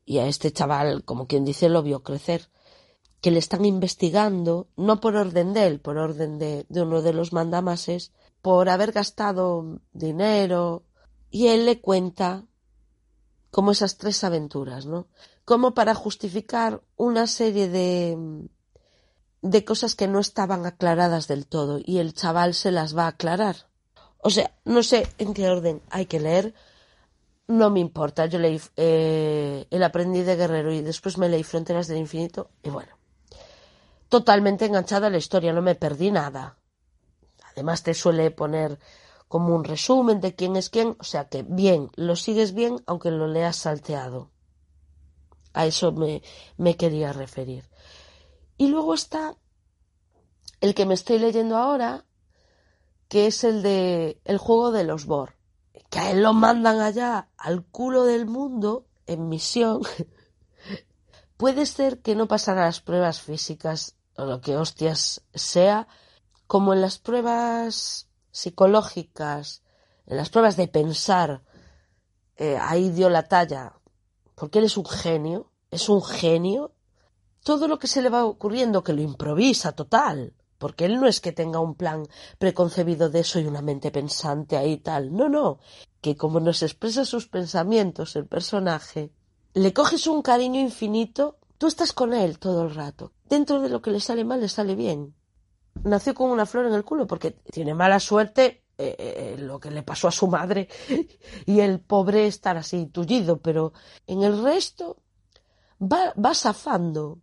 Y 0.04 0.18
a 0.18 0.26
este 0.26 0.52
chaval, 0.52 1.04
como 1.04 1.26
quien 1.26 1.44
dice, 1.44 1.68
lo 1.68 1.82
vio 1.82 2.02
crecer. 2.02 2.48
Que 3.22 3.30
le 3.30 3.38
están 3.38 3.64
investigando, 3.64 4.68
no 4.76 5.00
por 5.00 5.16
orden 5.16 5.54
de 5.54 5.66
él, 5.66 5.80
por 5.80 5.96
orden 5.96 6.38
de, 6.38 6.66
de 6.68 6.82
uno 6.82 7.00
de 7.00 7.14
los 7.14 7.32
mandamases, 7.32 8.12
por 8.42 8.68
haber 8.68 8.92
gastado 8.92 9.80
dinero. 9.94 10.84
Y 11.30 11.46
él 11.46 11.64
le 11.64 11.80
cuenta 11.80 12.44
como 13.50 13.70
esas 13.70 13.96
tres 13.96 14.22
aventuras, 14.24 14.84
¿no? 14.84 15.06
Como 15.46 15.72
para 15.72 15.94
justificar 15.94 16.82
una 16.96 17.26
serie 17.26 17.70
de 17.70 18.48
de 19.42 19.64
cosas 19.64 19.96
que 19.96 20.08
no 20.08 20.20
estaban 20.20 20.64
aclaradas 20.66 21.26
del 21.26 21.46
todo 21.46 21.80
y 21.84 21.98
el 21.98 22.14
chaval 22.14 22.54
se 22.54 22.70
las 22.70 22.96
va 22.96 23.04
a 23.04 23.08
aclarar. 23.08 23.68
O 24.18 24.30
sea, 24.30 24.56
no 24.64 24.84
sé 24.84 25.08
en 25.18 25.34
qué 25.34 25.48
orden 25.48 25.82
hay 25.90 26.06
que 26.06 26.20
leer, 26.20 26.54
no 27.48 27.68
me 27.70 27.80
importa. 27.80 28.26
Yo 28.26 28.38
leí 28.38 28.60
eh, 28.76 29.66
El 29.70 29.82
aprendiz 29.82 30.24
de 30.24 30.36
guerrero 30.36 30.72
y 30.72 30.80
después 30.80 31.18
me 31.18 31.28
leí 31.28 31.42
Fronteras 31.42 31.88
del 31.88 31.98
Infinito 31.98 32.50
y 32.62 32.70
bueno, 32.70 32.92
totalmente 34.12 34.66
enganchada 34.66 35.06
a 35.06 35.10
la 35.10 35.16
historia, 35.16 35.54
no 35.54 35.62
me 35.62 35.74
perdí 35.74 36.10
nada. 36.10 36.58
Además 37.50 37.82
te 37.82 37.94
suele 37.94 38.30
poner 38.30 38.78
como 39.26 39.56
un 39.56 39.64
resumen 39.64 40.20
de 40.20 40.34
quién 40.34 40.54
es 40.56 40.68
quién, 40.68 40.96
o 41.00 41.04
sea 41.04 41.30
que 41.30 41.42
bien, 41.42 41.90
lo 41.94 42.14
sigues 42.14 42.52
bien 42.52 42.82
aunque 42.84 43.10
lo 43.10 43.26
leas 43.26 43.56
salteado. 43.56 44.30
A 45.54 45.64
eso 45.64 45.92
me, 45.92 46.22
me 46.58 46.76
quería 46.76 47.14
referir. 47.14 47.64
Y 48.58 48.68
luego 48.68 48.92
está 48.92 49.34
el 50.60 50.74
que 50.74 50.84
me 50.84 50.92
estoy 50.92 51.18
leyendo 51.18 51.56
ahora, 51.56 52.04
que 53.08 53.26
es 53.26 53.44
el 53.44 53.62
de 53.62 54.20
el 54.26 54.36
juego 54.36 54.72
de 54.72 54.84
los 54.84 55.06
Bor, 55.06 55.38
que 55.88 56.00
a 56.00 56.10
él 56.10 56.22
lo 56.22 56.34
mandan 56.34 56.82
allá 56.82 57.30
al 57.38 57.64
culo 57.64 58.04
del 58.04 58.26
mundo 58.26 58.84
en 59.06 59.30
misión. 59.30 59.80
Puede 61.38 61.64
ser 61.64 62.02
que 62.02 62.14
no 62.14 62.28
pasara 62.28 62.66
las 62.66 62.82
pruebas 62.82 63.22
físicas 63.22 63.96
o 64.16 64.24
lo 64.24 64.40
que 64.40 64.56
hostias 64.56 65.22
sea, 65.34 65.88
como 66.46 66.72
en 66.72 66.80
las 66.80 66.98
pruebas 66.98 68.08
psicológicas, 68.30 69.62
en 70.06 70.16
las 70.16 70.30
pruebas 70.30 70.56
de 70.56 70.68
pensar, 70.68 71.42
eh, 72.36 72.58
ahí 72.60 72.90
dio 72.90 73.08
la 73.08 73.28
talla, 73.28 73.74
porque 74.34 74.58
él 74.58 74.64
es 74.64 74.76
un 74.76 74.86
genio, 74.86 75.50
es 75.70 75.88
un 75.88 76.02
genio, 76.02 76.72
todo 77.42 77.68
lo 77.68 77.78
que 77.78 77.86
se 77.86 78.02
le 78.02 78.08
va 78.08 78.24
ocurriendo 78.24 78.84
que 78.84 78.92
lo 78.92 79.02
improvisa 79.02 79.72
total, 79.72 80.34
porque 80.58 80.84
él 80.84 81.00
no 81.00 81.08
es 81.08 81.20
que 81.20 81.32
tenga 81.32 81.58
un 81.58 81.74
plan 81.74 82.06
preconcebido 82.38 83.10
de 83.10 83.20
eso 83.20 83.40
y 83.40 83.46
una 83.46 83.62
mente 83.62 83.90
pensante 83.90 84.56
ahí 84.56 84.78
tal, 84.78 85.12
no, 85.12 85.28
no, 85.28 85.58
que 86.00 86.16
como 86.16 86.40
nos 86.40 86.62
expresa 86.62 87.04
sus 87.04 87.28
pensamientos 87.28 88.16
el 88.16 88.26
personaje, 88.26 89.12
le 89.54 89.72
coges 89.72 90.06
un 90.06 90.22
cariño 90.22 90.60
infinito, 90.60 91.38
tú 91.62 91.68
estás 91.68 91.92
con 91.92 92.12
él 92.12 92.40
todo 92.40 92.64
el 92.64 92.74
rato, 92.74 93.12
dentro 93.28 93.60
de 93.60 93.68
lo 93.68 93.80
que 93.80 93.92
le 93.92 94.00
sale 94.00 94.24
mal 94.24 94.40
le 94.40 94.48
sale 94.48 94.74
bien, 94.74 95.14
nació 95.84 96.12
con 96.12 96.28
una 96.32 96.44
flor 96.44 96.66
en 96.66 96.74
el 96.74 96.82
culo 96.82 97.06
porque 97.06 97.30
tiene 97.30 97.72
mala 97.72 98.00
suerte 98.00 98.64
eh, 98.76 98.96
eh, 98.98 99.36
lo 99.38 99.60
que 99.60 99.70
le 99.70 99.84
pasó 99.84 100.08
a 100.08 100.10
su 100.10 100.26
madre 100.26 100.68
y 101.46 101.60
el 101.60 101.78
pobre 101.78 102.26
estar 102.26 102.56
así 102.56 102.86
tullido, 102.86 103.36
pero 103.40 103.74
en 104.08 104.24
el 104.24 104.42
resto 104.42 104.96
va, 105.80 106.12
va 106.14 106.34
zafando. 106.34 107.20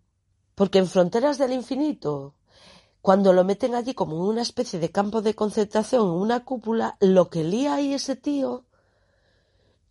Porque 0.56 0.80
en 0.80 0.88
Fronteras 0.88 1.38
del 1.38 1.52
Infinito, 1.52 2.36
cuando 3.02 3.34
lo 3.34 3.44
meten 3.44 3.76
allí 3.76 3.94
como 3.94 4.16
en 4.16 4.22
una 4.22 4.42
especie 4.42 4.80
de 4.80 4.90
campo 4.90 5.22
de 5.22 5.36
concentración, 5.36 6.04
en 6.04 6.14
una 6.14 6.46
cúpula, 6.46 6.96
lo 7.02 7.30
que 7.30 7.44
lía 7.44 7.74
ahí 7.74 7.94
ese 7.94 8.16
tío 8.16 8.64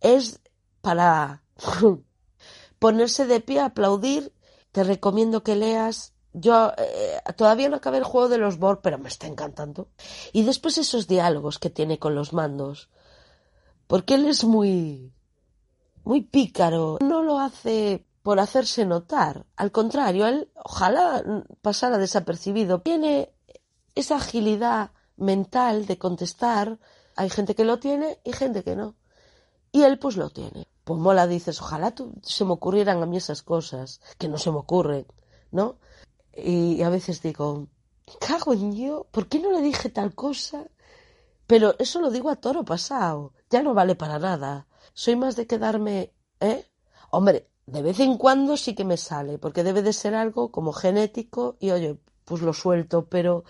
es 0.01 0.41
para 0.81 1.43
ponerse 2.79 3.27
de 3.27 3.41
pie, 3.41 3.59
aplaudir. 3.59 4.33
Te 4.79 4.85
recomiendo 4.85 5.43
que 5.43 5.57
leas 5.57 6.13
yo 6.31 6.71
eh, 6.77 7.19
todavía 7.35 7.67
no 7.67 7.75
acabé 7.75 7.97
el 7.97 8.05
juego 8.05 8.29
de 8.29 8.37
los 8.37 8.59
Borg, 8.59 8.79
pero 8.81 8.97
me 8.97 9.09
está 9.09 9.27
encantando. 9.27 9.89
Y 10.31 10.43
después 10.43 10.77
esos 10.77 11.05
diálogos 11.05 11.59
que 11.59 11.69
tiene 11.69 11.99
con 11.99 12.15
los 12.15 12.31
mandos. 12.31 12.87
Porque 13.87 14.13
él 14.13 14.25
es 14.25 14.45
muy. 14.45 15.11
muy 16.05 16.21
pícaro. 16.21 16.97
No 17.01 17.23
lo 17.23 17.41
hace 17.41 18.05
por 18.23 18.39
hacerse 18.39 18.85
notar. 18.85 19.45
Al 19.57 19.73
contrario, 19.73 20.27
él 20.27 20.49
ojalá 20.55 21.21
pasara 21.61 21.97
desapercibido. 21.97 22.79
Tiene 22.79 23.33
esa 23.95 24.15
agilidad 24.15 24.91
mental 25.17 25.87
de 25.87 25.97
contestar. 25.97 26.79
Hay 27.17 27.29
gente 27.29 27.53
que 27.53 27.65
lo 27.65 27.79
tiene 27.79 28.21
y 28.23 28.31
gente 28.31 28.63
que 28.63 28.77
no. 28.77 28.95
Y 29.73 29.81
él 29.81 29.99
pues 29.99 30.15
lo 30.15 30.29
tiene. 30.29 30.69
Pues 30.89 31.01
mola, 31.01 31.27
dices, 31.27 31.61
ojalá 31.61 31.93
se 32.23 32.45
me 32.45 32.53
ocurrieran 32.53 33.03
a 33.03 33.05
mí 33.05 33.17
esas 33.17 33.43
cosas, 33.43 34.01
que 34.17 34.27
no 34.27 34.39
se 34.39 34.49
me 34.49 34.57
ocurren, 34.57 35.05
¿no? 35.51 35.77
Y 36.33 36.81
a 36.81 36.89
veces 36.89 37.21
digo, 37.21 37.67
cago 38.19 38.53
en 38.53 38.75
yo, 38.75 39.05
¿por 39.11 39.27
qué 39.27 39.37
no 39.37 39.51
le 39.51 39.61
dije 39.61 39.89
tal 39.89 40.15
cosa? 40.15 40.65
Pero 41.45 41.75
eso 41.77 42.01
lo 42.01 42.09
digo 42.09 42.31
a 42.31 42.37
toro 42.37 42.65
pasado, 42.65 43.33
ya 43.51 43.61
no 43.61 43.75
vale 43.75 43.93
para 43.93 44.17
nada. 44.17 44.65
Soy 44.95 45.15
más 45.15 45.35
de 45.35 45.45
quedarme, 45.45 46.11
¿eh? 46.39 46.65
Hombre, 47.11 47.51
de 47.67 47.83
vez 47.83 47.99
en 47.99 48.17
cuando 48.17 48.57
sí 48.57 48.73
que 48.73 48.83
me 48.83 48.97
sale, 48.97 49.37
porque 49.37 49.63
debe 49.63 49.83
de 49.83 49.93
ser 49.93 50.15
algo 50.15 50.51
como 50.51 50.73
genético 50.73 51.55
y 51.59 51.69
oye, 51.69 51.99
pues 52.25 52.41
lo 52.41 52.53
suelto, 52.55 53.05
pero 53.05 53.43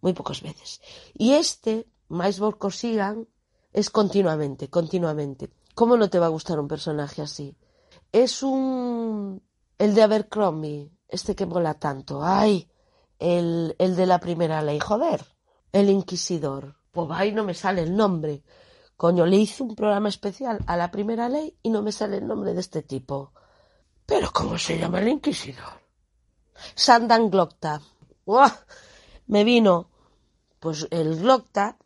muy 0.00 0.14
pocas 0.14 0.40
veces. 0.40 0.80
Y 1.12 1.32
este, 1.32 1.86
Mais 2.08 2.40
Sigan, 2.70 3.28
es 3.74 3.90
continuamente, 3.90 4.70
continuamente. 4.70 5.50
¿Cómo 5.74 5.96
no 5.96 6.10
te 6.10 6.18
va 6.18 6.26
a 6.26 6.30
gustar 6.30 6.60
un 6.60 6.68
personaje 6.68 7.22
así? 7.22 7.56
Es 8.10 8.42
un... 8.42 9.42
el 9.78 9.94
de 9.94 10.02
Abercrombie, 10.02 10.90
este 11.08 11.34
que 11.34 11.46
mola 11.46 11.74
tanto. 11.74 12.22
¡Ay! 12.22 12.68
El, 13.18 13.74
el 13.78 13.96
de 13.96 14.06
la 14.06 14.18
primera 14.18 14.62
ley, 14.62 14.80
joder. 14.80 15.24
El 15.72 15.88
inquisidor. 15.88 16.76
Pues 16.90 17.08
ahí 17.12 17.32
no 17.32 17.44
me 17.44 17.54
sale 17.54 17.82
el 17.82 17.96
nombre. 17.96 18.42
Coño, 18.96 19.24
le 19.26 19.36
hice 19.36 19.62
un 19.62 19.74
programa 19.74 20.08
especial 20.08 20.58
a 20.66 20.76
la 20.76 20.90
primera 20.90 21.28
ley 21.28 21.56
y 21.62 21.70
no 21.70 21.82
me 21.82 21.92
sale 21.92 22.18
el 22.18 22.26
nombre 22.26 22.52
de 22.52 22.60
este 22.60 22.82
tipo. 22.82 23.32
Pero 24.04 24.30
¿cómo 24.32 24.58
se 24.58 24.78
llama 24.78 25.00
el 25.00 25.08
inquisidor? 25.08 25.80
Sandan 26.74 27.30
Glocta. 27.30 27.80
¡Uah! 28.26 28.52
Me 29.26 29.42
vino. 29.44 29.88
Pues 30.60 30.86
el 30.90 31.18
Glocta 31.18 31.78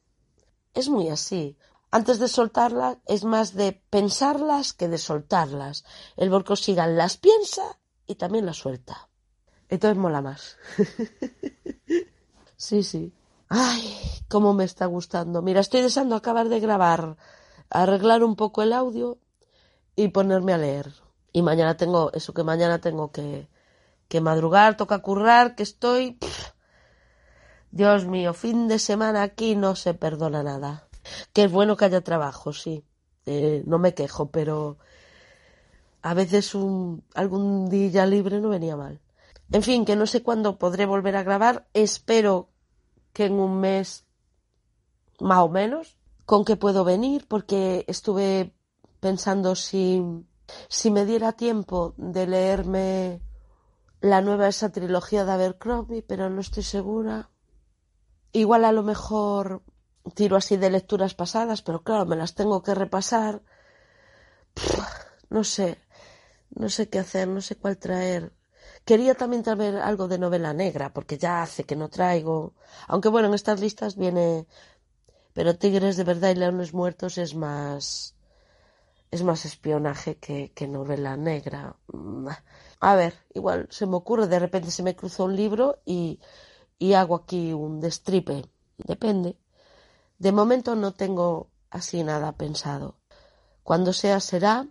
es 0.74 0.88
muy 0.88 1.08
así. 1.08 1.56
Antes 1.96 2.18
de 2.18 2.28
soltarlas 2.28 2.98
es 3.06 3.24
más 3.24 3.54
de 3.54 3.72
pensarlas 3.88 4.74
que 4.74 4.86
de 4.86 4.98
soltarlas. 4.98 5.82
El 6.18 6.28
Borcosigan 6.28 6.94
las 6.94 7.16
piensa 7.16 7.78
y 8.06 8.16
también 8.16 8.44
las 8.44 8.58
suelta. 8.58 9.08
Entonces 9.70 9.96
mola 9.96 10.20
más. 10.20 10.58
sí, 12.58 12.82
sí. 12.82 13.14
Ay, 13.48 13.98
cómo 14.28 14.52
me 14.52 14.64
está 14.64 14.84
gustando. 14.84 15.40
Mira, 15.40 15.60
estoy 15.60 15.80
deseando 15.80 16.16
acabar 16.16 16.50
de 16.50 16.60
grabar, 16.60 17.16
arreglar 17.70 18.22
un 18.24 18.36
poco 18.36 18.62
el 18.62 18.74
audio 18.74 19.16
y 19.96 20.08
ponerme 20.08 20.52
a 20.52 20.58
leer. 20.58 20.92
Y 21.32 21.40
mañana 21.40 21.78
tengo, 21.78 22.12
eso 22.12 22.34
que 22.34 22.44
mañana 22.44 22.78
tengo 22.78 23.10
que, 23.10 23.48
que 24.08 24.20
madrugar, 24.20 24.76
toca 24.76 24.98
currar, 24.98 25.54
que 25.54 25.62
estoy... 25.62 26.18
Dios 27.70 28.04
mío, 28.04 28.34
fin 28.34 28.68
de 28.68 28.78
semana 28.78 29.22
aquí 29.22 29.56
no 29.56 29.76
se 29.76 29.94
perdona 29.94 30.42
nada. 30.42 30.85
Que 31.32 31.44
es 31.44 31.52
bueno 31.52 31.76
que 31.76 31.86
haya 31.86 32.02
trabajo, 32.02 32.52
sí. 32.52 32.84
Eh, 33.26 33.62
no 33.66 33.78
me 33.78 33.94
quejo, 33.94 34.30
pero 34.30 34.78
a 36.02 36.14
veces 36.14 36.54
un, 36.54 37.04
algún 37.14 37.68
día 37.68 38.06
libre 38.06 38.40
no 38.40 38.48
venía 38.48 38.76
mal. 38.76 39.00
En 39.52 39.62
fin, 39.62 39.84
que 39.84 39.96
no 39.96 40.06
sé 40.06 40.22
cuándo 40.22 40.58
podré 40.58 40.86
volver 40.86 41.16
a 41.16 41.22
grabar. 41.22 41.66
Espero 41.72 42.48
que 43.12 43.26
en 43.26 43.34
un 43.34 43.60
mes 43.60 44.06
más 45.20 45.38
o 45.38 45.48
menos. 45.48 45.96
Con 46.24 46.44
que 46.44 46.56
puedo 46.56 46.84
venir 46.84 47.26
porque 47.28 47.84
estuve 47.86 48.52
pensando 48.98 49.54
si, 49.54 50.02
si 50.68 50.90
me 50.90 51.06
diera 51.06 51.32
tiempo 51.32 51.94
de 51.96 52.26
leerme 52.26 53.20
la 54.00 54.20
nueva 54.20 54.48
esa 54.48 54.70
trilogía 54.70 55.24
de 55.24 55.32
Abercrombie, 55.32 56.02
pero 56.02 56.28
no 56.28 56.40
estoy 56.40 56.64
segura. 56.64 57.30
Igual 58.32 58.64
a 58.64 58.72
lo 58.72 58.82
mejor 58.82 59.62
tiro 60.14 60.36
así 60.36 60.56
de 60.56 60.70
lecturas 60.70 61.14
pasadas, 61.14 61.62
pero 61.62 61.82
claro, 61.82 62.06
me 62.06 62.16
las 62.16 62.34
tengo 62.34 62.62
que 62.62 62.74
repasar. 62.74 63.42
no 65.30 65.44
sé, 65.44 65.78
no 66.50 66.68
sé 66.68 66.88
qué 66.88 66.98
hacer, 67.00 67.28
no 67.28 67.40
sé 67.40 67.56
cuál 67.56 67.78
traer. 67.78 68.32
Quería 68.84 69.14
también 69.14 69.42
traer 69.42 69.76
algo 69.76 70.08
de 70.08 70.18
novela 70.18 70.52
negra, 70.52 70.92
porque 70.92 71.18
ya 71.18 71.42
hace 71.42 71.64
que 71.64 71.76
no 71.76 71.88
traigo. 71.88 72.54
Aunque 72.88 73.08
bueno, 73.08 73.28
en 73.28 73.34
estas 73.34 73.60
listas 73.60 73.96
viene. 73.96 74.46
Pero 75.34 75.56
Tigres 75.58 75.96
de 75.96 76.04
verdad 76.04 76.30
y 76.30 76.36
Leones 76.36 76.74
Muertos 76.74 77.18
es 77.18 77.34
más. 77.34 78.16
Es 79.10 79.22
más 79.22 79.44
espionaje 79.44 80.18
que, 80.18 80.52
que 80.52 80.66
novela 80.68 81.16
negra. 81.16 81.76
A 82.80 82.94
ver, 82.96 83.14
igual 83.34 83.68
se 83.70 83.86
me 83.86 83.96
ocurre, 83.96 84.26
de 84.26 84.38
repente 84.38 84.70
se 84.70 84.82
me 84.82 84.96
cruzó 84.96 85.24
un 85.24 85.36
libro 85.36 85.80
y, 85.84 86.20
y 86.78 86.94
hago 86.94 87.14
aquí 87.16 87.52
un 87.52 87.80
destripe. 87.80 88.44
Depende. 88.78 89.36
De 90.18 90.32
momento 90.32 90.74
no 90.74 90.92
tengo 90.92 91.48
así 91.70 92.02
nada 92.02 92.32
pensado. 92.32 92.96
Cuando 93.62 93.92
sea 93.92 94.20
será. 94.20 94.66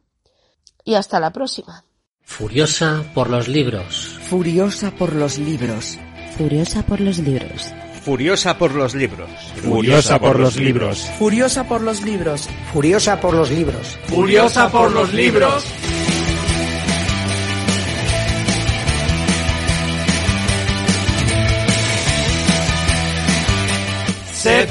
Y 0.83 0.95
hasta 0.95 1.19
la 1.19 1.31
próxima. 1.31 1.83
Furiosa 2.21 3.03
por 3.13 3.29
los 3.29 3.47
libros. 3.47 4.19
Furiosa 4.29 4.91
por 4.91 5.13
los 5.13 5.37
libros. 5.37 5.97
Furiosa 6.37 6.83
por 6.83 6.99
los 6.99 7.17
libros. 7.19 7.73
Furiosa 8.03 8.57
por 8.57 8.75
los 8.75 8.95
libros. 8.95 9.39
Furiosa 9.83 10.19
por 10.19 10.35
los 10.35 10.55
libros. 10.55 11.09
Furiosa 11.17 11.69
por 11.69 11.81
los 11.81 12.01
libros. 12.01 12.47
Furiosa 12.71 13.19
por 13.19 13.33
los 13.33 13.51
libros. 13.51 13.97
Furiosa 14.07 14.69
por 14.69 14.91
los 14.91 15.13
libros. 15.13 15.65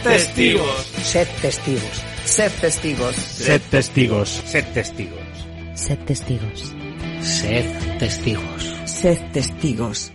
Testigos. 0.04 0.86
Sed 1.02 1.28
testigos. 1.40 2.04
Sed 2.24 2.52
testigos. 2.60 3.16
Sed 3.16 3.62
testigos. 3.70 4.28
Sed 4.44 4.64
testigos. 4.74 5.42
Sed 5.74 6.06
testigos. 6.06 6.74
Sed 7.20 7.98
testigos. 7.98 8.62
Sed 8.84 9.32
testigos. 9.32 10.12